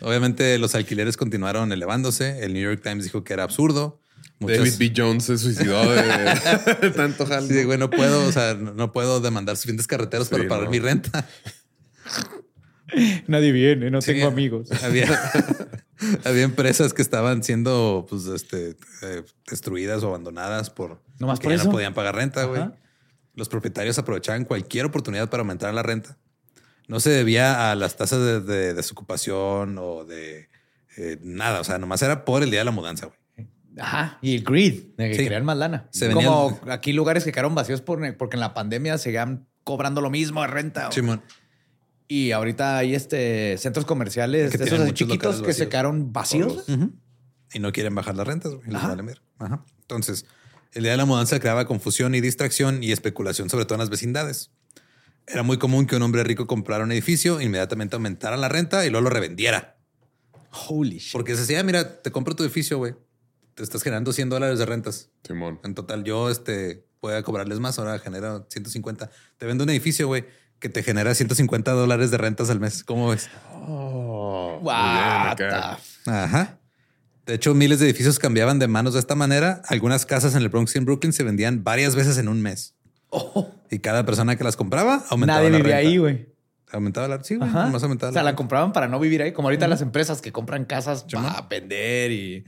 Obviamente 0.00 0.58
los 0.58 0.74
alquileres 0.74 1.16
continuaron 1.16 1.70
elevándose. 1.72 2.44
El 2.44 2.52
New 2.52 2.62
York 2.62 2.80
Times 2.82 3.04
dijo 3.04 3.22
que 3.24 3.32
era 3.32 3.44
absurdo. 3.44 4.00
Muchas- 4.44 4.58
David 4.58 4.74
B. 4.78 4.92
Jones 4.96 5.24
se 5.24 5.36
suicidó 5.38 5.82
de, 5.92 6.02
de 6.02 6.90
tanto 6.96 7.26
jale. 7.26 7.48
Sí, 7.48 7.64
güey, 7.64 7.78
no 7.78 7.90
puedo, 7.90 8.26
o 8.26 8.32
sea, 8.32 8.54
no 8.54 8.72
no 8.74 8.92
puedo 8.92 9.20
demandar 9.20 9.56
suficientes 9.56 9.86
carreteros 9.86 10.28
para 10.28 10.46
pagar 10.48 10.64
no. 10.64 10.70
mi 10.70 10.78
renta. 10.78 11.26
Nadie 13.26 13.50
viene, 13.52 13.90
no 13.90 14.00
Sí. 14.00 14.12
tengo 14.12 14.28
amigos. 14.28 14.70
Había, 14.84 15.08
había 16.24 16.42
empresas 16.42 16.92
que 16.94 17.02
estaban 17.02 17.42
siendo 17.42 18.06
pues, 18.08 18.26
este, 18.26 18.76
eh, 19.02 19.22
destruidas 19.50 20.02
o 20.04 20.08
abandonadas 20.08 20.70
por 20.70 21.02
¿Nomás 21.18 21.40
que 21.40 21.44
por 21.44 21.52
ya 21.52 21.56
eso? 21.56 21.64
no 21.66 21.72
podían 21.72 21.94
pagar 21.94 22.14
renta, 22.14 22.44
güey. 22.44 22.62
Los 23.34 23.48
propietarios 23.48 23.98
aprovechaban 23.98 24.44
cualquier 24.44 24.84
oportunidad 24.86 25.28
para 25.28 25.40
aumentar 25.40 25.74
la 25.74 25.82
renta. 25.82 26.18
No 26.86 27.00
se 27.00 27.10
debía 27.10 27.72
a 27.72 27.74
las 27.74 27.96
tasas 27.96 28.20
de, 28.20 28.40
de 28.40 28.74
desocupación 28.74 29.76
o 29.78 30.04
de 30.04 30.50
eh, 30.96 31.18
nada. 31.22 31.60
O 31.60 31.64
sea, 31.64 31.78
nomás 31.78 32.00
era 32.02 32.24
por 32.24 32.42
el 32.44 32.50
día 32.50 32.60
de 32.60 32.66
la 32.66 32.70
mudanza, 32.70 33.06
güey. 33.06 33.18
Ajá. 33.78 34.18
Y 34.22 34.36
el 34.36 34.44
greed, 34.44 34.84
de 34.96 35.08
que 35.10 35.14
Sí. 35.16 35.22
querían 35.24 35.44
más 35.44 35.56
lana. 35.56 35.88
Se 35.90 36.10
Como 36.10 36.58
aquí 36.68 36.92
lugares 36.92 37.24
que 37.24 37.32
quedaron 37.32 37.54
vacíos 37.54 37.80
por, 37.80 38.16
porque 38.16 38.36
en 38.36 38.40
la 38.40 38.54
pandemia 38.54 38.98
seguían 38.98 39.46
cobrando 39.64 40.00
lo 40.00 40.10
mismo 40.10 40.42
de 40.42 40.46
renta. 40.48 40.92
Simón. 40.92 41.22
Y 42.06 42.32
ahorita 42.32 42.78
hay 42.78 42.94
este 42.94 43.56
centros 43.58 43.86
comerciales 43.86 44.54
Que 44.56 44.62
esos 44.62 44.92
chiquitos 44.94 45.42
que 45.42 45.52
se 45.54 45.68
quedaron 45.68 46.12
vacíos. 46.12 46.64
Y 47.52 47.58
no 47.58 47.72
quieren 47.72 47.94
bajar 47.94 48.14
las 48.16 48.26
rentas, 48.26 48.52
güey. 48.54 48.74
Ajá. 48.74 48.94
vale. 48.94 49.14
Ajá. 49.38 49.64
Entonces, 49.80 50.26
el 50.72 50.82
día 50.82 50.92
de 50.92 50.98
la 50.98 51.04
mudanza 51.06 51.38
creaba 51.40 51.66
confusión 51.66 52.14
y 52.14 52.20
distracción 52.20 52.82
y 52.82 52.92
especulación, 52.92 53.48
sobre 53.48 53.64
todo 53.64 53.74
en 53.76 53.80
las 53.80 53.90
vecindades. 53.90 54.50
Era 55.26 55.42
muy 55.42 55.56
común 55.58 55.86
que 55.86 55.96
un 55.96 56.02
hombre 56.02 56.22
rico 56.24 56.46
comprara 56.46 56.84
un 56.84 56.92
edificio, 56.92 57.40
inmediatamente 57.40 57.96
aumentara 57.96 58.36
la 58.36 58.48
renta 58.48 58.84
y 58.84 58.90
luego 58.90 59.04
lo 59.04 59.10
revendiera. 59.10 59.78
Holy 60.68 60.98
shit. 60.98 61.12
Porque 61.12 61.34
se 61.34 61.40
decía, 61.42 61.62
mira, 61.62 62.02
te 62.02 62.10
compro 62.12 62.36
tu 62.36 62.42
edificio, 62.44 62.78
güey. 62.78 62.94
Te 63.54 63.62
estás 63.62 63.82
generando 63.82 64.12
100 64.12 64.28
dólares 64.28 64.58
de 64.58 64.66
rentas. 64.66 65.10
Simón. 65.22 65.60
En 65.62 65.74
total, 65.74 66.04
yo 66.04 66.28
este, 66.30 66.86
voy 67.00 67.14
a 67.14 67.22
cobrarles 67.22 67.60
más, 67.60 67.78
ahora 67.78 67.98
genera 67.98 68.44
150. 68.48 69.10
Te 69.36 69.46
vendo 69.46 69.64
un 69.64 69.70
edificio, 69.70 70.06
güey, 70.06 70.24
que 70.58 70.68
te 70.68 70.82
genera 70.82 71.14
150 71.14 71.72
dólares 71.72 72.10
de 72.10 72.18
rentas 72.18 72.50
al 72.50 72.60
mes. 72.60 72.82
¿Cómo 72.82 73.08
ves? 73.10 73.28
Oh, 73.52 74.58
What 74.60 75.36
bien, 75.36 75.52
Ajá. 76.06 76.58
De 77.26 77.34
hecho, 77.34 77.54
miles 77.54 77.78
de 77.78 77.86
edificios 77.86 78.18
cambiaban 78.18 78.58
de 78.58 78.68
manos 78.68 78.94
de 78.94 79.00
esta 79.00 79.14
manera. 79.14 79.62
Algunas 79.68 80.04
casas 80.04 80.34
en 80.34 80.42
el 80.42 80.48
Bronx 80.48 80.74
y 80.74 80.78
en 80.78 80.84
Brooklyn 80.84 81.12
se 81.12 81.22
vendían 81.22 81.64
varias 81.64 81.94
veces 81.96 82.18
en 82.18 82.28
un 82.28 82.42
mes. 82.42 82.74
Y 83.70 83.78
cada 83.78 84.04
persona 84.04 84.36
que 84.36 84.44
las 84.44 84.56
compraba 84.56 85.04
aumentaba 85.08 85.38
Nadie 85.38 85.50
la 85.50 85.56
vivía 85.58 85.76
renta. 85.76 85.88
ahí, 85.88 85.96
güey. 85.98 86.34
Aumentaba 86.72 87.06
la 87.08 87.22
sí, 87.22 87.36
güey. 87.36 87.48
Nomás 87.48 87.82
aumentaba 87.82 88.10
O 88.10 88.12
sea, 88.12 88.22
la 88.22 88.32
la 88.32 88.36
compraban 88.36 88.72
para 88.72 88.88
no 88.88 88.98
vivir 88.98 89.22
ahí, 89.22 89.32
como 89.32 89.48
ahorita 89.48 89.68
las 89.68 89.80
empresas 89.80 90.20
que 90.20 90.32
compran 90.32 90.64
casas 90.64 91.04
para 91.10 91.42
vender 91.42 92.10
y. 92.10 92.44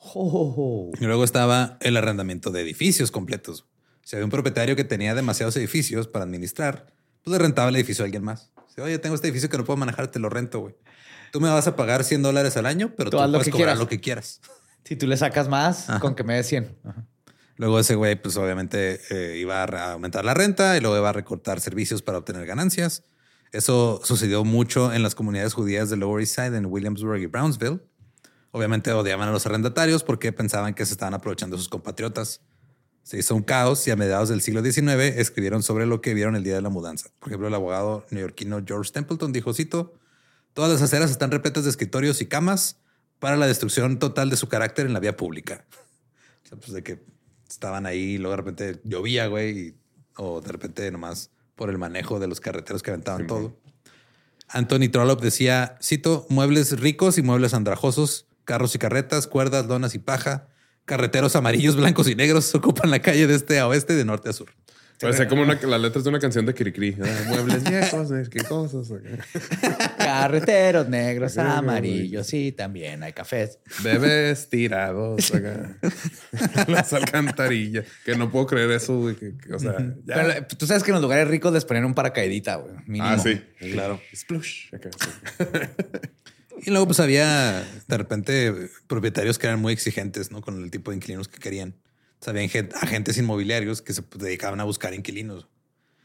Oh. 0.00 0.90
Y 1.00 1.04
luego 1.04 1.24
estaba 1.24 1.76
el 1.80 1.96
arrendamiento 1.96 2.50
de 2.50 2.62
edificios 2.62 3.10
completos. 3.10 3.66
Si 4.04 4.16
había 4.16 4.24
un 4.24 4.30
propietario 4.30 4.76
que 4.76 4.84
tenía 4.84 5.14
demasiados 5.14 5.56
edificios 5.56 6.08
para 6.08 6.24
administrar, 6.24 6.86
pues 7.22 7.32
le 7.32 7.38
rentaba 7.38 7.68
el 7.68 7.76
edificio 7.76 8.04
a 8.04 8.06
alguien 8.06 8.24
más. 8.24 8.52
Dice, 8.68 8.80
Oye, 8.82 8.98
tengo 8.98 9.14
este 9.14 9.28
edificio 9.28 9.48
que 9.50 9.58
no 9.58 9.64
puedo 9.64 9.76
manejar, 9.76 10.08
te 10.08 10.18
lo 10.18 10.28
rento, 10.30 10.60
güey. 10.60 10.74
Tú 11.32 11.40
me 11.40 11.48
vas 11.50 11.66
a 11.66 11.76
pagar 11.76 12.04
100 12.04 12.22
dólares 12.22 12.56
al 12.56 12.64
año, 12.64 12.94
pero 12.96 13.10
Tú 13.10 13.18
puedes 13.18 13.44
que 13.44 13.50
cobrar 13.50 13.66
quieras. 13.66 13.78
lo 13.78 13.88
que 13.88 14.00
quieras. 14.00 14.40
Si 14.84 14.96
tú 14.96 15.06
le 15.06 15.18
sacas 15.18 15.48
más, 15.50 15.90
Ajá. 15.90 16.00
con 16.00 16.14
que 16.14 16.24
me 16.24 16.34
des 16.36 16.46
100. 16.46 16.78
Ajá. 16.82 17.04
Luego 17.56 17.78
ese 17.78 17.94
güey, 17.94 18.14
pues 18.22 18.38
obviamente 18.38 18.98
eh, 19.10 19.36
iba 19.36 19.62
a 19.62 19.92
aumentar 19.92 20.24
la 20.24 20.32
renta 20.32 20.78
y 20.78 20.80
luego 20.80 20.96
iba 20.96 21.10
a 21.10 21.12
recortar 21.12 21.60
servicios 21.60 22.00
para 22.00 22.16
obtener 22.16 22.46
ganancias. 22.46 23.02
Eso 23.52 24.00
sucedió 24.02 24.44
mucho 24.44 24.90
en 24.94 25.02
las 25.02 25.14
comunidades 25.14 25.52
judías 25.52 25.90
de 25.90 25.98
Lower 25.98 26.20
East 26.22 26.36
Side, 26.36 26.56
en 26.56 26.64
Williamsburg 26.64 27.20
y 27.20 27.26
Brownsville. 27.26 27.80
Obviamente 28.50 28.92
odiaban 28.92 29.28
a 29.28 29.32
los 29.32 29.46
arrendatarios 29.46 30.04
porque 30.04 30.32
pensaban 30.32 30.74
que 30.74 30.86
se 30.86 30.92
estaban 30.92 31.14
aprovechando 31.14 31.56
de 31.56 31.60
sus 31.60 31.68
compatriotas. 31.68 32.40
Se 33.02 33.18
hizo 33.18 33.34
un 33.34 33.42
caos 33.42 33.86
y 33.86 33.90
a 33.90 33.96
mediados 33.96 34.28
del 34.28 34.40
siglo 34.40 34.62
XIX 34.62 35.16
escribieron 35.16 35.62
sobre 35.62 35.86
lo 35.86 36.00
que 36.00 36.14
vieron 36.14 36.36
el 36.36 36.44
día 36.44 36.54
de 36.54 36.62
la 36.62 36.68
mudanza. 36.68 37.10
Por 37.18 37.28
ejemplo, 37.28 37.48
el 37.48 37.54
abogado 37.54 38.06
neoyorquino 38.10 38.62
George 38.66 38.92
Templeton 38.92 39.32
dijo, 39.32 39.54
cito, 39.54 39.94
todas 40.52 40.70
las 40.70 40.82
aceras 40.82 41.10
están 41.10 41.30
repletas 41.30 41.64
de 41.64 41.70
escritorios 41.70 42.20
y 42.20 42.26
camas 42.26 42.80
para 43.18 43.36
la 43.36 43.46
destrucción 43.46 43.98
total 43.98 44.30
de 44.30 44.36
su 44.36 44.48
carácter 44.48 44.86
en 44.86 44.92
la 44.92 45.00
vía 45.00 45.16
pública. 45.16 45.64
O 46.44 46.48
sea, 46.48 46.56
pues 46.56 46.72
de 46.72 46.82
que 46.82 47.04
estaban 47.46 47.84
ahí 47.84 48.14
y 48.14 48.16
luego 48.16 48.30
de 48.30 48.36
repente 48.38 48.80
llovía, 48.82 49.26
güey, 49.26 49.74
o 50.16 50.40
de 50.40 50.50
repente 50.50 50.90
nomás 50.90 51.30
por 51.56 51.68
el 51.68 51.76
manejo 51.76 52.20
de 52.20 52.26
los 52.26 52.40
carreteros 52.40 52.82
que 52.82 52.90
aventaban 52.90 53.26
todo. 53.26 53.54
Anthony 54.48 54.88
Trollope 54.90 55.22
decía, 55.22 55.76
cito, 55.82 56.26
muebles 56.30 56.80
ricos 56.80 57.18
y 57.18 57.22
muebles 57.22 57.52
andrajosos, 57.52 58.27
carros 58.48 58.74
y 58.74 58.78
carretas, 58.78 59.26
cuerdas, 59.26 59.66
lonas 59.66 59.94
y 59.94 59.98
paja, 59.98 60.48
carreteros 60.86 61.36
amarillos, 61.36 61.76
blancos 61.80 62.08
y 62.08 62.14
negros 62.14 62.54
ocupan 62.54 62.90
la 62.90 63.00
calle 63.00 63.26
de 63.26 63.34
este 63.34 63.58
a 63.58 63.68
oeste 63.68 63.92
y 63.92 63.96
de 63.96 64.06
norte 64.06 64.30
a 64.30 64.32
sur. 64.32 64.48
Parece 65.00 65.28
como 65.28 65.42
una, 65.42 65.54
las 65.54 65.80
letras 65.80 66.02
de 66.02 66.10
una 66.10 66.18
canción 66.18 66.44
de 66.44 66.54
Kirikiri. 66.54 66.96
Ah, 67.00 67.22
muebles 67.28 67.62
viejos, 67.62 68.08
qué 68.30 68.40
cosas. 68.42 68.88
Carreteros 69.98 70.88
negros, 70.88 71.38
amarillos, 71.38 72.26
sí, 72.26 72.50
también 72.50 73.04
hay 73.04 73.12
cafés. 73.12 73.60
Bebés 73.84 74.48
tirados. 74.48 75.32
acá. 75.32 75.76
las 76.66 76.92
alcantarillas. 76.94 77.84
Que 78.04 78.16
no 78.16 78.28
puedo 78.32 78.46
creer 78.46 78.72
eso, 78.72 78.98
güey. 78.98 79.14
que- 79.14 79.36
que, 79.36 79.54
o 79.54 79.60
sea, 79.60 79.76
ya. 80.04 80.14
Pero, 80.16 80.30
eh, 80.32 80.46
tú 80.58 80.66
sabes 80.66 80.82
que 80.82 80.90
en 80.90 80.94
los 80.94 81.02
lugares 81.02 81.28
ricos 81.28 81.52
les 81.52 81.64
ponen 81.64 81.84
un 81.84 81.94
paracaidita, 81.94 82.56
güey. 82.56 82.74
mínimo. 82.86 83.08
ah, 83.08 83.18
sí. 83.20 83.40
Claro. 83.70 84.00
Splush. 84.12 84.70
Sí. 84.72 84.76
Y 86.64 86.70
luego 86.70 86.86
pues 86.86 87.00
había 87.00 87.64
de 87.86 87.96
repente 87.96 88.70
propietarios 88.86 89.38
que 89.38 89.46
eran 89.46 89.60
muy 89.60 89.72
exigentes, 89.72 90.30
¿no? 90.30 90.40
Con 90.40 90.62
el 90.62 90.70
tipo 90.70 90.90
de 90.90 90.96
inquilinos 90.96 91.28
que 91.28 91.38
querían. 91.38 91.74
Gen- 92.24 92.70
agentes 92.80 93.16
inmobiliarios 93.16 93.80
que 93.80 93.92
se 93.92 94.02
dedicaban 94.16 94.60
a 94.60 94.64
buscar 94.64 94.92
inquilinos. 94.92 95.46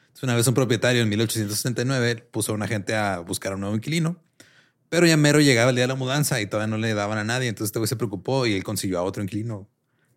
Entonces, 0.02 0.24
una 0.24 0.36
vez 0.36 0.48
un 0.48 0.54
propietario 0.54 1.02
en 1.02 1.10
1879 1.10 2.18
puso 2.32 2.52
a 2.52 2.56
un 2.56 2.62
agente 2.62 2.96
a 2.96 3.20
buscar 3.20 3.52
a 3.52 3.56
un 3.56 3.62
nuevo 3.62 3.76
inquilino, 3.76 4.22
pero 4.89 5.08
ya 5.08 5.18
mero 5.18 5.39
llegaba 5.42 5.72
el 5.72 5.76
día 5.76 5.86
de 5.86 5.88
la 5.88 5.96
mudanza 5.96 6.39
y 6.39 6.46
todavía 6.46 6.68
no 6.68 6.78
le 6.78 6.94
daban 6.94 7.18
a 7.18 7.24
nadie. 7.24 7.48
Entonces 7.50 7.70
este 7.70 7.80
güey 7.80 7.88
se 7.88 7.96
preocupó 7.96 8.46
y 8.46 8.54
él 8.54 8.63
consiguió 8.63 9.00
a 9.00 9.02
otro 9.02 9.24
inquilino. 9.24 9.68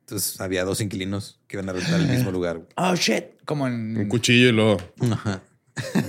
Entonces 0.01 0.39
había 0.41 0.65
dos 0.65 0.83
inquilinos 0.83 1.41
que 1.49 1.57
iban 1.57 1.69
a 1.71 1.73
rentar 1.73 1.99
el 1.99 2.09
mismo 2.09 2.31
lugar. 2.33 2.61
Oh, 2.77 2.95
shit. 2.95 3.25
Como 3.47 3.67
en, 3.67 3.97
Un 3.97 4.09
cuchillo 4.09 4.51
y 4.51 4.53
luego. 4.53 4.77
Ajá. 5.11 5.43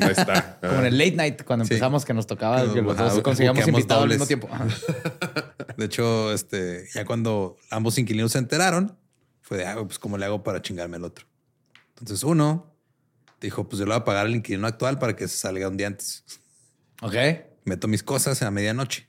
Ahí 0.02 0.12
está. 0.12 0.60
como 0.62 0.80
en 0.80 0.86
el 0.86 0.98
late 0.98 1.16
night 1.16 1.44
cuando 1.44 1.66
Sí. 1.66 1.74
empezamos 1.74 2.06
que 2.06 2.14
nos 2.14 2.26
tocaba 2.28 2.74
Que 2.74 2.82
los 2.82 2.98
dos 2.98 3.20
conseguíamos 3.22 3.68
invitados 3.68 4.04
al 4.04 4.10
mismo 4.10 4.26
tiempo. 4.26 4.48
Ajá. 4.52 4.68
De 5.78 5.86
hecho, 5.86 6.32
este, 6.34 6.88
ya 6.94 7.06
cuando 7.06 7.58
ambos 7.70 7.98
inquilinos 7.98 8.32
se 8.32 8.40
enteraron, 8.40 8.98
fue 9.42 9.58
de, 9.58 9.66
ah, 9.68 9.76
pues, 9.86 10.00
¿cómo 10.00 10.18
le 10.18 10.26
hago 10.26 10.42
para 10.44 10.62
chingarme 10.62 10.98
al 10.98 11.04
otro? 11.04 11.26
Entonces, 12.00 12.24
uno 12.24 12.74
dijo, 13.40 13.68
pues 13.70 13.80
yo 13.80 13.86
le 13.86 13.92
voy 13.92 14.02
a 14.02 14.04
pagar 14.04 14.26
al 14.26 14.36
inquilino 14.36 14.66
actual 14.68 14.98
para 15.00 15.16
que 15.16 15.28
se 15.28 15.38
salga 15.38 15.68
un 15.68 15.78
día 15.78 15.88
antes. 15.88 16.24
Ok. 17.02 17.14
Meto 17.66 17.88
mis 17.88 18.02
cosas 18.04 18.42
a 18.42 18.50
medianoche. 18.52 19.08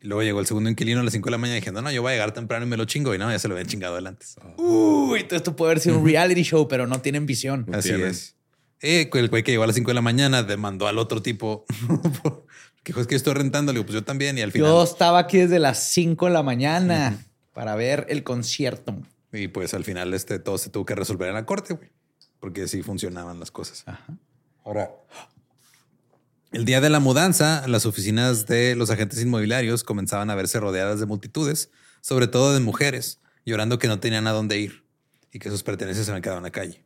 Y 0.00 0.06
luego 0.08 0.22
llegó 0.22 0.40
el 0.40 0.46
segundo 0.46 0.70
inquilino 0.70 1.00
a 1.00 1.02
las 1.02 1.12
5 1.12 1.26
de 1.26 1.30
la 1.32 1.38
mañana 1.38 1.56
diciendo, 1.56 1.82
no, 1.82 1.90
yo 1.90 2.00
voy 2.02 2.12
a 2.12 2.14
llegar 2.14 2.32
temprano 2.32 2.64
y 2.64 2.68
me 2.68 2.76
lo 2.76 2.84
chingo. 2.84 3.14
Y 3.14 3.18
no, 3.18 3.30
ya 3.30 3.38
se 3.38 3.48
lo 3.48 3.54
habían 3.54 3.66
chingado 3.66 3.98
él 3.98 4.06
antes. 4.06 4.36
Uy, 4.56 5.20
entonces 5.20 5.36
esto 5.38 5.56
puede 5.56 5.72
haber 5.72 5.82
sido 5.82 5.98
un 5.98 6.04
reality 6.06 6.42
show, 6.42 6.68
pero 6.68 6.86
no 6.86 7.00
tienen 7.00 7.26
visión. 7.26 7.64
No 7.68 7.76
Así 7.78 7.88
tienen. 7.90 8.08
es. 8.08 8.34
Eh, 8.80 9.10
el 9.12 9.28
güey 9.28 9.42
que 9.42 9.52
llegó 9.52 9.64
a 9.64 9.66
las 9.66 9.76
5 9.76 9.90
de 9.90 9.94
la 9.94 10.02
mañana 10.02 10.42
demandó 10.42 10.86
al 10.86 10.98
otro 10.98 11.22
tipo. 11.22 11.64
que 12.82 12.92
es 12.98 13.06
que 13.06 13.14
estoy 13.14 13.34
rentando. 13.34 13.72
Le 13.72 13.78
digo, 13.78 13.86
pues 13.86 13.94
yo 13.94 14.04
también. 14.04 14.38
Y 14.38 14.42
al 14.42 14.52
final... 14.52 14.68
Yo 14.68 14.82
estaba 14.82 15.18
aquí 15.18 15.38
desde 15.38 15.58
las 15.58 15.78
5 15.90 16.26
de 16.26 16.32
la 16.32 16.42
mañana 16.42 17.18
para 17.52 17.74
ver 17.74 18.06
el 18.08 18.22
concierto. 18.22 18.94
Y 19.32 19.48
pues 19.48 19.74
al 19.74 19.84
final 19.84 20.14
este 20.14 20.38
todo 20.38 20.58
se 20.58 20.70
tuvo 20.70 20.84
que 20.84 20.94
resolver 20.94 21.28
en 21.28 21.34
la 21.34 21.46
corte, 21.46 21.74
güey. 21.74 21.90
Porque 22.38 22.68
sí 22.68 22.82
funcionaban 22.82 23.40
las 23.40 23.50
cosas. 23.50 23.84
Ahora, 24.64 24.90
el 26.52 26.64
día 26.64 26.80
de 26.80 26.90
la 26.90 27.00
mudanza, 27.00 27.66
las 27.66 27.86
oficinas 27.86 28.46
de 28.46 28.76
los 28.76 28.90
agentes 28.90 29.20
inmobiliarios 29.20 29.84
comenzaban 29.84 30.30
a 30.30 30.34
verse 30.34 30.60
rodeadas 30.60 31.00
de 31.00 31.06
multitudes, 31.06 31.70
sobre 32.00 32.28
todo 32.28 32.54
de 32.54 32.60
mujeres, 32.60 33.20
llorando 33.44 33.78
que 33.78 33.88
no 33.88 34.00
tenían 34.00 34.26
a 34.26 34.32
dónde 34.32 34.58
ir 34.58 34.84
y 35.32 35.38
que 35.38 35.50
sus 35.50 35.62
pertenencias 35.62 36.06
se 36.06 36.12
habían 36.12 36.22
quedado 36.22 36.38
en 36.38 36.44
la 36.44 36.52
calle. 36.52 36.85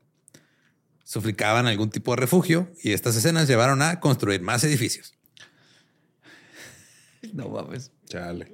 Suplicaban 1.10 1.66
algún 1.66 1.90
tipo 1.90 2.12
de 2.12 2.18
refugio 2.20 2.70
y 2.84 2.92
estas 2.92 3.16
escenas 3.16 3.48
llevaron 3.48 3.82
a 3.82 3.98
construir 3.98 4.42
más 4.42 4.62
edificios. 4.62 5.12
No 7.32 7.48
mames. 7.48 7.90
Chale. 8.06 8.52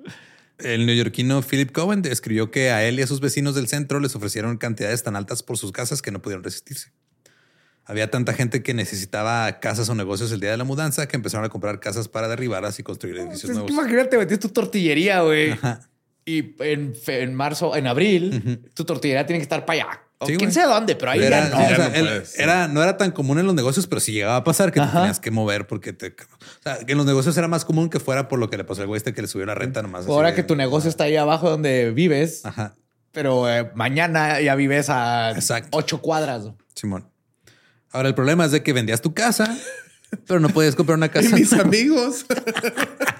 El 0.58 0.86
neoyorquino 0.86 1.42
Philip 1.42 1.70
Cohen 1.70 2.02
escribió 2.06 2.50
que 2.50 2.70
a 2.70 2.82
él 2.88 2.98
y 2.98 3.02
a 3.02 3.06
sus 3.06 3.20
vecinos 3.20 3.54
del 3.54 3.68
centro 3.68 4.00
les 4.00 4.16
ofrecieron 4.16 4.56
cantidades 4.56 5.02
tan 5.02 5.16
altas 5.16 5.42
por 5.42 5.58
sus 5.58 5.70
casas 5.70 6.00
que 6.00 6.10
no 6.10 6.22
pudieron 6.22 6.42
resistirse. 6.42 6.92
Había 7.84 8.10
tanta 8.10 8.32
gente 8.32 8.62
que 8.62 8.72
necesitaba 8.72 9.60
casas 9.60 9.90
o 9.90 9.94
negocios 9.94 10.32
el 10.32 10.40
día 10.40 10.50
de 10.50 10.56
la 10.56 10.64
mudanza 10.64 11.06
que 11.06 11.16
empezaron 11.16 11.44
a 11.44 11.50
comprar 11.50 11.78
casas 11.78 12.08
para 12.08 12.26
derribarlas 12.26 12.78
y 12.78 12.82
construir 12.82 13.18
edificios 13.18 13.44
Es 13.44 13.48
que 13.50 13.52
nuevos. 13.52 13.70
imagínate, 13.70 14.16
metes 14.16 14.40
tu 14.40 14.48
tortillería, 14.48 15.20
güey. 15.20 15.50
Ajá. 15.52 15.86
Y 16.24 16.54
en, 16.64 16.94
en 17.06 17.34
marzo, 17.34 17.76
en 17.76 17.86
abril, 17.86 18.62
tu 18.74 18.84
tortillería 18.84 19.26
tiene 19.26 19.38
que 19.40 19.44
estar 19.44 19.66
para 19.66 19.82
allá. 19.82 20.05
O 20.18 20.26
Sí, 20.26 20.36
quién 20.38 20.50
sabe 20.50 20.72
dónde, 20.72 20.96
pero 20.96 21.10
ahí 21.10 21.22
Era, 21.22 21.44
ya 21.44 21.50
no. 21.50 21.56
sí, 21.58 21.62
o 21.62 21.68
Ya 21.68 21.76
sea, 21.76 21.88
no 21.90 21.94
él- 21.94 22.04
puedes, 22.06 22.38
era- 22.38 22.68
no 22.68 22.82
era 22.82 22.96
tan 22.96 23.10
común 23.10 23.38
en 23.38 23.44
los 23.44 23.54
negocios, 23.54 23.86
pero 23.86 24.00
sí 24.00 24.12
llegaba 24.12 24.36
a 24.36 24.44
pasar 24.44 24.72
que 24.72 24.80
te 24.80 24.86
tenías 24.86 25.20
que 25.20 25.30
mover 25.30 25.66
porque 25.66 25.92
te. 25.92 26.08
O 26.08 26.62
sea, 26.62 26.78
que 26.78 26.92
en 26.92 26.96
los 26.98 27.06
negocios 27.06 27.36
era 27.36 27.48
más 27.48 27.66
común 27.66 27.90
que 27.90 28.00
fuera 28.00 28.26
por 28.26 28.38
lo 28.38 28.48
que 28.48 28.56
le 28.56 28.64
pasó 28.64 28.80
al 28.80 28.86
güey 28.88 28.96
este 28.96 29.12
que 29.12 29.20
le 29.20 29.28
subió 29.28 29.44
la 29.44 29.54
renta 29.54 29.82
nomás. 29.82 30.06
Ahora 30.06 30.30
de- 30.30 30.34
que 30.34 30.42
tu 30.42 30.56
negocio 30.56 30.88
está 30.88 31.04
ahí 31.04 31.16
abajo 31.16 31.50
donde 31.50 31.90
vives, 31.90 32.44
Ajá. 32.46 32.74
Pero 33.12 33.50
eh, 33.50 33.70
mañana 33.74 34.40
ya 34.40 34.54
vives 34.54 34.88
a 34.90 35.32
Exacto. 35.32 35.76
ocho 35.76 36.00
cuadras. 36.02 36.44
Simón. 36.74 37.10
Ahora 37.90 38.08
el 38.08 38.14
problema 38.14 38.44
es 38.46 38.52
de 38.52 38.62
que 38.62 38.72
vendías 38.74 39.00
tu 39.02 39.12
casa, 39.14 39.54
pero 40.26 40.38
no 40.40 40.48
podías 40.50 40.74
comprar 40.74 40.96
una 40.96 41.06
Y 41.08 41.10
casa. 41.10 41.34
mis 41.36 41.52
amigos 41.52 42.24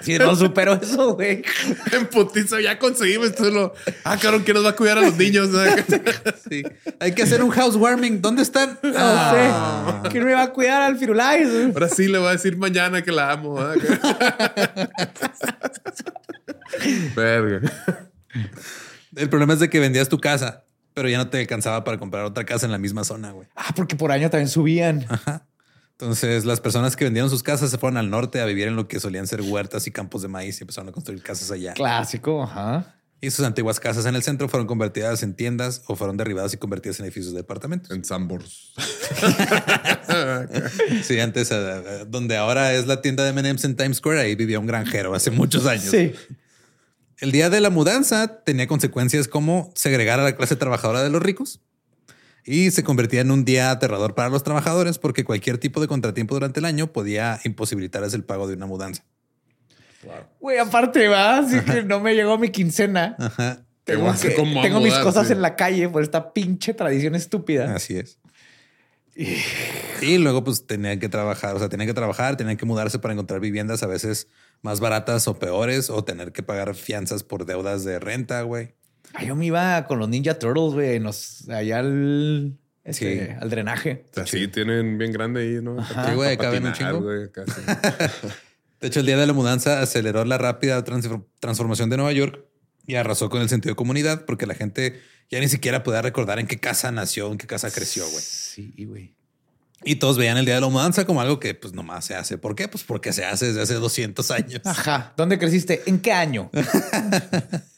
Si 0.00 0.16
no 0.16 0.34
supero 0.36 0.74
eso, 0.80 1.14
güey. 1.14 1.42
en 1.92 2.06
putizo 2.06 2.60
ya 2.60 2.78
conseguimos 2.78 3.34
todo 3.34 3.50
lo. 3.50 3.74
Ah, 4.04 4.16
cabrón, 4.16 4.42
¿quién 4.44 4.54
nos 4.54 4.64
va 4.64 4.70
a 4.70 4.76
cuidar 4.76 4.98
a 4.98 5.00
los 5.02 5.16
niños? 5.16 5.48
Sí. 6.48 6.62
Hay 7.00 7.12
que 7.12 7.22
hacer 7.24 7.42
un 7.42 7.50
housewarming. 7.50 8.22
¿Dónde 8.22 8.42
están? 8.42 8.78
No 8.82 8.92
Ah. 8.96 10.00
sé. 10.04 10.08
¿Quién 10.10 10.24
me 10.24 10.32
va 10.34 10.44
a 10.44 10.50
cuidar 10.52 10.80
al 10.82 10.96
Firulais? 10.96 11.48
Ahora 11.74 11.88
sí 11.88 12.06
le 12.08 12.16
voy 12.18 12.28
a 12.28 12.32
decir 12.32 12.56
mañana 12.56 13.02
que 13.02 13.12
la 13.12 13.32
amo. 13.32 13.56
Verga. 17.16 17.60
El 19.16 19.28
problema 19.28 19.52
es 19.54 19.60
de 19.60 19.68
que 19.70 19.80
vendías 19.80 20.08
tu 20.08 20.18
casa, 20.20 20.64
pero 20.94 21.08
ya 21.08 21.18
no 21.18 21.28
te 21.28 21.38
alcanzaba 21.40 21.84
para 21.84 21.98
comprar 21.98 22.24
otra 22.24 22.44
casa 22.44 22.66
en 22.66 22.72
la 22.72 22.78
misma 22.78 23.04
zona, 23.04 23.32
güey. 23.32 23.48
Ah, 23.56 23.72
porque 23.74 23.96
por 23.96 24.12
año 24.12 24.30
también 24.30 24.48
subían. 24.48 25.06
Entonces, 26.00 26.44
las 26.44 26.60
personas 26.60 26.94
que 26.94 27.02
vendieron 27.04 27.28
sus 27.28 27.42
casas 27.42 27.72
se 27.72 27.78
fueron 27.78 27.96
al 27.96 28.08
norte 28.08 28.40
a 28.40 28.44
vivir 28.44 28.68
en 28.68 28.76
lo 28.76 28.86
que 28.86 29.00
solían 29.00 29.26
ser 29.26 29.42
huertas 29.42 29.88
y 29.88 29.90
campos 29.90 30.22
de 30.22 30.28
maíz 30.28 30.60
y 30.60 30.62
empezaron 30.62 30.88
a 30.90 30.92
construir 30.92 31.20
casas 31.24 31.50
allá. 31.50 31.72
Clásico, 31.72 32.44
ajá. 32.44 32.94
Y 33.20 33.32
sus 33.32 33.44
antiguas 33.44 33.80
casas 33.80 34.06
en 34.06 34.14
el 34.14 34.22
centro 34.22 34.48
fueron 34.48 34.68
convertidas 34.68 35.24
en 35.24 35.34
tiendas 35.34 35.82
o 35.88 35.96
fueron 35.96 36.16
derribadas 36.16 36.54
y 36.54 36.56
convertidas 36.56 37.00
en 37.00 37.06
edificios 37.06 37.32
de 37.32 37.38
departamentos. 37.38 37.90
En 37.90 38.04
Sambors. 38.04 38.74
Sí, 41.02 41.18
antes, 41.20 41.50
eh, 41.50 42.04
donde 42.08 42.36
ahora 42.36 42.72
es 42.72 42.86
la 42.86 43.02
tienda 43.02 43.24
de 43.24 43.30
M&M's 43.30 43.64
en 43.64 43.76
Times 43.76 43.98
Square, 43.98 44.20
ahí 44.20 44.34
vivía 44.36 44.58
un 44.58 44.66
granjero 44.66 45.14
hace 45.14 45.30
muchos 45.30 45.66
años. 45.66 45.90
Sí. 45.90 46.12
El 47.18 47.32
día 47.32 47.50
de 47.50 47.60
la 47.60 47.70
mudanza 47.70 48.42
tenía 48.44 48.66
consecuencias 48.66 49.28
como 49.28 49.72
segregar 49.74 50.20
a 50.20 50.24
la 50.24 50.36
clase 50.36 50.56
trabajadora 50.56 51.02
de 51.02 51.10
los 51.10 51.20
ricos 51.20 51.60
y 52.50 52.70
se 52.70 52.82
convertía 52.82 53.20
en 53.20 53.30
un 53.30 53.44
día 53.44 53.70
aterrador 53.70 54.14
para 54.14 54.30
los 54.30 54.42
trabajadores 54.42 54.96
porque 54.98 55.22
cualquier 55.22 55.58
tipo 55.58 55.82
de 55.82 55.86
contratiempo 55.86 56.34
durante 56.34 56.60
el 56.60 56.64
año 56.64 56.92
podía 56.92 57.38
imposibilitarles 57.44 58.14
el 58.14 58.24
pago 58.24 58.48
de 58.48 58.54
una 58.54 58.64
mudanza. 58.64 59.04
Güey, 60.40 60.56
aparte, 60.58 61.08
va, 61.08 61.38
así 61.38 61.60
que 61.60 61.82
no 61.82 62.00
me 62.00 62.14
llegó 62.14 62.38
mi 62.38 62.48
quincena. 62.48 63.16
Ajá. 63.18 63.66
Tengo, 63.84 64.10
que- 64.18 64.34
como 64.34 64.80
mis 64.80 64.94
cosas 64.94 65.26
sí. 65.26 65.34
en 65.34 65.42
la 65.42 65.56
calle 65.56 65.90
por 65.90 66.02
esta 66.02 66.32
pinche 66.32 66.72
tradición 66.72 67.14
estúpida. 67.14 67.74
Así 67.74 67.98
es. 67.98 68.18
Y 70.00 70.16
luego 70.18 70.42
pues 70.42 70.66
tenían 70.66 71.00
que 71.00 71.08
trabajar, 71.08 71.54
o 71.54 71.58
sea, 71.58 71.68
tenían 71.68 71.88
que 71.88 71.94
trabajar, 71.94 72.36
tenían 72.36 72.56
que 72.56 72.64
mudarse 72.64 72.98
para 72.98 73.12
encontrar 73.12 73.40
viviendas 73.40 73.82
a 73.82 73.86
veces 73.86 74.28
más 74.62 74.80
baratas 74.80 75.28
o 75.28 75.38
peores 75.38 75.90
o 75.90 76.02
tener 76.04 76.32
que 76.32 76.42
pagar 76.42 76.74
fianzas 76.74 77.24
por 77.24 77.44
deudas 77.44 77.84
de 77.84 77.98
renta, 77.98 78.40
güey. 78.42 78.74
Ay, 79.14 79.26
yo 79.28 79.36
me 79.36 79.46
iba 79.46 79.86
con 79.86 79.98
los 79.98 80.08
Ninja 80.08 80.38
Turtles, 80.38 80.74
güey, 80.74 81.00
nos, 81.00 81.48
allá 81.48 81.78
al, 81.80 82.56
este, 82.84 83.26
Sí. 83.26 83.32
al 83.40 83.50
drenaje. 83.50 84.04
O 84.10 84.14
sea, 84.14 84.26
sí, 84.26 84.48
tienen 84.48 84.98
bien 84.98 85.12
grande 85.12 85.40
ahí, 85.42 85.62
¿no? 85.62 85.82
Sí, 85.84 86.14
güey, 86.14 86.36
caben 86.36 86.66
un 86.66 86.72
chingo. 86.72 87.00
De 88.80 88.86
hecho, 88.86 89.00
el 89.00 89.06
día 89.06 89.16
de 89.16 89.26
la 89.26 89.32
mudanza 89.32 89.80
aceleró 89.80 90.24
la 90.24 90.38
rápida 90.38 90.84
transfor- 90.84 91.24
transformación 91.40 91.90
de 91.90 91.96
Nueva 91.96 92.12
York 92.12 92.44
y 92.86 92.94
arrasó 92.94 93.28
con 93.28 93.42
el 93.42 93.48
sentido 93.48 93.72
de 93.72 93.76
comunidad 93.76 94.24
porque 94.24 94.46
la 94.46 94.54
gente 94.54 95.00
ya 95.30 95.40
ni 95.40 95.48
siquiera 95.48 95.82
podía 95.82 96.00
recordar 96.00 96.38
en 96.38 96.46
qué 96.46 96.58
casa 96.60 96.92
nació, 96.92 97.30
en 97.32 97.38
qué 97.38 97.46
casa 97.48 97.70
creció, 97.72 98.08
güey. 98.08 98.22
Sí, 98.24 98.72
güey. 98.86 99.14
Y 99.84 99.96
todos 99.96 100.16
veían 100.16 100.36
el 100.38 100.44
día 100.44 100.54
de 100.54 100.60
la 100.60 100.68
mudanza 100.68 101.04
como 101.06 101.20
algo 101.20 101.38
que 101.40 101.54
pues 101.54 101.72
nomás 101.72 102.04
se 102.04 102.14
hace. 102.14 102.38
¿Por 102.38 102.54
qué? 102.54 102.68
Pues 102.68 102.84
porque 102.84 103.12
se 103.12 103.24
hace 103.24 103.46
desde 103.46 103.62
hace 103.62 103.74
200 103.74 104.30
años. 104.30 104.60
Ajá. 104.64 105.12
¿Dónde 105.16 105.38
creciste? 105.38 105.82
¿En 105.86 105.98
qué 106.00 106.12
año? 106.12 106.50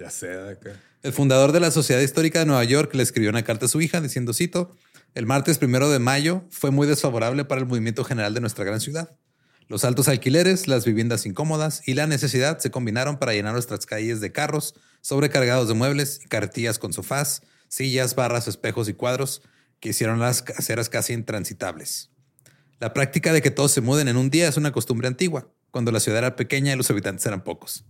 Ya 0.00 0.08
sé, 0.08 0.32
acá. 0.32 0.80
El 1.02 1.12
fundador 1.12 1.52
de 1.52 1.60
la 1.60 1.70
Sociedad 1.70 2.00
Histórica 2.00 2.38
de 2.38 2.46
Nueva 2.46 2.64
York 2.64 2.94
le 2.94 3.02
escribió 3.02 3.28
una 3.28 3.42
carta 3.42 3.66
a 3.66 3.68
su 3.68 3.82
hija 3.82 4.00
diciendo, 4.00 4.32
cito, 4.32 4.74
el 5.14 5.26
martes 5.26 5.58
primero 5.58 5.90
de 5.90 5.98
mayo 5.98 6.44
fue 6.48 6.70
muy 6.70 6.86
desfavorable 6.86 7.44
para 7.44 7.60
el 7.60 7.66
movimiento 7.66 8.02
general 8.02 8.32
de 8.32 8.40
nuestra 8.40 8.64
gran 8.64 8.80
ciudad. 8.80 9.14
Los 9.68 9.84
altos 9.84 10.08
alquileres, 10.08 10.68
las 10.68 10.86
viviendas 10.86 11.26
incómodas 11.26 11.86
y 11.86 11.92
la 11.92 12.06
necesidad 12.06 12.60
se 12.60 12.70
combinaron 12.70 13.18
para 13.18 13.34
llenar 13.34 13.52
nuestras 13.52 13.84
calles 13.84 14.22
de 14.22 14.32
carros 14.32 14.74
sobrecargados 15.02 15.68
de 15.68 15.74
muebles 15.74 16.20
y 16.24 16.28
carretillas 16.28 16.78
con 16.78 16.94
sofás, 16.94 17.42
sillas, 17.68 18.14
barras, 18.14 18.48
espejos 18.48 18.88
y 18.88 18.94
cuadros 18.94 19.42
que 19.80 19.90
hicieron 19.90 20.18
las 20.18 20.44
aceras 20.56 20.88
casi 20.88 21.12
intransitables. 21.12 22.08
La 22.78 22.94
práctica 22.94 23.34
de 23.34 23.42
que 23.42 23.50
todos 23.50 23.70
se 23.70 23.82
muden 23.82 24.08
en 24.08 24.16
un 24.16 24.30
día 24.30 24.48
es 24.48 24.56
una 24.56 24.72
costumbre 24.72 25.08
antigua, 25.08 25.52
cuando 25.70 25.92
la 25.92 26.00
ciudad 26.00 26.20
era 26.20 26.36
pequeña 26.36 26.72
y 26.72 26.76
los 26.76 26.90
habitantes 26.90 27.26
eran 27.26 27.44
pocos. 27.44 27.84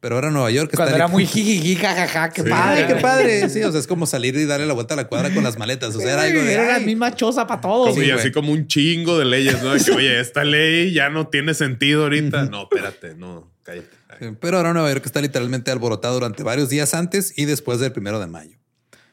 Pero 0.00 0.14
ahora 0.16 0.30
Nueva 0.30 0.50
York 0.50 0.70
está 0.72 0.84
Cuando 0.84 0.96
era 0.96 1.08
muy 1.08 1.26
jijiji, 1.26 1.74
jajaja, 1.76 2.28
qué 2.30 2.42
Sí. 2.42 2.48
padre. 2.50 2.82
Ay, 2.82 2.86
qué 2.94 3.00
padre. 3.00 3.48
Sí, 3.48 3.62
o 3.62 3.70
sea, 3.70 3.80
es 3.80 3.86
como 3.86 4.06
salir 4.06 4.36
y 4.36 4.44
darle 4.44 4.66
la 4.66 4.74
vuelta 4.74 4.94
a 4.94 4.96
la 4.96 5.08
cuadra 5.08 5.32
con 5.32 5.42
las 5.42 5.58
maletas. 5.58 5.94
O 5.96 6.00
sea, 6.00 6.12
era 6.12 6.22
algo 6.22 6.42
de. 6.42 6.52
Era 6.52 6.66
la 6.66 6.80
misma 6.80 7.14
choza 7.14 7.46
para 7.46 7.60
todos. 7.60 7.90
Como- 7.90 8.02
y 8.02 8.06
Sí, 8.06 8.10
así 8.10 8.30
como 8.32 8.52
un 8.52 8.66
chingo 8.66 9.18
de 9.18 9.24
leyes, 9.24 9.62
¿no? 9.62 9.72
De 9.74 9.82
que, 9.82 9.90
oye, 9.92 10.20
esta 10.20 10.44
ley 10.44 10.92
ya 10.92 11.08
no 11.08 11.28
tiene 11.28 11.54
sentido 11.54 12.02
ahorita. 12.04 12.44
No, 12.44 12.64
espérate, 12.64 13.14
no, 13.14 13.50
cállate. 13.62 13.88
Ay, 14.20 14.36
Pero 14.40 14.58
ahora 14.58 14.72
Nueva 14.72 14.90
York 14.90 15.04
está 15.06 15.20
literalmente 15.20 15.70
alborotado 15.70 16.14
durante 16.14 16.42
varios 16.42 16.68
días 16.68 16.94
antes 16.94 17.32
y 17.36 17.46
después 17.46 17.80
del 17.80 17.92
primero 17.92 18.20
de 18.20 18.26
mayo. 18.26 18.56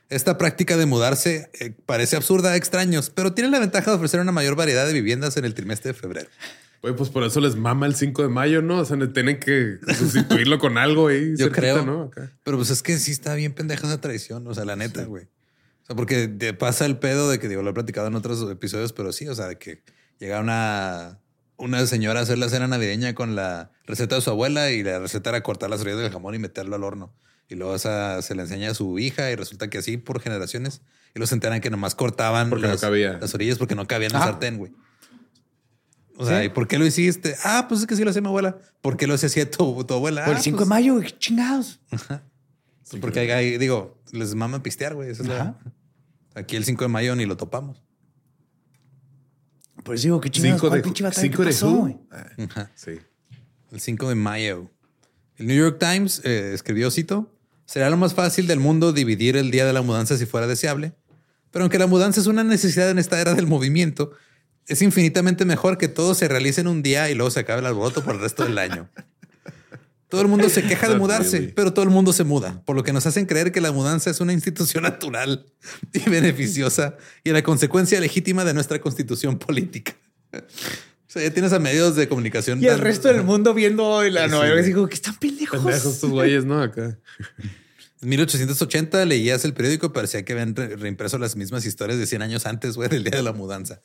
Esta 0.09 0.37
práctica 0.37 0.77
de 0.77 0.85
mudarse 0.85 1.49
eh, 1.59 1.71
parece 1.87 2.15
absurda 2.17 2.51
a 2.51 2.55
extraños, 2.55 3.09
pero 3.09 3.33
tiene 3.33 3.49
la 3.49 3.57
ventaja 3.59 3.89
de 3.89 3.97
ofrecer 3.97 4.19
una 4.19 4.31
mayor 4.31 4.55
variedad 4.55 4.85
de 4.85 4.93
viviendas 4.93 5.37
en 5.37 5.45
el 5.45 5.55
trimestre 5.55 5.93
de 5.93 5.99
febrero. 5.99 6.29
Oye, 6.85 6.93
pues 6.95 7.09
por 7.09 7.23
eso 7.23 7.39
les 7.39 7.55
mama 7.55 7.85
el 7.85 7.95
5 7.95 8.23
de 8.23 8.27
mayo, 8.27 8.61
¿no? 8.61 8.79
O 8.79 8.85
sea, 8.85 8.97
tienen 9.13 9.39
que 9.39 9.77
sustituirlo 9.97 10.59
con 10.59 10.77
algo 10.77 11.07
ahí. 11.07 11.29
Yo 11.37 11.45
cerquita, 11.45 11.61
creo. 11.61 11.85
¿no? 11.85 12.01
Acá. 12.03 12.29
Pero 12.43 12.57
pues 12.57 12.69
es 12.71 12.83
que 12.83 12.97
sí 12.97 13.11
está 13.11 13.35
bien 13.35 13.53
pendeja 13.53 13.87
esa 13.87 14.01
tradición. 14.01 14.45
O 14.47 14.53
sea, 14.53 14.65
la 14.65 14.75
neta, 14.75 15.05
güey. 15.05 15.23
O 15.23 15.85
sea, 15.87 15.95
porque 15.95 16.27
te 16.27 16.53
pasa 16.53 16.85
el 16.85 16.97
pedo 16.97 17.29
de 17.29 17.39
que 17.39 17.47
digo, 17.47 17.61
lo 17.63 17.69
he 17.69 17.73
platicado 17.73 18.07
en 18.07 18.15
otros 18.15 18.49
episodios, 18.51 18.91
pero 18.91 19.13
sí, 19.13 19.27
o 19.29 19.33
sea, 19.35 19.47
de 19.47 19.57
que 19.57 19.81
llega 20.19 20.41
una, 20.41 21.19
una 21.55 21.85
señora 21.87 22.19
a 22.19 22.23
hacer 22.23 22.37
la 22.37 22.49
cena 22.49 22.67
navideña 22.67 23.15
con 23.15 23.35
la 23.35 23.71
receta 23.87 24.15
de 24.15 24.21
su 24.21 24.29
abuela 24.29 24.71
y 24.71 24.83
la 24.83 24.99
receta 24.99 25.29
era 25.29 25.41
cortar 25.41 25.69
las 25.69 25.79
orillas 25.81 25.99
del 26.01 26.11
jamón 26.11 26.35
y 26.35 26.39
meterlo 26.39 26.75
al 26.75 26.83
horno. 26.83 27.13
Y 27.47 27.55
luego 27.55 27.75
esa 27.75 28.21
se 28.21 28.35
le 28.35 28.41
enseña 28.41 28.71
a 28.71 28.73
su 28.73 28.99
hija 28.99 29.31
y 29.31 29.35
resulta 29.35 29.69
que 29.69 29.77
así 29.77 29.95
por 29.95 30.19
generaciones. 30.21 30.81
Y 31.15 31.25
se 31.25 31.33
enteran 31.35 31.61
que 31.61 31.69
nomás 31.69 31.95
cortaban 31.95 32.49
Porque 32.49 32.63
no 32.65 32.71
las, 32.73 32.81
cabía. 32.81 33.19
las 33.21 33.33
orillas 33.35 33.57
porque 33.57 33.75
no 33.75 33.87
cabían 33.87 34.11
en 34.11 34.17
el 34.17 34.21
Ah. 34.23 34.25
sartén, 34.25 34.57
güey. 34.57 34.71
O 36.17 36.25
sea, 36.25 36.39
Sí. 36.41 36.45
¿y 36.45 36.49
por 36.49 36.67
qué 36.67 36.77
lo 36.77 36.85
hiciste? 36.85 37.35
Ah, 37.43 37.65
pues 37.67 37.81
es 37.81 37.87
que 37.87 37.95
sí 37.95 38.03
lo 38.03 38.09
hacía 38.11 38.21
mi 38.21 38.27
abuela. 38.27 38.57
¿Por 38.81 38.97
qué 38.97 39.07
lo 39.07 39.15
hacía 39.15 39.49
tu, 39.49 39.83
tu 39.83 39.93
abuela? 39.93 40.23
Por 40.25 40.35
Ah, 40.35 40.37
el 40.37 40.43
5 40.43 40.57
pues- 40.57 40.67
de 40.67 40.69
mayo, 40.69 40.93
güey, 40.93 41.05
qué 41.07 41.17
chingados. 41.17 41.79
Sí, 42.83 42.97
porque 42.97 43.21
hay, 43.21 43.31
hay- 43.31 43.57
digo, 43.57 43.97
les 44.11 44.35
mama 44.35 44.61
pistear, 44.61 44.93
güey. 44.93 45.09
Esa 45.09 45.23
es 45.23 45.29
la- 45.29 45.35
Ajá. 45.41 45.59
Aquí 46.35 46.55
el 46.55 46.65
5 46.65 46.83
de 46.83 46.87
mayo 46.89 47.15
ni 47.15 47.25
lo 47.25 47.37
topamos. 47.37 47.81
Por 49.83 49.95
eso 49.95 50.03
digo, 50.03 50.21
qué 50.21 50.29
chingados. 50.29 50.59
5 50.59 50.69
¿Cuál 50.69 50.79
de, 50.81 50.83
pinche 50.83 51.03
batalla? 51.03 51.21
cinco 51.21 51.37
¿Qué 51.37 51.43
de 51.43 51.49
pasó, 51.49 51.71
güey? 51.71 51.97
Ah, 52.11 52.25
Ajá. 52.49 52.71
sí. 52.75 52.91
El 53.71 53.79
5 53.81 54.09
de 54.09 54.15
mayo. 54.15 54.69
El 55.37 55.47
New 55.47 55.57
York 55.57 55.77
Times 55.79 56.21
eh, 56.23 56.51
escribió, 56.53 56.91
cito, 56.91 57.35
será 57.65 57.89
lo 57.89 57.97
más 57.97 58.13
fácil 58.13 58.45
del 58.47 58.59
mundo 58.59 58.93
dividir 58.93 59.35
el 59.35 59.49
día 59.51 59.65
de 59.65 59.73
la 59.73 59.81
mudanza 59.81 60.17
si 60.17 60.25
fuera 60.25 60.45
deseable. 60.47 60.93
Pero 61.51 61.63
aunque 61.63 61.79
la 61.79 61.87
mudanza 61.87 62.21
es 62.21 62.27
una 62.27 62.43
necesidad 62.43 62.89
en 62.89 62.99
esta 62.99 63.19
era 63.19 63.33
del 63.33 63.47
movimiento, 63.47 64.11
es 64.67 64.81
infinitamente 64.81 65.45
mejor 65.45 65.77
que 65.77 65.87
todo 65.87 66.15
se 66.15 66.27
realice 66.27 66.61
en 66.61 66.67
un 66.67 66.81
día 66.83 67.09
y 67.09 67.15
luego 67.15 67.31
se 67.31 67.41
acabe 67.41 67.59
el 67.61 67.65
alboroto 67.65 68.03
por 68.03 68.15
el 68.15 68.21
resto 68.21 68.43
del 68.43 68.57
año. 68.57 68.89
Todo 70.07 70.21
el 70.21 70.27
mundo 70.27 70.47
se 70.47 70.61
queja 70.61 70.87
de 70.89 70.95
mudarse, 70.95 71.51
pero 71.55 71.73
todo 71.73 71.83
el 71.83 71.89
mundo 71.89 72.13
se 72.13 72.23
muda, 72.23 72.61
por 72.65 72.75
lo 72.75 72.83
que 72.83 72.93
nos 72.93 73.05
hacen 73.07 73.25
creer 73.25 73.51
que 73.51 73.61
la 73.61 73.71
mudanza 73.71 74.11
es 74.11 74.19
una 74.21 74.31
institución 74.31 74.83
natural 74.83 75.45
y 75.91 76.07
beneficiosa 76.07 76.97
y 77.23 77.31
la 77.31 77.41
consecuencia 77.41 77.99
legítima 77.99 78.45
de 78.45 78.53
nuestra 78.53 78.79
constitución 78.79 79.39
política. 79.39 79.95
O 80.33 80.39
sea, 81.07 81.23
ya 81.23 81.31
tienes 81.31 81.51
a 81.53 81.59
medios 81.59 81.95
de 81.95 82.07
comunicación. 82.07 82.61
Y 82.61 82.67
el 82.67 82.79
resto 82.79 83.07
del 83.07 83.23
mundo 83.23 83.53
viendo 83.55 84.03
la 84.03 84.25
Sí, 84.25 84.29
Nueva 84.29 84.45
York, 84.45 84.57
güey. 84.59 84.65
digo, 84.67 84.87
que 84.87 84.95
están 84.95 85.15
pendejos. 85.17 85.59
Pendejos 85.59 85.93
estos 85.95 86.09
güeyes, 86.11 86.45
¿no? 86.45 86.61
Acá. 86.61 86.97
En 88.03 88.09
1880 88.09 89.05
leías 89.05 89.45
el 89.45 89.53
periódico 89.53 89.87
y 89.87 89.89
parecía 89.89 90.23
que 90.23 90.33
habían 90.33 90.55
re- 90.55 90.75
reimpreso 90.75 91.17
las 91.17 91.35
mismas 91.35 91.65
historias 91.65 91.97
de 91.99 92.05
100 92.05 92.21
años 92.21 92.45
antes, 92.45 92.75
güey, 92.75 92.89
del 92.89 93.03
día 93.03 93.15
de 93.17 93.23
la 93.23 93.31
mudanza. 93.33 93.81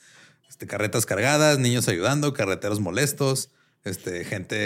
Este, 0.49 0.67
carretas 0.67 1.07
cargadas, 1.07 1.59
niños 1.59 1.87
ayudando, 1.89 2.33
carreteros 2.33 2.81
molestos, 2.81 3.51
este, 3.85 4.25
gente 4.25 4.57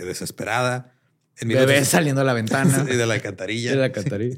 eh, 0.00 0.04
desesperada. 0.04 0.94
En 1.38 1.48
Bebés 1.48 1.66
1800 1.66 1.88
saliendo 1.88 2.20
a 2.20 2.24
la 2.24 2.32
ventana. 2.34 2.86
y 2.90 2.96
de 2.96 3.06
la 3.06 3.14
alcantarilla. 3.14 3.72
De 3.72 3.76
la 3.76 3.92
Catarina. 3.92 4.36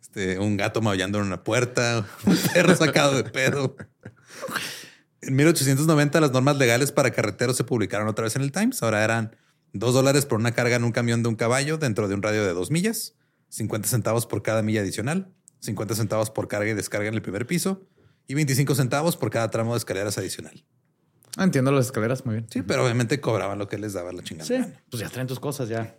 Este, 0.00 0.38
un 0.38 0.56
gato 0.56 0.80
maullando 0.80 1.18
en 1.18 1.24
una 1.26 1.44
puerta, 1.44 2.06
un 2.24 2.36
perro 2.54 2.74
sacado 2.74 3.16
de 3.22 3.24
pedo. 3.24 3.76
En 5.20 5.36
1890 5.36 6.20
las 6.20 6.32
normas 6.32 6.56
legales 6.56 6.90
para 6.92 7.10
carreteros 7.10 7.56
se 7.56 7.64
publicaron 7.64 8.08
otra 8.08 8.24
vez 8.24 8.34
en 8.36 8.42
el 8.42 8.50
Times. 8.52 8.82
Ahora 8.82 9.04
eran 9.04 9.36
dos 9.74 9.92
dólares 9.92 10.24
por 10.24 10.38
una 10.40 10.52
carga 10.52 10.76
en 10.76 10.84
un 10.84 10.92
camión 10.92 11.22
de 11.22 11.28
un 11.28 11.36
caballo 11.36 11.76
dentro 11.76 12.08
de 12.08 12.14
un 12.14 12.22
radio 12.22 12.42
de 12.44 12.54
dos 12.54 12.70
millas, 12.70 13.14
50 13.50 13.88
centavos 13.88 14.26
por 14.26 14.42
cada 14.42 14.62
milla 14.62 14.80
adicional, 14.80 15.32
50 15.60 15.94
centavos 15.94 16.30
por 16.30 16.48
carga 16.48 16.70
y 16.70 16.74
descarga 16.74 17.08
en 17.08 17.14
el 17.14 17.22
primer 17.22 17.46
piso 17.46 17.86
y 18.26 18.34
25 18.34 18.74
centavos 18.74 19.16
por 19.16 19.30
cada 19.30 19.50
tramo 19.50 19.72
de 19.72 19.78
escaleras 19.78 20.16
adicional. 20.18 20.64
Ah, 21.36 21.44
entiendo 21.44 21.70
las 21.70 21.86
escaleras 21.86 22.26
muy 22.26 22.36
bien. 22.36 22.46
Sí, 22.50 22.62
pero 22.62 22.84
obviamente 22.84 23.20
cobraban 23.20 23.58
lo 23.58 23.68
que 23.68 23.78
les 23.78 23.92
daba 23.92 24.12
la 24.12 24.22
chingada. 24.22 24.46
Sí. 24.46 24.72
Pues 24.90 25.00
ya 25.00 25.08
traen 25.08 25.28
tus 25.28 25.38
cosas 25.38 25.68
ya. 25.68 25.96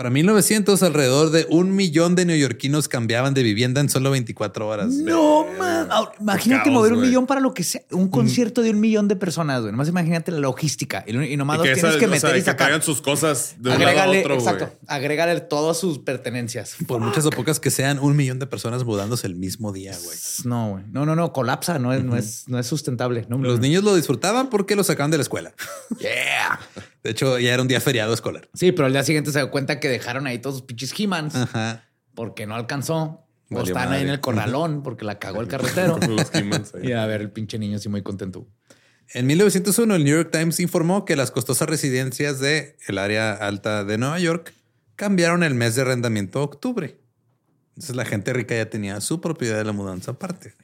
Para 0.00 0.08
1900, 0.08 0.82
alrededor 0.82 1.28
de 1.30 1.46
un 1.50 1.76
millón 1.76 2.14
de 2.14 2.24
neoyorquinos 2.24 2.88
cambiaban 2.88 3.34
de 3.34 3.42
vivienda 3.42 3.82
en 3.82 3.90
solo 3.90 4.10
24 4.10 4.66
horas. 4.66 4.88
No, 4.94 5.44
man. 5.58 5.90
Imagínate 6.18 6.70
caos, 6.70 6.72
mover 6.74 6.94
un 6.94 7.02
millón 7.02 7.26
para 7.26 7.38
lo 7.42 7.52
que 7.52 7.62
sea. 7.62 7.82
Un 7.90 8.08
concierto 8.08 8.62
de 8.62 8.70
un 8.70 8.80
millón 8.80 9.08
de 9.08 9.16
personas, 9.16 9.60
güey. 9.60 9.72
Nomás 9.72 9.88
imagínate 9.88 10.32
la 10.32 10.38
logística. 10.38 11.04
Y, 11.06 11.14
y 11.14 11.36
nomás 11.36 11.58
Y 11.58 11.64
que, 11.64 11.74
tienes 11.74 11.84
esa- 11.84 11.98
que 11.98 12.06
o 12.06 12.08
sea, 12.08 12.16
meter 12.16 12.30
y 12.30 12.38
que 12.38 12.44
sacar. 12.46 12.68
traigan 12.68 12.82
sus 12.82 13.02
cosas 13.02 13.56
de 13.58 13.68
un 13.72 13.78
lado 13.78 14.00
a 14.00 14.08
otro, 14.08 14.22
güey. 14.22 14.38
exacto. 14.38 14.72
Agrégale 14.86 15.38
todas 15.42 15.76
sus 15.78 15.98
pertenencias. 15.98 16.76
Por 16.86 17.02
muchas 17.02 17.26
o 17.26 17.30
pocas 17.30 17.60
que 17.60 17.70
sean, 17.70 17.98
un 17.98 18.16
millón 18.16 18.38
de 18.38 18.46
personas 18.46 18.84
mudándose 18.84 19.26
el 19.26 19.34
mismo 19.34 19.70
día, 19.70 19.92
güey. 20.02 20.16
No, 20.44 20.70
güey. 20.70 20.84
No, 20.92 21.04
no, 21.04 21.14
no. 21.14 21.34
Colapsa. 21.34 21.78
No 21.78 21.92
es, 21.92 22.02
no 22.02 22.16
es, 22.16 22.44
no 22.48 22.58
es 22.58 22.66
sustentable. 22.66 23.26
No, 23.28 23.36
Los 23.36 23.56
no. 23.56 23.60
niños 23.60 23.84
lo 23.84 23.94
disfrutaban 23.94 24.48
porque 24.48 24.76
lo 24.76 24.82
sacaban 24.82 25.10
de 25.10 25.18
la 25.18 25.24
escuela. 25.24 25.52
Yeah. 26.00 26.58
De 27.02 27.10
hecho, 27.10 27.38
ya 27.38 27.52
era 27.54 27.62
un 27.62 27.68
día 27.68 27.80
feriado 27.80 28.12
escolar. 28.14 28.48
Sí, 28.54 28.72
pero 28.72 28.86
al 28.86 28.92
día 28.92 29.02
siguiente 29.02 29.32
se 29.32 29.38
dio 29.38 29.50
cuenta 29.50 29.80
que 29.80 29.88
dejaron 29.90 30.26
ahí 30.26 30.38
todos 30.38 30.56
los 30.56 30.62
pinches 30.62 30.92
He-Mans 30.98 31.34
porque 32.14 32.46
no 32.46 32.54
alcanzó. 32.54 33.26
O 33.52 33.56
Valió 33.56 33.74
están 33.74 33.92
ahí 33.92 34.02
en 34.02 34.10
el 34.10 34.20
corralón 34.20 34.82
porque 34.82 35.04
la 35.04 35.18
cagó 35.18 35.40
el 35.40 35.48
carretero. 35.48 35.98
Y 36.82 36.92
a 36.92 37.06
ver, 37.06 37.20
el 37.20 37.30
pinche 37.32 37.58
niño 37.58 37.76
así 37.76 37.88
muy 37.88 38.02
contento. 38.02 38.46
En 39.12 39.26
1901, 39.26 39.96
el 39.96 40.04
New 40.04 40.16
York 40.16 40.30
Times 40.30 40.60
informó 40.60 41.04
que 41.04 41.16
las 41.16 41.32
costosas 41.32 41.68
residencias 41.68 42.38
de 42.38 42.76
el 42.86 42.96
área 42.96 43.32
alta 43.32 43.84
de 43.84 43.98
Nueva 43.98 44.20
York 44.20 44.54
cambiaron 44.94 45.42
el 45.42 45.54
mes 45.54 45.74
de 45.74 45.82
arrendamiento 45.82 46.38
a 46.38 46.42
octubre. 46.42 47.00
Entonces 47.70 47.96
la 47.96 48.04
gente 48.04 48.32
rica 48.32 48.54
ya 48.54 48.70
tenía 48.70 49.00
su 49.00 49.20
propiedad 49.20 49.56
de 49.56 49.64
la 49.64 49.72
mudanza 49.72 50.12
aparte. 50.12 50.54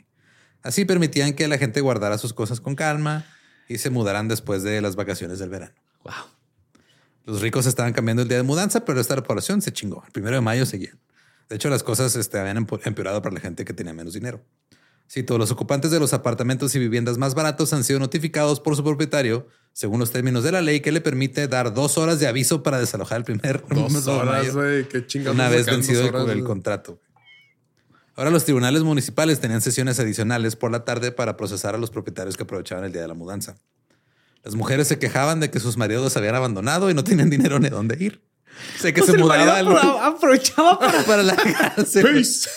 Así 0.62 0.85
permitían 0.85 1.33
que 1.33 1.49
la 1.49 1.59
gente 1.59 1.81
guardara 1.81 2.18
sus 2.18 2.33
cosas 2.33 2.61
con 2.61 2.77
calma 2.77 3.24
y 3.68 3.79
se 3.79 3.91
mudaran 3.91 4.29
después 4.29 4.62
de 4.62 4.81
las 4.81 4.95
vacaciones 4.95 5.39
del 5.39 5.51
verano. 5.51 5.74
Wow. 6.05 6.36
Los 7.27 7.41
ricos 7.41 7.66
estaban 7.66 7.93
cambiando 7.93 8.22
el 8.22 8.29
día 8.29 8.37
de 8.37 8.45
mudanza, 8.45 8.85
pero 8.85 9.01
esta 9.01 9.16
reparación 9.16 9.61
se 9.61 9.72
chingó. 9.72 10.03
El 10.07 10.12
primero 10.12 10.37
de 10.37 10.41
mayo 10.41 10.64
seguían. 10.64 10.99
De 11.49 11.57
hecho, 11.57 11.68
las 11.68 11.83
cosas 11.83 12.14
este, 12.14 12.39
habían 12.39 12.57
empeorado 12.85 13.20
para 13.20 13.35
la 13.35 13.41
gente 13.41 13.64
que 13.64 13.72
tenía 13.72 13.93
menos 13.93 14.14
dinero. 14.14 14.45
Sí, 15.09 15.24
todos 15.24 15.39
los 15.39 15.51
ocupantes 15.51 15.91
de 15.91 15.99
los 15.99 16.12
apartamentos 16.12 16.74
y 16.74 16.79
viviendas 16.79 17.18
más 17.18 17.35
baratos 17.35 17.72
han 17.72 17.83
sido 17.83 17.99
notificados 17.99 18.61
por 18.61 18.77
su 18.77 18.85
propietario, 18.85 19.47
según 19.72 20.01
los 20.01 20.12
términos 20.12 20.45
de 20.45 20.53
la 20.53 20.62
ley, 20.62 20.81
que 20.81 20.93
le 20.93 21.01
permite 21.01 21.49
dar 21.49 21.74
dos 21.74 21.99
horas 21.99 22.20
de 22.20 22.29
aviso 22.29 22.62
para 22.62 22.79
desalojar 22.79 23.18
el 23.18 23.24
primer 23.24 23.64
Dos 23.70 24.07
horas, 24.07 24.55
güey. 24.55 24.89
Qué 24.89 25.05
chingados. 25.05 25.35
una 25.35 25.49
vez 25.49 25.66
vencido 25.66 26.03
el, 26.03 26.31
el 26.31 26.45
contrato. 26.45 27.01
Ahora 28.14 28.31
los 28.31 28.45
tribunales 28.45 28.83
municipales 28.83 29.41
tenían 29.41 29.61
sesiones 29.61 29.99
adicionales 29.99 30.55
por 30.55 30.70
la 30.70 30.85
tarde 30.85 31.11
para 31.11 31.37
procesar 31.37 31.74
a 31.74 31.79
los 31.79 31.91
propietarios 31.91 32.37
que 32.37 32.45
aprovechaban 32.45 32.85
el 32.85 32.93
día 32.93 33.03
de 33.03 33.09
la 33.09 33.14
mudanza. 33.14 33.57
Las 34.47 34.55
mujeres 34.55 34.87
se 34.89 34.99
quejaban 34.99 35.41
de 35.41 35.51
que 35.51 35.59
sus 35.61 35.77
maridos 35.77 36.05
los 36.05 36.17
habían 36.17 36.37
abandonado 36.37 36.89
y 36.89 36.95
no 36.95 37.03
tenían 37.05 37.29
dinero 37.29 37.59
ni 37.59 37.69
dónde 37.69 37.97
ir. 37.99 38.23
O 38.79 38.81
sea 38.81 38.95
que 38.95 39.01
se 39.03 39.09
Pues 39.09 39.19
mudaba 39.21 39.45
marido 39.45 39.77
al- 39.77 39.85
apro- 39.85 40.01
aprovechaba 40.17 40.79
para 40.81 41.03
para 41.03 41.23
largarse. 41.25 42.01
Peace. 42.03 42.49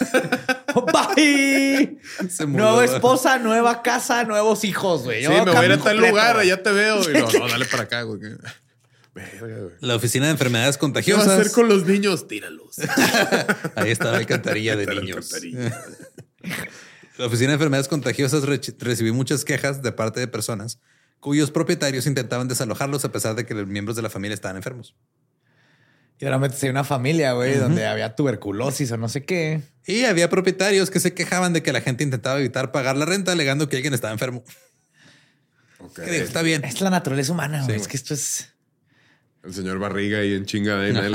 Bye. 1.17 1.99
Se 2.29 2.45
mudó. 2.45 2.63
Nueva 2.63 2.85
esposa, 2.85 3.37
nueva 3.39 3.81
casa, 3.81 4.23
nuevos 4.23 4.63
hijos, 4.63 5.03
güey. 5.03 5.19
Sí, 5.19 5.23
Yo 5.25 5.43
me 5.45 5.51
voy 5.51 5.61
a 5.61 5.65
ir 5.65 5.71
a 5.73 5.77
tal 5.79 5.97
lugar, 5.97 6.37
allá 6.37 6.61
te 6.63 6.71
veo. 6.71 7.01
Y 7.09 7.13
no, 7.13 7.27
no, 7.39 7.47
dale 7.49 7.65
para 7.65 7.83
acá, 7.83 8.03
güey. 8.03 8.19
La 9.81 9.95
oficina 9.95 10.27
de 10.27 10.31
enfermedades 10.31 10.77
¿Qué 10.77 10.81
va 10.81 10.87
a 10.87 10.91
contagiosas. 10.91 11.27
hacer 11.27 11.51
con 11.51 11.67
los 11.67 11.85
niños? 11.85 12.27
Tíralos. 12.27 12.77
Ahí 13.75 13.91
está 13.91 14.11
la 14.11 14.17
alcantarilla 14.19 14.77
de 14.77 14.85
la 14.85 15.01
niños. 15.01 15.29
La 17.17 17.25
oficina 17.25 17.47
de 17.49 17.53
enfermedades 17.55 17.87
contagiosas 17.89 18.43
re- 18.43 18.61
recibió 18.77 19.13
muchas 19.13 19.43
quejas 19.43 19.81
de 19.81 19.91
parte 19.91 20.19
de 20.21 20.27
personas 20.27 20.79
cuyos 21.19 21.51
propietarios 21.51 22.05
intentaban 22.05 22.47
desalojarlos 22.47 23.05
a 23.05 23.11
pesar 23.11 23.35
de 23.35 23.45
que 23.45 23.53
los 23.53 23.67
miembros 23.67 23.95
de 23.95 24.01
la 24.01 24.09
familia 24.09 24.33
estaban 24.33 24.57
enfermos. 24.57 24.95
Y 26.19 26.25
ahora 26.25 26.37
metes 26.37 26.61
en 26.63 26.71
una 26.71 26.83
familia, 26.83 27.31
güey, 27.31 27.55
donde 27.55 27.87
había 27.87 28.13
tuberculosis 28.13 28.91
o 28.91 28.97
no 28.97 29.07
sé 29.07 29.23
qué. 29.23 29.61
Y 29.85 30.03
había 30.03 30.29
propietarios 30.29 30.89
que 30.89 30.99
se 30.99 31.13
quejaban 31.13 31.53
de 31.53 31.63
que 31.63 31.71
la 31.71 31.79
gente 31.79 32.03
intentaba 32.03 32.37
evitar 32.39 32.73
pagar 32.73 32.97
la 32.97 33.05
renta 33.05 33.31
alegando 33.31 33.69
que 33.69 33.77
alguien 33.77 33.93
estaba 33.93 34.11
enfermo. 34.11 34.43
Ok. 35.79 35.95
Que 35.95 36.11
digo, 36.11 36.25
está 36.25 36.41
bien. 36.41 36.65
Es 36.65 36.81
la 36.81 36.89
naturaleza 36.89 37.31
humana, 37.31 37.63
güey. 37.63 37.77
Sí, 37.77 37.81
es 37.81 37.87
que 37.87 37.95
esto 37.95 38.13
es. 38.13 38.49
El 39.43 39.53
señor 39.53 39.79
Barriga 39.79 40.19
ahí 40.19 40.33
en 40.33 40.45
chinga 40.45 40.85
en 40.89 40.97
él. 40.97 41.11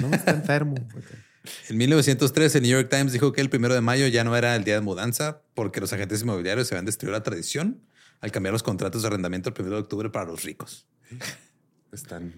No, 0.00 0.14
está 0.14 0.30
enfermo. 0.30 0.76
En 1.68 1.76
1903, 1.76 2.56
el 2.56 2.62
New 2.62 2.72
York 2.72 2.88
Times 2.90 3.12
dijo 3.12 3.32
que 3.32 3.40
el 3.40 3.48
primero 3.48 3.72
de 3.72 3.80
mayo 3.80 4.08
ya 4.08 4.24
no 4.24 4.36
era 4.36 4.56
el 4.56 4.64
día 4.64 4.74
de 4.74 4.80
mudanza 4.80 5.42
porque 5.54 5.80
los 5.80 5.92
agentes 5.92 6.22
inmobiliarios 6.22 6.66
se 6.66 6.74
habían 6.74 6.86
destruido 6.86 7.16
la 7.16 7.22
tradición 7.22 7.82
al 8.20 8.32
cambiar 8.32 8.52
los 8.52 8.62
contratos 8.62 9.02
de 9.02 9.08
arrendamiento 9.08 9.48
el 9.50 9.54
primero 9.54 9.76
de 9.76 9.82
octubre 9.82 10.10
para 10.10 10.26
los 10.26 10.42
ricos. 10.42 10.86
Están 11.92 12.32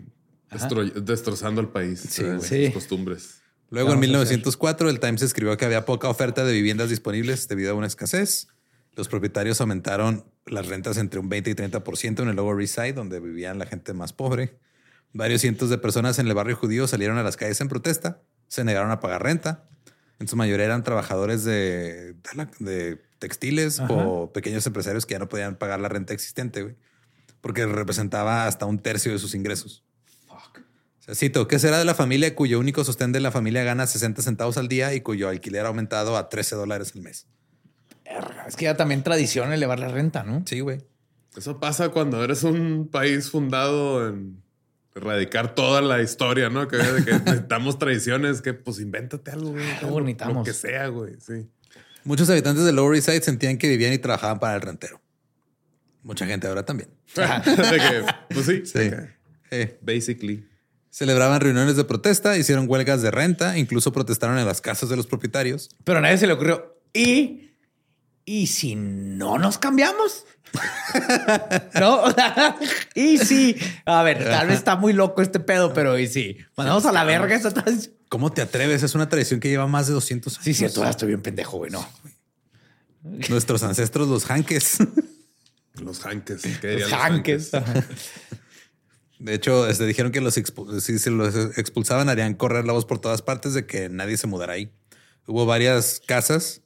destro- 0.50 0.92
destrozando 0.92 1.60
el 1.60 1.68
país. 1.68 2.00
Sí, 2.00 2.22
eh, 2.24 2.36
sus 2.38 2.46
Sí. 2.46 2.70
costumbres. 2.72 3.40
Luego, 3.70 3.90
en 3.90 3.96
Vamos 3.96 4.04
a 4.04 4.08
1904, 4.08 4.88
el 4.88 5.00
Times 5.00 5.22
escribió 5.22 5.56
que 5.56 5.64
había 5.64 5.84
poca 5.84 6.08
oferta 6.08 6.44
de 6.44 6.52
viviendas 6.52 6.88
disponibles 6.90 7.48
debido 7.48 7.72
a 7.72 7.74
una 7.74 7.86
escasez. 7.86 8.48
Los 8.96 9.08
propietarios 9.08 9.60
aumentaron 9.60 10.24
las 10.46 10.66
rentas 10.66 10.96
entre 10.96 11.20
un 11.20 11.28
20 11.28 11.50
y 11.50 11.54
30% 11.54 12.22
en 12.22 12.28
el 12.30 12.36
Lower 12.36 12.60
East 12.60 12.76
Side, 12.76 12.94
donde 12.94 13.20
vivían 13.20 13.58
la 13.58 13.66
gente 13.66 13.92
más 13.92 14.12
pobre. 14.12 14.58
Varios 15.12 15.40
cientos 15.42 15.70
de 15.70 15.78
personas 15.78 16.18
en 16.18 16.26
el 16.28 16.34
barrio 16.34 16.56
judío 16.56 16.86
salieron 16.86 17.18
a 17.18 17.22
las 17.22 17.36
calles 17.36 17.60
en 17.60 17.68
protesta, 17.68 18.22
se 18.48 18.64
negaron 18.64 18.90
a 18.90 19.00
pagar 19.00 19.22
renta. 19.22 19.68
En 20.18 20.28
su 20.28 20.36
mayoría 20.36 20.64
eran 20.66 20.82
trabajadores 20.82 21.44
de, 21.44 22.14
de 22.14 22.34
la- 22.34 22.50
de 22.58 23.00
textiles 23.18 23.80
o 23.88 24.32
pequeños 24.32 24.66
empresarios 24.66 25.06
que 25.06 25.14
ya 25.14 25.18
no 25.18 25.28
podían 25.28 25.56
pagar 25.56 25.80
la 25.80 25.88
renta 25.88 26.14
existente, 26.14 26.62
güey, 26.62 26.76
porque 27.40 27.66
representaba 27.66 28.46
hasta 28.46 28.66
un 28.66 28.78
tercio 28.78 29.12
de 29.12 29.18
sus 29.18 29.34
ingresos. 29.34 29.84
O 30.28 31.02
sea, 31.02 31.14
cito, 31.14 31.48
¿qué 31.48 31.58
será 31.58 31.78
de 31.78 31.84
la 31.84 31.94
familia 31.94 32.34
cuyo 32.34 32.60
único 32.60 32.84
sostén 32.84 33.12
de 33.12 33.20
la 33.20 33.30
familia 33.30 33.64
gana 33.64 33.86
60 33.86 34.20
centavos 34.22 34.58
al 34.58 34.68
día 34.68 34.92
y 34.94 35.00
cuyo 35.00 35.28
alquiler 35.28 35.64
ha 35.64 35.68
aumentado 35.68 36.16
a 36.16 36.28
13 36.28 36.56
dólares 36.56 36.92
al 36.94 37.02
mes? 37.02 37.26
Es 38.46 38.56
que 38.56 38.64
ya 38.64 38.76
también 38.76 39.02
tradición 39.02 39.52
elevar 39.52 39.78
la 39.78 39.88
renta, 39.88 40.22
¿no? 40.22 40.42
Sí, 40.46 40.60
güey. 40.60 40.82
Eso 41.36 41.60
pasa 41.60 41.90
cuando 41.90 42.22
eres 42.24 42.42
un 42.42 42.88
país 42.90 43.30
fundado 43.30 44.08
en 44.08 44.42
erradicar 44.94 45.54
toda 45.54 45.80
la 45.80 46.02
historia, 46.02 46.50
¿no? 46.50 46.68
Que, 46.68 46.78
que 47.04 47.12
necesitamos 47.24 47.78
tradiciones, 47.78 48.42
que 48.42 48.54
pues 48.54 48.80
invéntate 48.80 49.30
algo, 49.30 49.50
güey. 49.50 49.70
Algo 49.82 50.00
necesitamos. 50.00 50.36
Lo 50.38 50.44
que 50.44 50.52
sea, 50.52 50.88
güey. 50.88 51.14
Sí. 51.20 51.46
Muchos 52.04 52.28
habitantes 52.30 52.64
del 52.64 52.76
Lower 52.76 52.94
East 52.96 53.08
Side 53.08 53.22
sentían 53.22 53.58
que 53.58 53.68
vivían 53.68 53.92
y 53.92 53.98
trabajaban 53.98 54.38
para 54.38 54.54
el 54.54 54.62
rentero. 54.62 55.00
Mucha 56.02 56.26
gente 56.26 56.46
ahora 56.46 56.64
también. 56.64 56.88
de 57.16 57.76
que, 57.76 58.04
pues 58.34 58.46
sí. 58.46 58.62
Sí. 58.64 58.90
Eh, 59.50 59.78
Basically. 59.80 60.46
celebraban 60.90 61.40
reuniones 61.40 61.76
de 61.76 61.84
protesta, 61.84 62.36
hicieron 62.36 62.66
huelgas 62.68 63.02
de 63.02 63.10
renta, 63.10 63.58
incluso 63.58 63.92
protestaron 63.92 64.38
en 64.38 64.46
las 64.46 64.60
casas 64.60 64.88
de 64.88 64.96
los 64.96 65.06
propietarios. 65.06 65.70
Pero 65.84 65.98
a 65.98 66.00
nadie 66.02 66.18
se 66.18 66.26
le 66.26 66.32
ocurrió. 66.34 66.80
¿Y, 66.94 67.47
y 68.28 68.46
si 68.46 68.74
no 68.74 69.38
nos 69.38 69.56
cambiamos? 69.56 70.26
¿No? 71.80 72.04
y 72.94 73.16
si, 73.16 73.56
a 73.86 74.02
ver, 74.02 74.22
tal 74.22 74.48
vez 74.48 74.58
está 74.58 74.76
muy 74.76 74.92
loco 74.92 75.22
este 75.22 75.40
pedo, 75.40 75.72
pero 75.72 75.98
y 75.98 76.08
si 76.08 76.36
mandamos 76.54 76.84
a 76.84 76.92
la 76.92 77.04
verga 77.04 77.34
esta 77.34 77.50
tradición. 77.52 77.94
¿Cómo 78.10 78.30
te 78.30 78.42
atreves? 78.42 78.82
Es 78.82 78.94
una 78.94 79.08
tradición 79.08 79.40
que 79.40 79.48
lleva 79.48 79.66
más 79.66 79.86
de 79.86 79.94
200 79.94 80.34
años. 80.34 80.44
Sí, 80.44 80.52
cierto, 80.52 80.80
ahora 80.80 80.90
estoy 80.90 81.08
bien 81.08 81.22
pendejo, 81.22 81.56
güey. 81.56 81.70
No. 81.70 81.88
Nuestros 83.30 83.62
ancestros, 83.62 84.08
los 84.08 84.30
Hankes. 84.30 84.78
Los 85.76 86.04
Hankes. 86.04 86.42
¿qué 86.60 86.68
dirían 86.70 86.90
Los 86.90 87.00
Hankes. 87.00 87.50
De 89.20 89.34
hecho, 89.34 89.68
este, 89.68 89.86
dijeron 89.86 90.10
que 90.10 90.20
los 90.20 90.34
si 90.34 90.98
se 90.98 91.10
los 91.10 91.56
expulsaban 91.56 92.08
harían 92.08 92.34
correr 92.34 92.64
la 92.64 92.72
voz 92.72 92.84
por 92.84 92.98
todas 92.98 93.22
partes 93.22 93.54
de 93.54 93.64
que 93.64 93.88
nadie 93.88 94.16
se 94.16 94.26
mudara 94.26 94.54
ahí. 94.54 94.72
Hubo 95.26 95.46
varias 95.46 96.02
casas 96.04 96.62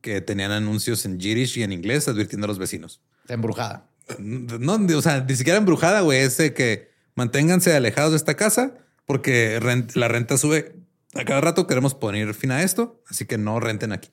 que 0.00 0.20
tenían 0.20 0.50
anuncios 0.52 1.04
en 1.04 1.18
Yiddish 1.18 1.58
y 1.58 1.62
en 1.62 1.72
inglés 1.72 2.08
advirtiendo 2.08 2.44
a 2.46 2.48
los 2.48 2.58
vecinos. 2.58 3.00
Embrujada. 3.28 3.88
No, 4.18 4.74
o 4.96 5.02
sea, 5.02 5.24
ni 5.28 5.36
siquiera 5.36 5.58
embrujada, 5.58 6.00
güey. 6.00 6.20
Es 6.20 6.36
de 6.38 6.54
que 6.54 6.90
manténganse 7.14 7.74
alejados 7.74 8.12
de 8.12 8.16
esta 8.16 8.34
casa 8.34 8.74
porque 9.06 9.60
rent- 9.60 9.94
la 9.96 10.08
renta 10.08 10.38
sube. 10.38 10.76
A 11.14 11.24
cada 11.24 11.40
rato 11.40 11.66
queremos 11.66 11.94
poner 11.94 12.34
fin 12.34 12.50
a 12.52 12.62
esto, 12.62 13.02
así 13.10 13.24
que 13.26 13.38
no 13.38 13.60
renten 13.60 13.92
aquí. 13.92 14.10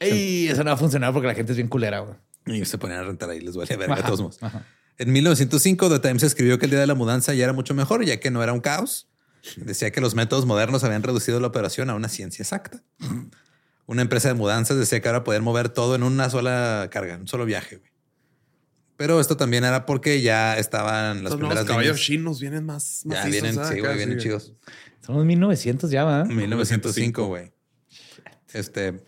Y 0.00 0.48
eso 0.48 0.62
no 0.64 0.70
va 0.70 0.74
a 0.74 0.78
funcionar 0.78 1.12
porque 1.12 1.26
la 1.28 1.34
gente 1.34 1.52
es 1.52 1.56
bien 1.56 1.68
culera, 1.68 2.00
güey. 2.00 2.16
Y 2.46 2.64
se 2.64 2.78
ponían 2.78 3.00
a 3.00 3.02
rentar 3.04 3.28
ahí, 3.30 3.40
les 3.40 3.56
vale 3.56 3.76
verga 3.76 3.96
de 3.96 4.02
todos 4.02 4.20
modos. 4.20 4.38
ajá. 4.42 4.64
En 4.98 5.12
1905, 5.12 5.90
The 5.90 5.98
Times 5.98 6.22
escribió 6.22 6.58
que 6.58 6.66
el 6.66 6.70
día 6.70 6.80
de 6.80 6.86
la 6.86 6.94
mudanza 6.94 7.34
ya 7.34 7.44
era 7.44 7.52
mucho 7.52 7.74
mejor, 7.74 8.04
ya 8.04 8.18
que 8.18 8.30
no 8.30 8.42
era 8.42 8.52
un 8.52 8.60
caos. 8.60 9.08
Decía 9.56 9.90
que 9.90 10.00
los 10.00 10.14
métodos 10.14 10.46
modernos 10.46 10.84
habían 10.84 11.02
reducido 11.02 11.38
la 11.38 11.46
operación 11.48 11.90
a 11.90 11.94
una 11.94 12.08
ciencia 12.08 12.42
exacta. 12.42 12.82
Una 13.86 14.02
empresa 14.02 14.28
de 14.28 14.34
mudanzas 14.34 14.76
decía 14.78 15.00
que 15.00 15.08
ahora 15.08 15.24
podían 15.24 15.44
mover 15.44 15.68
todo 15.68 15.94
en 15.94 16.02
una 16.02 16.28
sola 16.28 16.88
carga, 16.90 17.14
en 17.14 17.22
un 17.22 17.28
solo 17.28 17.44
viaje. 17.44 17.76
güey. 17.76 17.90
Pero 18.96 19.20
esto 19.20 19.36
también 19.36 19.64
era 19.64 19.86
porque 19.86 20.22
ya 20.22 20.58
estaban 20.58 21.22
las 21.22 21.32
Los 21.32 21.36
primeras 21.40 21.64
caballos 21.64 21.96
líneas. 21.96 22.00
chinos 22.00 22.40
vienen 22.40 22.64
más. 22.64 23.02
Ya 23.04 23.24
vienen, 23.26 23.54
sí, 23.54 23.80
güey, 23.80 23.96
vienen 23.96 24.18
sí. 24.18 24.24
chidos. 24.24 24.54
Somos 25.02 25.24
1900 25.24 25.90
ya, 25.90 26.04
¿va? 26.04 26.24
1905, 26.24 27.26
güey. 27.26 27.52
Este, 28.52 29.04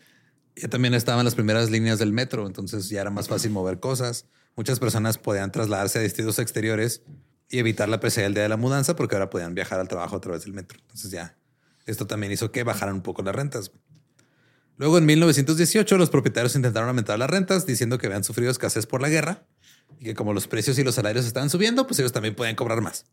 ya 0.54 0.68
también 0.68 0.94
estaban 0.94 1.24
las 1.24 1.34
primeras 1.34 1.70
líneas 1.70 1.98
del 1.98 2.12
metro, 2.12 2.46
entonces 2.46 2.88
ya 2.88 3.00
era 3.00 3.10
más 3.10 3.28
fácil 3.28 3.50
mover 3.50 3.80
cosas. 3.80 4.26
Muchas 4.56 4.78
personas 4.78 5.18
podían 5.18 5.50
trasladarse 5.52 5.98
a 5.98 6.02
distritos 6.02 6.38
exteriores 6.38 7.02
y 7.48 7.58
evitar 7.58 7.88
la 7.88 7.98
pesadilla 7.98 8.24
del 8.26 8.34
día 8.34 8.42
de 8.42 8.48
la 8.50 8.56
mudanza 8.56 8.94
porque 8.94 9.16
ahora 9.16 9.30
podían 9.30 9.54
viajar 9.54 9.80
al 9.80 9.88
trabajo 9.88 10.16
a 10.16 10.20
través 10.20 10.44
del 10.44 10.52
metro. 10.52 10.78
Entonces 10.80 11.10
ya, 11.10 11.38
esto 11.86 12.06
también 12.06 12.32
hizo 12.32 12.52
que 12.52 12.62
bajaran 12.62 12.96
un 12.96 13.02
poco 13.02 13.22
las 13.22 13.34
rentas. 13.34 13.72
Luego 14.78 14.96
en 14.96 15.06
1918 15.06 15.98
los 15.98 16.08
propietarios 16.08 16.54
intentaron 16.54 16.88
aumentar 16.88 17.18
las 17.18 17.28
rentas 17.28 17.66
diciendo 17.66 17.98
que 17.98 18.06
habían 18.06 18.24
sufrido 18.24 18.50
escasez 18.50 18.86
por 18.86 19.02
la 19.02 19.08
guerra 19.08 19.44
y 19.98 20.04
que 20.04 20.14
como 20.14 20.32
los 20.32 20.46
precios 20.46 20.78
y 20.78 20.84
los 20.84 20.94
salarios 20.94 21.26
estaban 21.26 21.50
subiendo, 21.50 21.86
pues 21.86 21.98
ellos 21.98 22.12
también 22.12 22.36
podían 22.36 22.54
cobrar 22.54 22.80
más. 22.80 23.04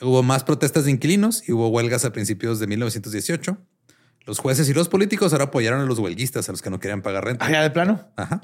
Hubo 0.00 0.22
más 0.22 0.44
protestas 0.44 0.84
de 0.84 0.92
inquilinos 0.92 1.46
y 1.46 1.52
hubo 1.52 1.68
huelgas 1.68 2.04
a 2.04 2.12
principios 2.12 2.60
de 2.60 2.68
1918. 2.68 3.58
Los 4.26 4.38
jueces 4.38 4.68
y 4.68 4.74
los 4.74 4.88
políticos 4.88 5.32
ahora 5.32 5.46
apoyaron 5.46 5.80
a 5.80 5.84
los 5.84 5.98
huelguistas, 5.98 6.48
a 6.48 6.52
los 6.52 6.62
que 6.62 6.70
no 6.70 6.78
querían 6.78 7.02
pagar 7.02 7.24
renta. 7.24 7.44
Ah, 7.44 7.50
ya 7.50 7.62
de 7.62 7.70
plano. 7.70 8.08
Ajá. 8.16 8.40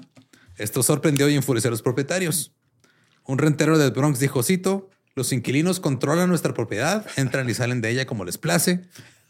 Esto 0.56 0.82
sorprendió 0.82 1.28
y 1.28 1.36
enfureció 1.36 1.68
a 1.68 1.70
los 1.70 1.82
propietarios. 1.82 2.52
Un 3.24 3.38
rentero 3.38 3.78
del 3.78 3.92
Bronx 3.92 4.18
dijo, 4.18 4.42
cito, 4.42 4.90
los 5.14 5.32
inquilinos 5.32 5.80
controlan 5.80 6.28
nuestra 6.28 6.52
propiedad, 6.54 7.06
entran 7.16 7.48
y 7.48 7.54
salen 7.54 7.80
de 7.80 7.90
ella 7.90 8.06
como 8.06 8.24
les 8.24 8.36
place, 8.36 8.82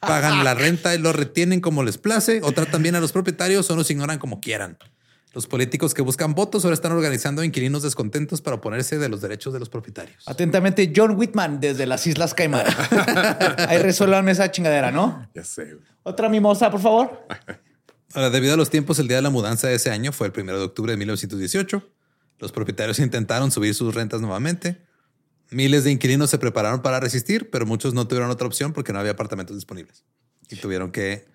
pagan 0.06 0.44
la 0.44 0.54
renta 0.54 0.94
y 0.94 0.98
lo 0.98 1.12
retienen 1.12 1.60
como 1.60 1.82
les 1.82 1.98
place, 1.98 2.40
o 2.42 2.52
tratan 2.52 2.82
bien 2.82 2.94
a 2.94 3.00
los 3.00 3.12
propietarios 3.12 3.70
o 3.70 3.76
nos 3.76 3.90
ignoran 3.90 4.18
como 4.18 4.40
quieran. 4.40 4.78
Los 5.36 5.46
políticos 5.46 5.92
que 5.92 6.00
buscan 6.00 6.34
votos 6.34 6.64
ahora 6.64 6.72
están 6.72 6.92
organizando 6.92 7.44
inquilinos 7.44 7.82
descontentos 7.82 8.40
para 8.40 8.56
oponerse 8.56 8.96
de 8.96 9.10
los 9.10 9.20
derechos 9.20 9.52
de 9.52 9.58
los 9.58 9.68
propietarios. 9.68 10.26
Atentamente, 10.26 10.90
John 10.96 11.14
Whitman 11.14 11.60
desde 11.60 11.84
las 11.84 12.06
Islas 12.06 12.32
Caimán. 12.32 12.64
Ahí 13.68 13.76
resuelvan 13.76 14.30
esa 14.30 14.50
chingadera, 14.50 14.90
¿no? 14.90 15.28
Ya 15.34 15.44
sé. 15.44 15.76
Otra 16.04 16.30
mimosa, 16.30 16.70
por 16.70 16.80
favor. 16.80 17.26
Ahora, 18.14 18.30
debido 18.30 18.54
a 18.54 18.56
los 18.56 18.70
tiempos, 18.70 18.98
el 18.98 19.08
día 19.08 19.18
de 19.18 19.22
la 19.22 19.28
mudanza 19.28 19.68
de 19.68 19.74
ese 19.74 19.90
año 19.90 20.10
fue 20.10 20.28
el 20.28 20.32
primero 20.32 20.58
de 20.58 20.64
octubre 20.64 20.92
de 20.92 20.96
1918. 20.96 21.82
Los 22.38 22.52
propietarios 22.52 22.98
intentaron 22.98 23.50
subir 23.50 23.74
sus 23.74 23.94
rentas 23.94 24.22
nuevamente. 24.22 24.85
Miles 25.50 25.84
de 25.84 25.92
inquilinos 25.92 26.30
se 26.30 26.38
prepararon 26.38 26.82
para 26.82 26.98
resistir, 27.00 27.50
pero 27.50 27.66
muchos 27.66 27.94
no 27.94 28.06
tuvieron 28.08 28.30
otra 28.30 28.46
opción 28.46 28.72
porque 28.72 28.92
no 28.92 28.98
había 28.98 29.12
apartamentos 29.12 29.56
disponibles. 29.56 30.04
Y 30.50 30.56
tuvieron 30.56 30.90
que... 30.92 31.26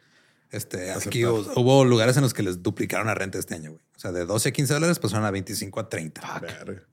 Este, 0.51 0.91
aquí 0.91 1.22
hu- 1.22 1.49
hubo 1.55 1.86
lugares 1.86 2.18
en 2.18 2.24
los 2.24 2.34
que 2.34 2.43
les 2.43 2.62
duplicaron 2.62 3.07
la 3.07 3.16
renta 3.16 3.39
este 3.39 3.55
año, 3.55 3.72
güey. 3.72 3.84
O 3.95 3.99
sea, 3.99 4.12
de 4.12 4.26
12 4.26 4.49
a 4.49 4.51
15 4.51 4.74
dólares 4.74 4.99
pasaron 4.99 5.24
a 5.26 5.32
25 5.32 5.80
a 5.80 5.88
30. 5.88 6.39
Verga. 6.41 6.84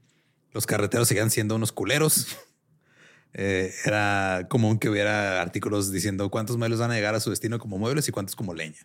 Los 0.53 0.65
carreteros 0.67 1.09
seguían 1.09 1.31
siendo 1.31 1.55
unos 1.57 1.73
culeros. 1.73 2.27
Eh, 3.35 3.75
era 3.85 4.47
común 4.49 4.79
que 4.79 4.89
hubiera 4.89 5.43
artículos 5.43 5.93
diciendo 5.93 6.31
cuántos 6.31 6.57
muebles 6.57 6.79
van 6.79 6.91
a 6.91 6.95
llegar 6.95 7.15
a 7.15 7.21
su 7.21 7.29
destino 7.29 7.59
como 7.59 7.77
muebles 7.77 8.09
y 8.09 8.11
cuántos 8.11 8.35
como 8.35 8.55
leña. 8.55 8.79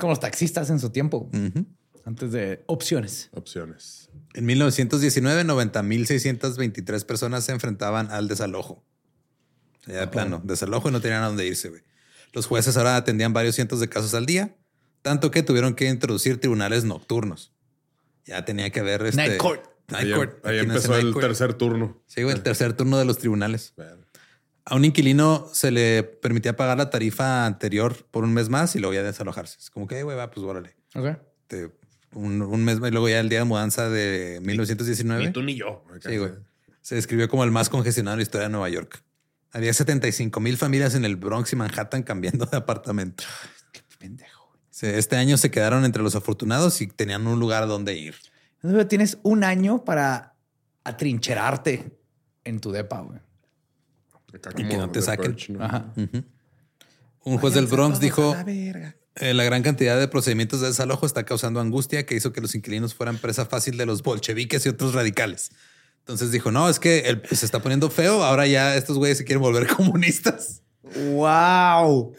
Como 0.00 0.10
los 0.10 0.18
taxistas 0.18 0.70
en 0.70 0.80
su 0.80 0.90
tiempo. 0.90 1.30
Antes 2.06 2.32
de 2.32 2.62
opciones. 2.66 3.28
Opciones. 3.32 4.08
En 4.32 4.46
1919, 4.46 5.44
90.623 5.44 7.04
personas 7.04 7.44
se 7.44 7.52
enfrentaban 7.52 8.10
al 8.10 8.28
desalojo. 8.28 8.82
Ya 9.86 10.00
de 10.00 10.06
plano, 10.08 10.40
desalojo 10.44 10.88
y 10.88 10.92
no 10.92 11.00
tenían 11.00 11.22
a 11.22 11.26
dónde 11.26 11.46
irse. 11.46 11.68
güey. 11.68 11.82
Los 12.32 12.46
jueces 12.46 12.76
ahora 12.76 12.96
atendían 12.96 13.32
varios 13.32 13.54
cientos 13.54 13.80
de 13.80 13.88
casos 13.88 14.14
al 14.14 14.26
día, 14.26 14.56
tanto 15.02 15.30
que 15.30 15.42
tuvieron 15.42 15.74
que 15.74 15.88
introducir 15.88 16.40
tribunales 16.40 16.84
nocturnos. 16.84 17.52
Ya 18.24 18.44
tenía 18.44 18.70
que 18.70 18.80
haber 18.80 19.02
este, 19.06 19.16
Night 19.16 19.36
court. 19.38 19.64
Night 19.88 20.06
Ahí, 20.06 20.12
court. 20.12 20.44
ahí 20.46 20.58
empezó 20.58 20.90
Night 20.92 21.04
el 21.06 21.12
court. 21.12 21.26
tercer 21.26 21.54
turno. 21.54 22.02
Sí, 22.06 22.22
güey, 22.24 22.34
el 22.34 22.42
tercer 22.42 22.72
turno 22.72 22.98
de 22.98 23.04
los 23.04 23.18
tribunales. 23.18 23.74
A 24.64 24.74
un 24.74 24.84
inquilino 24.84 25.48
se 25.52 25.70
le 25.70 26.02
permitía 26.02 26.56
pagar 26.56 26.76
la 26.78 26.90
tarifa 26.90 27.46
anterior 27.46 27.94
por 28.10 28.24
un 28.24 28.34
mes 28.34 28.48
más 28.48 28.74
y 28.74 28.80
luego 28.80 28.94
ya 28.94 29.04
desalojarse. 29.04 29.58
Es 29.60 29.70
como 29.70 29.86
que, 29.86 29.94
"Ay, 29.96 30.02
güey, 30.02 30.16
va, 30.16 30.28
pues 30.32 30.44
órale. 30.44 30.74
Ok. 30.96 31.16
Te- 31.46 31.70
un, 32.16 32.42
un 32.42 32.64
mes 32.64 32.78
y 32.78 32.90
luego 32.90 33.08
ya 33.08 33.20
el 33.20 33.28
día 33.28 33.40
de 33.40 33.44
mudanza 33.44 33.88
de 33.88 34.40
1919. 34.42 35.26
Ni 35.26 35.32
tú 35.32 35.42
ni 35.42 35.54
yo. 35.54 35.84
Sí, 36.04 36.16
güey. 36.16 36.32
Se 36.80 36.94
describió 36.94 37.28
como 37.28 37.44
el 37.44 37.50
más 37.50 37.68
congestionado 37.68 38.14
en 38.14 38.18
la 38.18 38.22
historia 38.22 38.46
de 38.46 38.52
Nueva 38.52 38.68
York. 38.68 39.02
Había 39.52 39.72
75 39.72 40.38
mil 40.40 40.56
familias 40.56 40.94
en 40.94 41.04
el 41.04 41.16
Bronx 41.16 41.52
y 41.52 41.56
Manhattan 41.56 42.02
cambiando 42.02 42.46
de 42.46 42.56
apartamento. 42.56 43.24
Pendejo. 43.98 44.46
güey. 44.48 44.60
Sí, 44.70 44.86
Este 44.86 45.16
año 45.16 45.36
se 45.36 45.50
quedaron 45.50 45.84
entre 45.84 46.02
los 46.02 46.14
afortunados 46.14 46.80
y 46.80 46.86
tenían 46.86 47.26
un 47.26 47.38
lugar 47.40 47.66
donde 47.66 47.96
ir. 47.96 48.14
Entonces, 48.62 48.88
tienes 48.88 49.18
un 49.22 49.44
año 49.44 49.84
para 49.84 50.34
atrincherarte 50.84 51.96
en 52.44 52.60
tu 52.60 52.70
depa, 52.72 53.00
güey. 53.00 53.20
Y 54.56 54.68
que 54.68 54.76
no 54.76 54.90
te 54.90 55.02
saquen. 55.02 55.36
Ajá. 55.60 55.92
Un 57.24 57.38
juez 57.38 57.54
del 57.54 57.66
Bronx 57.66 57.98
dijo, 57.98 58.36
"Eh, 59.16 59.34
la 59.34 59.44
gran 59.44 59.62
cantidad 59.62 59.98
de 59.98 60.08
procedimientos 60.08 60.60
de 60.60 60.68
desalojo 60.68 61.06
está 61.06 61.24
causando 61.24 61.60
angustia 61.60 62.04
que 62.06 62.14
hizo 62.14 62.32
que 62.32 62.40
los 62.40 62.54
inquilinos 62.54 62.94
fueran 62.94 63.18
presa 63.18 63.46
fácil 63.46 63.76
de 63.78 63.86
los 63.86 64.02
bolcheviques 64.02 64.64
y 64.66 64.68
otros 64.68 64.94
radicales. 64.94 65.50
Entonces 66.00 66.30
dijo, 66.30 66.50
no, 66.52 66.68
es 66.68 66.78
que 66.78 67.00
el- 67.00 67.22
se 67.30 67.44
está 67.46 67.60
poniendo 67.60 67.90
feo. 67.90 68.22
Ahora 68.22 68.46
ya 68.46 68.76
estos 68.76 68.96
güeyes 68.98 69.18
se 69.18 69.24
quieren 69.24 69.42
volver 69.42 69.66
comunistas. 69.76 70.62
Wow. 71.10 72.14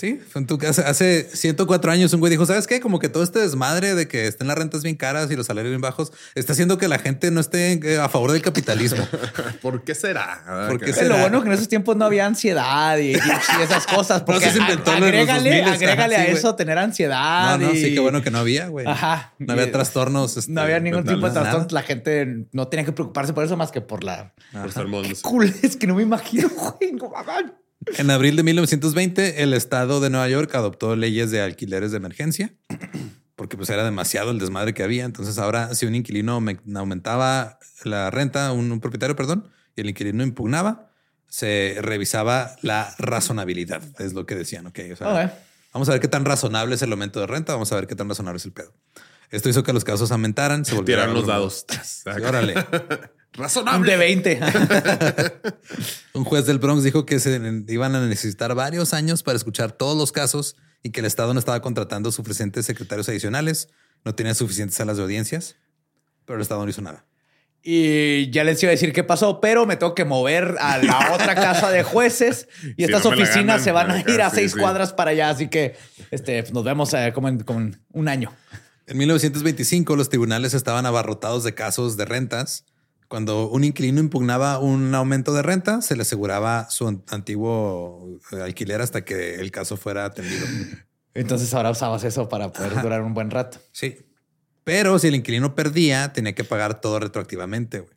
Sí, 0.00 0.18
fue 0.30 0.40
en 0.40 0.46
tu 0.46 0.56
casa. 0.56 0.88
Hace 0.88 1.28
104 1.30 1.92
años 1.92 2.10
un 2.14 2.20
güey 2.20 2.30
dijo, 2.30 2.46
¿sabes 2.46 2.66
qué? 2.66 2.80
Como 2.80 2.98
que 2.98 3.10
todo 3.10 3.22
este 3.22 3.38
desmadre 3.38 3.94
de 3.94 4.08
que 4.08 4.26
estén 4.26 4.46
las 4.46 4.56
rentas 4.56 4.82
bien 4.82 4.96
caras 4.96 5.30
y 5.30 5.36
los 5.36 5.46
salarios 5.46 5.70
bien 5.72 5.82
bajos 5.82 6.10
está 6.34 6.54
haciendo 6.54 6.78
que 6.78 6.88
la 6.88 6.98
gente 6.98 7.30
no 7.30 7.38
esté 7.38 7.72
eh, 7.72 7.98
a 7.98 8.08
favor 8.08 8.32
del 8.32 8.40
capitalismo. 8.40 9.06
¿Por 9.60 9.84
qué 9.84 9.94
será? 9.94 10.66
¿Por 10.70 10.80
qué 10.80 10.94
será? 10.94 11.08
Lo 11.10 11.18
bueno 11.18 11.42
que 11.42 11.48
en 11.48 11.52
esos 11.52 11.68
tiempos 11.68 11.98
no 11.98 12.06
había 12.06 12.24
ansiedad 12.24 12.96
y, 12.96 13.12
esas 13.12 13.86
cosas. 13.86 14.22
Porque 14.26 14.46
No, 14.46 14.52
se 14.52 14.58
inventó 14.58 14.90
los 14.92 15.02
agrégale, 15.02 15.50
2000s, 15.50 15.62
ajá, 15.64 15.72
agrégale 15.74 16.14
sí, 16.14 16.20
a 16.20 16.24
güey. 16.24 16.36
eso 16.38 16.54
tener 16.54 16.78
ansiedad. 16.78 17.58
No, 17.58 17.66
no, 17.66 17.72
sí, 17.74 17.92
qué 17.92 18.00
bueno 18.00 18.22
que 18.22 18.30
no 18.30 18.38
había, 18.38 18.68
güey. 18.68 18.86
Ajá. 18.86 19.34
No 19.38 19.52
había 19.52 19.66
Y- 19.66 19.70
trastornos. 19.70 20.34
este, 20.38 20.50
No 20.50 20.62
había 20.62 20.80
ningún 20.80 21.02
tipo 21.02 21.16
de 21.16 21.16
mentales, 21.16 21.42
trastorno. 21.50 21.66
nada. 21.66 21.74
La 21.74 21.82
gente 21.82 22.46
no 22.52 22.68
tenía 22.68 22.86
que 22.86 22.92
preocuparse 22.92 23.34
por 23.34 23.44
eso 23.44 23.58
más 23.58 23.70
que 23.70 23.82
por 23.82 24.02
la 24.02 24.32
Por 24.50 24.72
cool. 25.20 25.54
Es 25.62 25.76
que 25.76 25.86
no 25.86 25.94
me 25.94 26.04
imagino, 26.04 26.48
güey. 26.78 26.92
No. 26.92 27.12
En 27.96 28.10
abril 28.10 28.36
de 28.36 28.42
1920, 28.42 29.42
el 29.42 29.54
estado 29.54 30.00
de 30.00 30.10
Nueva 30.10 30.28
York 30.28 30.54
adoptó 30.54 30.96
leyes 30.96 31.30
de 31.30 31.40
alquileres 31.40 31.90
de 31.90 31.96
emergencia 31.96 32.54
porque 33.36 33.56
pues 33.56 33.70
era 33.70 33.84
demasiado 33.84 34.30
el 34.32 34.38
desmadre 34.38 34.74
que 34.74 34.82
había. 34.82 35.04
Entonces 35.06 35.38
ahora 35.38 35.74
si 35.74 35.86
un 35.86 35.94
inquilino 35.94 36.40
me- 36.42 36.60
aumentaba 36.76 37.58
la 37.84 38.10
renta, 38.10 38.52
un, 38.52 38.70
un 38.70 38.80
propietario, 38.80 39.16
perdón, 39.16 39.48
y 39.76 39.80
el 39.80 39.88
inquilino 39.88 40.22
impugnaba, 40.22 40.90
se 41.26 41.76
revisaba 41.80 42.54
la 42.60 42.94
razonabilidad, 42.98 43.82
es 43.98 44.12
lo 44.12 44.26
que 44.26 44.34
decían. 44.34 44.66
Ok, 44.66 44.80
o 44.92 44.96
sea, 44.96 45.08
Ok. 45.24 45.30
vamos 45.72 45.88
a 45.88 45.92
ver 45.92 46.00
qué 46.02 46.08
tan 46.08 46.26
razonable 46.26 46.74
es 46.74 46.82
el 46.82 46.92
aumento 46.92 47.18
de 47.20 47.26
renta, 47.28 47.54
vamos 47.54 47.72
a 47.72 47.76
ver 47.76 47.86
qué 47.86 47.94
tan 47.96 48.08
razonable 48.10 48.36
es 48.36 48.44
el 48.44 48.52
pedo. 48.52 48.74
Esto 49.30 49.48
hizo 49.48 49.62
que 49.62 49.72
los 49.72 49.84
casos 49.84 50.12
aumentaran, 50.12 50.64
se 50.66 50.74
volvieran 50.74 51.04
Tirar 51.06 51.16
los 51.16 51.26
dados. 51.26 51.64
Sí, 51.82 52.10
órale. 52.10 52.54
Razonable. 53.32 53.90
de 53.90 53.96
20. 53.96 54.40
Un 56.14 56.24
juez 56.24 56.46
del 56.46 56.58
Bronx 56.58 56.82
dijo 56.82 57.06
que 57.06 57.20
se 57.20 57.40
iban 57.68 57.94
a 57.94 58.06
necesitar 58.06 58.54
varios 58.54 58.92
años 58.92 59.22
para 59.22 59.36
escuchar 59.36 59.72
todos 59.72 59.96
los 59.96 60.12
casos 60.12 60.56
y 60.82 60.90
que 60.90 61.00
el 61.00 61.06
Estado 61.06 61.32
no 61.32 61.38
estaba 61.38 61.60
contratando 61.62 62.10
suficientes 62.12 62.66
secretarios 62.66 63.08
adicionales, 63.08 63.68
no 64.04 64.14
tenía 64.14 64.34
suficientes 64.34 64.76
salas 64.76 64.96
de 64.96 65.02
audiencias, 65.02 65.56
pero 66.24 66.36
el 66.36 66.42
Estado 66.42 66.64
no 66.64 66.70
hizo 66.70 66.82
nada. 66.82 67.04
Y 67.62 68.30
ya 68.30 68.42
les 68.42 68.62
iba 68.62 68.70
a 68.70 68.72
decir 68.72 68.94
qué 68.94 69.04
pasó, 69.04 69.40
pero 69.40 69.66
me 69.66 69.76
tengo 69.76 69.94
que 69.94 70.06
mover 70.06 70.56
a 70.60 70.78
la 70.78 71.10
otra 71.12 71.34
casa 71.34 71.70
de 71.70 71.82
jueces 71.82 72.48
y 72.62 72.74
Si 72.74 72.84
estas 72.84 73.04
no 73.04 73.10
oficinas 73.10 73.36
ganan, 73.36 73.60
se 73.60 73.72
van 73.72 73.90
a 73.90 74.00
ir 74.00 74.22
a 74.22 74.30
sí, 74.30 74.36
seis 74.36 74.52
sí. 74.52 74.58
cuadras 74.58 74.94
para 74.94 75.10
allá. 75.10 75.28
Así 75.28 75.48
que 75.48 75.76
este, 76.10 76.42
nos 76.52 76.64
vemos 76.64 76.94
eh, 76.94 77.12
como, 77.14 77.28
en, 77.28 77.40
como 77.40 77.60
en 77.60 77.82
un 77.92 78.08
año. 78.08 78.32
En 78.86 78.96
1925 78.96 79.94
los 79.94 80.08
tribunales 80.08 80.54
estaban 80.54 80.86
abarrotados 80.86 81.44
de 81.44 81.54
casos 81.54 81.98
de 81.98 82.06
rentas. 82.06 82.64
Cuando 83.10 83.48
un 83.50 83.64
inquilino 83.64 83.98
impugnaba 83.98 84.60
un 84.60 84.94
aumento 84.94 85.34
de 85.34 85.42
renta, 85.42 85.82
se 85.82 85.96
le 85.96 86.02
aseguraba 86.02 86.70
su 86.70 86.86
an- 86.86 87.02
antiguo 87.08 88.20
eh, 88.30 88.40
alquiler 88.40 88.80
hasta 88.80 89.04
que 89.04 89.34
el 89.34 89.50
caso 89.50 89.76
fuera 89.76 90.04
atendido. 90.04 90.46
Entonces 91.14 91.52
ahora 91.52 91.70
usabas 91.72 92.04
eso 92.04 92.28
para 92.28 92.52
poder 92.52 92.80
durar 92.80 93.02
un 93.02 93.12
buen 93.12 93.32
rato. 93.32 93.58
Sí. 93.72 93.98
Pero 94.62 94.96
si 95.00 95.08
el 95.08 95.16
inquilino 95.16 95.56
perdía, 95.56 96.12
tenía 96.12 96.36
que 96.36 96.44
pagar 96.44 96.80
todo 96.80 97.00
retroactivamente. 97.00 97.80
güey. 97.80 97.92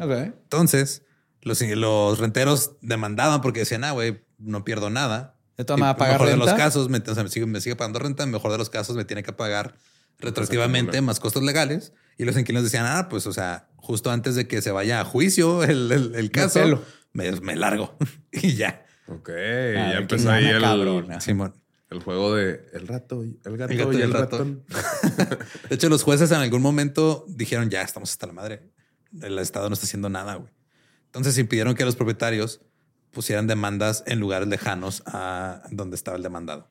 Ok. 0.00 0.32
Entonces, 0.44 1.02
los, 1.42 1.60
los 1.60 2.18
renteros 2.18 2.72
demandaban 2.80 3.42
porque 3.42 3.60
decían, 3.60 3.84
ah, 3.84 3.90
güey, 3.90 4.24
no 4.38 4.64
pierdo 4.64 4.88
nada. 4.88 5.34
De 5.58 5.64
maneras, 5.74 5.96
pagar 5.96 6.12
mejor 6.14 6.28
de 6.30 6.36
los 6.38 6.54
casos, 6.54 6.88
me, 6.88 6.98
o 6.98 7.14
sea, 7.14 7.22
me 7.22 7.28
sigue, 7.28 7.44
me 7.44 7.60
sigue 7.60 7.76
pagando 7.76 7.98
renta. 7.98 8.22
En 8.22 8.30
mejor 8.30 8.50
de 8.52 8.56
los 8.56 8.70
casos, 8.70 8.96
me 8.96 9.04
tiene 9.04 9.22
que 9.22 9.34
pagar 9.34 9.74
retroactivamente 10.18 11.00
más 11.02 11.20
costos 11.20 11.42
legales. 11.42 11.92
Y 12.18 12.24
los 12.24 12.36
inquilinos 12.36 12.64
decían, 12.64 12.84
ah, 12.86 13.08
pues, 13.08 13.26
o 13.26 13.32
sea, 13.32 13.68
justo 13.76 14.10
antes 14.10 14.34
de 14.34 14.46
que 14.46 14.60
se 14.60 14.70
vaya 14.72 15.00
a 15.00 15.04
juicio 15.04 15.62
el, 15.64 15.90
el- 15.92 16.14
el 16.14 16.30
caso, 16.30 16.84
me, 17.12 17.30
me 17.40 17.56
largo 17.56 17.96
y 18.32 18.54
ya. 18.54 18.84
Ok, 19.06 19.30
Ah, 19.30 19.90
ya 19.92 19.98
empezó 19.98 20.30
ahí 20.30 20.44
el, 20.46 20.60
cabrón. 20.60 21.10
Ajá. 21.10 21.20
Simón. 21.20 21.54
el 21.90 22.02
juego 22.02 22.34
de 22.34 22.60
el 22.74 22.86
rato, 22.86 23.24
y- 23.24 23.38
el 23.46 23.56
gato, 23.56 23.72
El 23.72 23.78
gato 23.78 23.92
y 23.98 24.02
el, 24.02 24.12
ratón. 24.12 24.64
De 25.70 25.74
hecho, 25.76 25.88
los 25.88 26.02
jueces 26.02 26.30
en 26.32 26.38
algún 26.38 26.60
momento 26.60 27.24
dijeron, 27.28 27.70
ya 27.70 27.80
estamos 27.82 28.10
hasta 28.10 28.26
la 28.26 28.32
madre. 28.34 28.68
El 29.22 29.38
Estado 29.38 29.68
no 29.70 29.74
está 29.74 29.86
haciendo 29.86 30.10
nada, 30.10 30.34
güey. 30.34 30.52
Entonces 31.06 31.38
impidieron 31.38 31.74
que 31.74 31.84
los 31.86 31.96
propietarios 31.96 32.60
pusieran 33.12 33.46
demandas 33.46 34.02
en 34.06 34.20
lugares 34.20 34.46
lejanos 34.48 35.02
a 35.06 35.62
donde 35.70 35.96
estaba 35.96 36.18
el 36.18 36.22
demandado. 36.22 36.68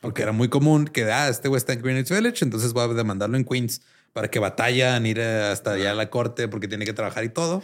Porque 0.00 0.22
era 0.22 0.30
muy 0.30 0.48
común 0.48 0.86
que, 0.86 1.10
ah, 1.10 1.28
este 1.28 1.48
güey 1.48 1.56
está 1.58 1.72
en 1.72 1.82
Greenwich 1.82 2.10
Village, 2.10 2.44
entonces 2.44 2.72
voy 2.72 2.88
a 2.88 2.94
demandarlo 2.94 3.36
en 3.36 3.44
Queens 3.44 3.82
para 4.18 4.32
que 4.32 4.40
batallan 4.40 5.06
ir 5.06 5.20
eh, 5.20 5.42
hasta 5.44 5.74
allá 5.74 5.92
a 5.92 5.94
la 5.94 6.10
corte 6.10 6.48
porque 6.48 6.66
tiene 6.66 6.84
que 6.84 6.92
trabajar 6.92 7.22
y 7.22 7.28
todo. 7.28 7.62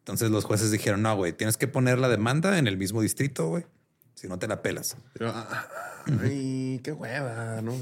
Entonces 0.00 0.28
los 0.32 0.44
jueces 0.44 0.72
dijeron, 0.72 1.02
no, 1.02 1.14
güey, 1.14 1.32
tienes 1.32 1.56
que 1.56 1.68
poner 1.68 1.98
la 2.00 2.08
demanda 2.08 2.58
en 2.58 2.66
el 2.66 2.76
mismo 2.76 3.00
distrito, 3.00 3.46
güey. 3.46 3.64
Si 4.16 4.26
no 4.26 4.36
te 4.36 4.48
la 4.48 4.60
pelas. 4.60 4.96
Pero, 5.12 5.30
ah, 5.32 5.68
ay, 6.20 6.80
qué 6.82 6.90
hueva, 6.90 7.60
¿no? 7.62 7.76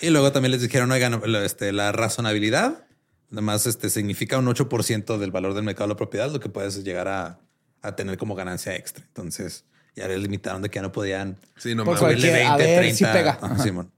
Y 0.00 0.10
luego 0.10 0.30
también 0.30 0.52
les 0.52 0.62
dijeron, 0.62 0.92
oigan, 0.92 1.20
este, 1.42 1.72
la 1.72 1.90
razonabilidad, 1.90 2.84
además, 3.32 3.66
este, 3.66 3.90
significa 3.90 4.38
un 4.38 4.46
8% 4.46 5.18
del 5.18 5.32
valor 5.32 5.54
del 5.54 5.64
mercado 5.64 5.88
de 5.88 5.94
la 5.94 5.96
propiedad, 5.96 6.30
lo 6.30 6.38
que 6.38 6.50
puedes 6.50 6.84
llegar 6.84 7.08
a, 7.08 7.40
a 7.82 7.96
tener 7.96 8.16
como 8.16 8.36
ganancia 8.36 8.76
extra. 8.76 9.04
Entonces, 9.08 9.64
ya 9.96 10.06
les 10.06 10.20
limitaron 10.20 10.62
de 10.62 10.70
que 10.70 10.76
ya 10.76 10.82
no 10.82 10.92
podían 10.92 11.36
Sí, 11.56 11.74
no 11.74 11.84
Por 11.84 12.00
mames. 12.00 12.20
cualquier- 12.20 12.46
a 12.46 12.56
ver 12.56 12.94
si 12.94 13.04
pega. 13.04 13.38
Ajá. 13.42 13.58
Simón. 13.60 13.90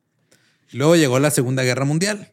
Luego 0.72 0.96
llegó 0.96 1.18
la 1.18 1.30
Segunda 1.30 1.62
Guerra 1.64 1.84
Mundial. 1.84 2.32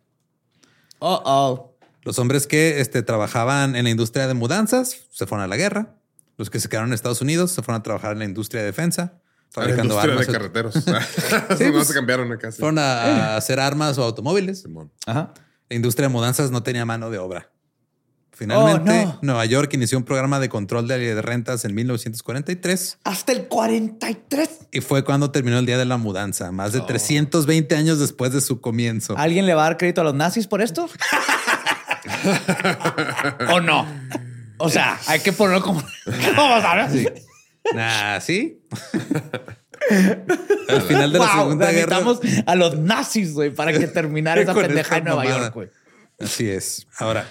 Oh, 1.00 1.22
oh. 1.26 1.76
Los 2.04 2.18
hombres 2.20 2.47
que 2.47 2.80
este, 2.80 3.04
trabajaban 3.04 3.76
en 3.76 3.84
la 3.84 3.89
industria 3.89 4.28
de 4.28 4.34
mudanzas 4.34 5.08
se 5.12 5.26
fueron 5.26 5.43
a 5.43 5.47
la 5.47 5.58
guerra. 5.58 5.95
Los 6.38 6.50
que 6.50 6.60
se 6.60 6.70
quedaron 6.70 6.89
en 6.89 6.93
Estados 6.93 7.22
Unidos 7.22 7.52
se 7.52 7.62
fueron 7.62 7.80
a 7.82 7.84
trabajar 7.84 8.14
en 8.14 8.20
la 8.20 8.26
industria 8.26 8.62
de 8.62 8.68
defensa, 8.68 9.14
La 9.14 9.20
fabricando 9.52 9.95
industria 9.95 10.14
armas. 10.14 10.28
de 10.28 10.34
carreteros. 10.34 10.74
Sí, 11.58 11.66
no 11.66 11.72
pues, 11.74 11.88
se 11.88 11.93
cambiaron 11.93 12.32
acá. 12.32 12.52
sí. 12.52 12.60
Fueron 12.60 12.80
a, 12.80 13.34
a 13.34 13.38
hacer 13.38 13.60
armas 13.60 13.97
o 13.97 14.04
automóviles. 14.04 14.62
Simón. 14.62 14.91
Ajá. 15.06 15.34
La 15.70 15.76
industria 15.76 16.08
de 16.08 16.14
mudanzas 16.14 16.52
no 16.52 16.64
tenía 16.64 16.86
mano 16.86 17.10
de 17.10 17.18
obra. 17.20 17.52
Finalmente, 18.40 18.92
Oh, 18.92 19.06
no. 19.06 19.20
Nueva 19.22 19.46
York 19.46 19.74
inició 19.74 19.98
un 19.98 20.06
programa 20.06 20.40
de 20.40 20.48
control 20.48 20.88
de 20.88 20.98
de 21.14 21.22
rentas 21.22 21.66
en 21.66 21.76
1943 21.76 23.00
Hasta 23.04 23.34
el 23.34 23.48
43. 23.50 24.50
y 24.72 24.80
fue 24.82 25.04
cuando 25.04 25.30
terminó 25.32 25.60
el 25.60 25.66
día 25.66 25.78
de 25.78 25.84
la 25.86 25.98
mudanza, 25.98 26.50
más 26.54 26.74
Oh. 26.74 26.80
de 26.80 26.86
320 26.88 27.76
años 27.76 28.00
después 28.00 28.32
de 28.32 28.40
su 28.40 28.62
comienzo. 28.62 29.18
¿Alguien 29.18 29.46
le 29.46 29.54
va 29.54 29.64
a 29.64 29.66
dar 29.66 29.78
crédito 29.78 30.00
a 30.02 30.06
los 30.06 30.14
nazis 30.16 30.48
por 30.48 30.62
esto? 30.62 30.90
¿O 33.52 33.60
no? 33.60 33.86
O 34.58 34.70
sea, 34.70 34.98
hay 35.08 35.20
que 35.20 35.34
ponerlo 35.34 35.62
como. 35.62 35.82
¿Cómo 36.36 36.62
sabes? 36.62 36.92
Sí. 36.94 37.08
Nah, 37.74 38.20
sí. 38.20 38.62
Al 40.70 40.82
final 40.84 41.12
de 41.12 41.20
la 41.20 41.26
Wow, 41.26 41.38
Segunda 41.44 41.72
Guerra. 41.72 42.00
a 42.46 42.56
los 42.56 42.78
nazis, 42.78 43.34
güey, 43.34 43.50
para 43.54 43.72
que 43.74 43.88
terminara 43.88 44.42
esa 44.42 44.54
pendeja 44.54 44.98
en 44.98 45.06
Nueva 45.06 45.24
mamada. 45.24 45.42
York, 45.44 45.54
güey. 45.56 45.70
Así 46.20 46.50
es. 46.50 46.86
Ahora, 46.98 47.26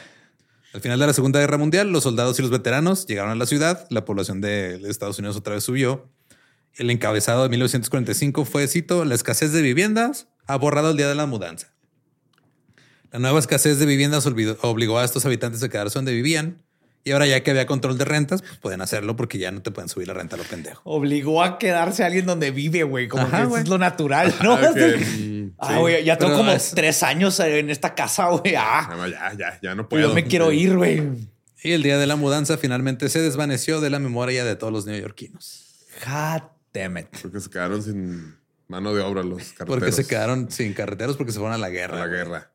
al 0.78 0.82
final 0.82 1.00
de 1.00 1.08
la 1.08 1.12
Segunda 1.12 1.40
Guerra 1.40 1.58
Mundial, 1.58 1.90
los 1.90 2.04
soldados 2.04 2.38
y 2.38 2.42
los 2.42 2.52
veteranos 2.52 3.04
llegaron 3.04 3.32
a 3.32 3.34
la 3.34 3.46
ciudad, 3.46 3.88
la 3.90 4.04
población 4.04 4.40
de 4.40 4.80
Estados 4.88 5.18
Unidos 5.18 5.36
otra 5.36 5.54
vez 5.54 5.64
subió. 5.64 6.08
El 6.76 6.88
encabezado 6.90 7.42
de 7.42 7.48
1945 7.48 8.44
fue, 8.44 8.68
cito, 8.68 9.04
la 9.04 9.16
escasez 9.16 9.50
de 9.50 9.60
viviendas 9.60 10.28
ha 10.46 10.54
borrado 10.54 10.90
el 10.92 10.96
día 10.96 11.08
de 11.08 11.16
la 11.16 11.26
mudanza. 11.26 11.74
La 13.10 13.18
nueva 13.18 13.40
escasez 13.40 13.80
de 13.80 13.86
viviendas 13.86 14.24
obligó 14.24 15.00
a 15.00 15.04
estos 15.04 15.26
habitantes 15.26 15.64
a 15.64 15.68
quedarse 15.68 15.98
donde 15.98 16.12
vivían 16.12 16.62
y 17.04 17.12
ahora 17.12 17.26
ya 17.26 17.42
que 17.42 17.50
había 17.52 17.64
control 17.66 17.96
de 17.96 18.04
rentas, 18.04 18.42
pues 18.42 18.58
pueden 18.58 18.80
hacerlo 18.82 19.16
porque 19.16 19.38
ya 19.38 19.50
no 19.50 19.62
te 19.62 19.70
pueden 19.70 19.88
subir 19.88 20.08
la 20.08 20.14
renta 20.14 20.36
a 20.36 20.38
lo 20.38 20.44
pendejo. 20.44 20.82
Obligó 20.84 21.42
a 21.42 21.58
quedarse 21.58 22.04
alguien 22.04 22.26
donde 22.26 22.50
vive, 22.50 22.82
güey. 22.82 23.08
Como 23.08 23.22
Ajá, 23.24 23.40
que 23.40 23.44
güey. 23.46 23.62
es 23.62 23.68
lo 23.68 23.78
natural, 23.78 24.34
¿no? 24.42 24.54
Ah, 24.60 24.70
Ah, 25.60 25.72
sí. 25.74 25.78
güey, 25.80 26.04
ya 26.04 26.16
tengo 26.18 26.32
Pero 26.32 26.38
como 26.38 26.52
es- 26.52 26.72
tres 26.74 27.02
años 27.02 27.40
en 27.40 27.70
esta 27.70 27.94
casa, 27.94 28.26
güey. 28.28 28.54
Ah, 28.56 28.88
Ah, 28.92 29.08
ya, 29.08 29.32
ya, 29.38 29.58
ya 29.62 29.74
no 29.74 29.88
puedo. 29.88 30.06
yo 30.08 30.14
me 30.14 30.24
quiero 30.24 30.52
ir, 30.52 30.76
güey. 30.76 31.02
Y 31.62 31.72
el 31.72 31.82
día 31.82 31.98
de 31.98 32.06
la 32.06 32.14
mudanza 32.16 32.56
finalmente 32.58 33.08
se 33.08 33.20
desvaneció 33.20 33.80
de 33.80 33.90
la 33.90 33.98
memoria 33.98 34.44
de 34.44 34.54
todos 34.54 34.72
los 34.72 34.86
neoyorquinos. 34.86 35.64
God 36.06 36.42
damn 36.72 36.98
it. 36.98 37.08
Porque 37.22 37.40
se 37.40 37.50
quedaron 37.50 37.82
sin 37.82 38.36
mano 38.68 38.94
de 38.94 39.02
obra 39.02 39.22
los 39.24 39.38
carreteros. 39.54 39.66
Porque 39.68 39.92
se 39.92 40.06
quedaron 40.06 40.50
sin 40.50 40.74
carreteros 40.74 41.16
porque 41.16 41.32
se 41.32 41.38
fueron 41.38 41.54
a 41.54 41.58
la 41.58 41.66
a 41.66 41.70
guerra. 41.70 41.98
la 41.98 42.06
güey. 42.06 42.18
guerra. 42.18 42.52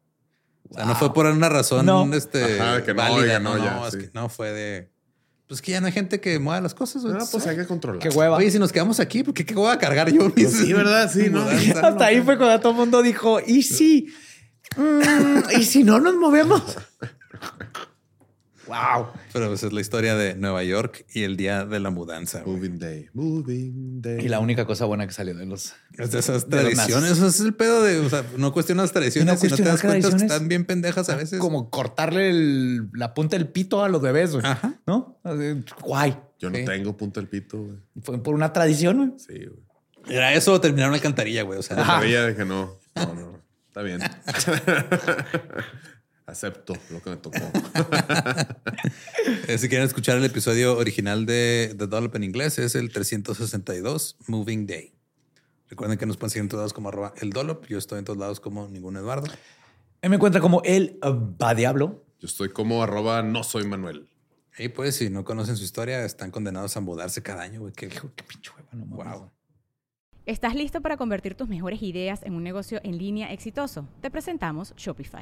O 0.70 0.74
sea, 0.76 0.86
no 0.86 0.96
fue 0.96 1.14
por 1.14 1.26
una 1.26 1.50
razón 1.50 1.86
No. 1.86 2.12
este, 2.14 2.60
Ajá, 2.60 2.78
de 2.78 2.84
que 2.84 2.94
no, 2.94 3.02
válida, 3.02 3.20
oiga, 3.20 3.40
no, 3.40 3.58
no, 3.58 3.58
no, 3.58 3.82
ya, 3.82 3.88
es 3.88 3.94
sí. 3.94 4.00
que 4.00 4.12
no 4.14 4.30
fue 4.30 4.52
de. 4.52 4.92
Pues 5.48 5.62
que 5.62 5.72
ya 5.72 5.82
no 5.82 5.88
hay 5.88 5.94
gente 5.94 6.20
que 6.20 6.40
mueva 6.40 6.62
las 6.62 6.74
cosas. 6.74 7.04
No, 7.04 7.20
pues 7.32 7.46
hay 7.46 7.56
que 7.58 7.68
controlar. 7.68 8.00
Qué 8.02 8.10
hueva. 8.10 8.38
Oye, 8.38 8.50
si 8.50 8.58
nos 8.58 8.72
quedamos 8.72 9.00
aquí, 9.00 9.24
¿por 9.24 9.34
qué, 9.34 9.46
qué 9.46 9.54
voy 9.54 9.72
a 9.72 9.78
cargar 9.78 10.12
yo? 10.12 10.30
Pues 10.34 10.54
sí, 10.54 10.74
¿verdad? 10.74 11.12
Sí, 11.12 11.30
¿no? 11.30 11.42
Hasta 11.84 12.06
ahí 12.06 12.22
fue 12.22 12.38
cuando 12.38 12.60
todo 12.60 12.72
el 12.72 12.78
mundo 12.78 13.02
dijo, 13.04 13.40
¿y 13.46 13.62
si? 13.62 14.08
Mm, 14.78 15.60
¿Y 15.60 15.64
si 15.66 15.84
no 15.84 16.00
nos 16.00 16.16
movemos? 16.16 16.62
wow. 18.74 19.08
Pero 19.32 19.48
pues 19.50 19.64
es 19.64 19.72
la 19.74 19.82
historia 19.82 20.16
de 20.16 20.36
Nueva 20.36 20.64
York 20.64 21.06
y 21.14 21.24
el 21.24 21.38
día 21.38 21.66
de 21.66 21.80
la 21.80 21.90
mudanza. 21.92 22.44
Moving 22.46 22.80
day, 22.80 23.10
moving 23.14 24.02
day. 24.02 24.26
Y 24.26 24.30
la 24.30 24.40
única 24.40 24.66
cosa 24.66 24.86
buena 24.86 25.06
que 25.08 25.14
salió 25.14 25.36
de 25.36 25.46
los... 25.46 25.74
Es 25.98 26.12
de 26.12 26.20
esas 26.20 26.50
De 26.50 26.58
tradiciones. 26.60 27.12
Eso 27.12 27.28
es 27.28 27.40
el 27.40 27.54
pedo 27.54 27.84
de, 27.84 28.00
o 28.00 28.10
sea, 28.10 28.24
no 28.38 28.52
cuestionas 28.54 28.92
tradiciones 28.92 29.40
si 29.40 29.48
no 29.48 29.56
te 29.56 29.64
das 29.64 29.82
cuenta 29.82 30.10
que 30.10 30.16
están 30.16 30.48
bien 30.48 30.66
pendejas 30.66 31.10
a 31.10 31.16
veces. 31.16 31.40
Como 31.40 31.70
cortarle 31.70 32.30
el- 32.30 32.90
la 32.94 33.14
punta 33.14 33.38
del 33.38 33.48
pito 33.48 33.84
a 33.84 33.90
los 33.90 34.02
bebés, 34.02 34.32
güey. 34.34 34.46
Ajá. 34.46 34.80
¿No? 34.88 35.20
Así, 35.24 35.64
Guay. 35.82 36.18
Yo 36.40 36.50
no 36.50 36.58
Sí. 36.58 36.66
tengo 36.66 36.98
punto 36.98 37.20
del 37.20 37.30
pito, 37.30 37.58
güey. 37.62 37.78
Fue 38.02 38.22
por 38.22 38.34
una 38.36 38.52
tradición, 38.52 38.98
güey. 38.98 39.12
Sí, 39.20 39.46
güey. 39.46 39.64
Era 40.18 40.34
eso 40.34 40.52
o 40.54 40.60
terminar 40.60 40.90
una 40.90 40.98
alcantarilla, 40.98 41.44
güey. 41.44 41.60
O 41.60 41.64
sea, 41.64 41.78
Sabía 41.86 42.24
de 42.24 42.36
que 42.36 42.44
no. 42.44 42.78
No, 42.96 43.14
no. 43.14 43.42
Está 43.70 43.82
bien. 43.82 44.02
Acepto 46.26 46.74
lo 46.90 47.02
que 47.02 47.10
me 47.10 47.18
tocó. 47.18 47.40
Eh, 49.48 49.58
si 49.58 49.68
quieren 49.70 49.86
escuchar 49.88 50.18
el 50.18 50.26
episodio 50.26 50.78
original 50.78 51.26
de 51.26 51.76
The 51.78 51.88
Dollop 51.88 52.16
en 52.16 52.24
inglés, 52.24 52.60
es 52.60 52.76
el 52.76 52.92
362, 52.92 54.18
Moving 54.28 54.68
Day. 54.68 54.94
Recuerden 55.70 55.98
que 55.98 56.06
nos 56.06 56.18
pueden 56.18 56.30
seguir 56.32 56.44
en 56.44 56.50
todos 56.50 56.62
lados 56.62 56.74
como 56.74 56.90
arroba 56.90 57.14
el 57.22 57.32
Dollop. 57.32 57.66
Yo 57.68 57.78
estoy 57.78 58.00
en 58.00 58.06
todos 58.06 58.20
lados 58.20 58.40
como 58.40 58.68
ningún 58.68 58.96
Eduardo. 58.96 59.28
Él 60.02 60.10
me 60.10 60.18
encuentra 60.18 60.42
como 60.42 60.62
el 60.64 61.00
uh, 61.04 61.36
va 61.42 61.56
diablo. 61.56 62.06
Yo 62.20 62.28
estoy 62.28 62.50
como 62.50 62.84
arroba 62.84 63.22
no 63.24 63.44
soy 63.44 63.66
Manuel. 63.66 64.10
Y 64.58 64.70
pues, 64.70 64.96
si 64.96 65.10
no 65.10 65.24
conocen 65.24 65.58
su 65.58 65.64
historia, 65.64 66.06
están 66.06 66.32
condenados 66.32 66.78
a 66.78 66.80
mudarse 66.80 67.24
cada 67.24 67.44
año, 67.44 67.62
güey. 67.62 67.74
Qué, 67.74 67.88
Qué 67.88 68.24
pinche 68.24 68.52
hueva, 68.56 68.70
no 68.74 68.86
mames. 68.86 69.20
wow. 69.20 69.32
¿Estás 70.26 70.56
listo 70.56 70.82
para 70.82 70.96
convertir 70.96 71.36
tus 71.36 71.50
mejores 71.50 71.82
ideas 71.82 72.22
en 72.24 72.34
un 72.34 72.44
negocio 72.44 72.80
en 72.84 72.98
línea 72.98 73.34
exitoso? 73.34 73.88
Te 74.02 74.10
presentamos 74.12 74.74
Shopify. 74.78 75.22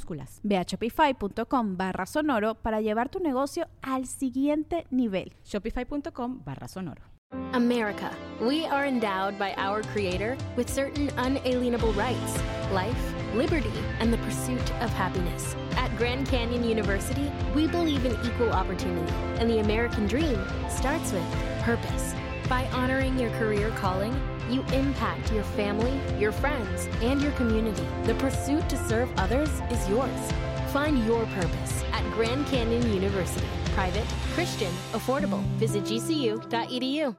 minúsculas. 0.01 0.39
Ve 0.43 0.57
a 0.57 0.65
shopify.com 0.65 1.77
barra 1.77 2.05
sonoro 2.05 2.55
para 2.55 2.81
llevar 2.81 3.09
tu 3.09 3.19
negocio 3.19 3.67
al 3.81 4.05
siguiente 4.05 4.85
nivel. 4.89 5.33
Shopify.com 5.43 6.41
barra 6.43 6.67
sonoro. 6.67 7.03
America. 7.53 8.11
We 8.41 8.65
are 8.65 8.85
endowed 8.85 9.39
by 9.39 9.53
our 9.55 9.83
Creator 9.93 10.35
with 10.57 10.69
certain 10.69 11.09
unalienable 11.17 11.93
rights 11.93 12.41
life, 12.73 13.13
liberty, 13.35 13.71
and 13.99 14.13
the 14.13 14.17
pursuit 14.19 14.71
of 14.81 14.89
happiness. 14.91 15.55
At 15.75 15.93
Grand 15.97 16.25
Canyon 16.29 16.63
University, 16.63 17.29
we 17.53 17.67
believe 17.67 18.05
in 18.05 18.13
equal 18.25 18.49
opportunity, 18.51 19.11
and 19.39 19.49
the 19.49 19.59
American 19.59 20.07
dream 20.07 20.41
starts 20.69 21.11
with 21.11 21.23
purpose. 21.63 22.13
By 22.47 22.65
honoring 22.71 23.19
your 23.19 23.29
career 23.31 23.71
calling, 23.71 24.13
you 24.51 24.61
impact 24.73 25.31
your 25.31 25.43
family, 25.43 25.99
your 26.19 26.31
friends, 26.31 26.87
and 27.01 27.21
your 27.21 27.31
community. 27.33 27.85
The 28.03 28.15
pursuit 28.15 28.67
to 28.69 28.77
serve 28.87 29.09
others 29.17 29.49
is 29.69 29.87
yours. 29.89 30.31
Find 30.71 31.05
your 31.05 31.25
purpose 31.27 31.83
at 31.91 32.03
Grand 32.13 32.45
Canyon 32.47 32.93
University. 32.93 33.47
Private, 33.73 34.05
Christian, 34.33 34.71
affordable. 34.93 35.41
Visit 35.57 35.83
gcu.edu. 35.83 37.15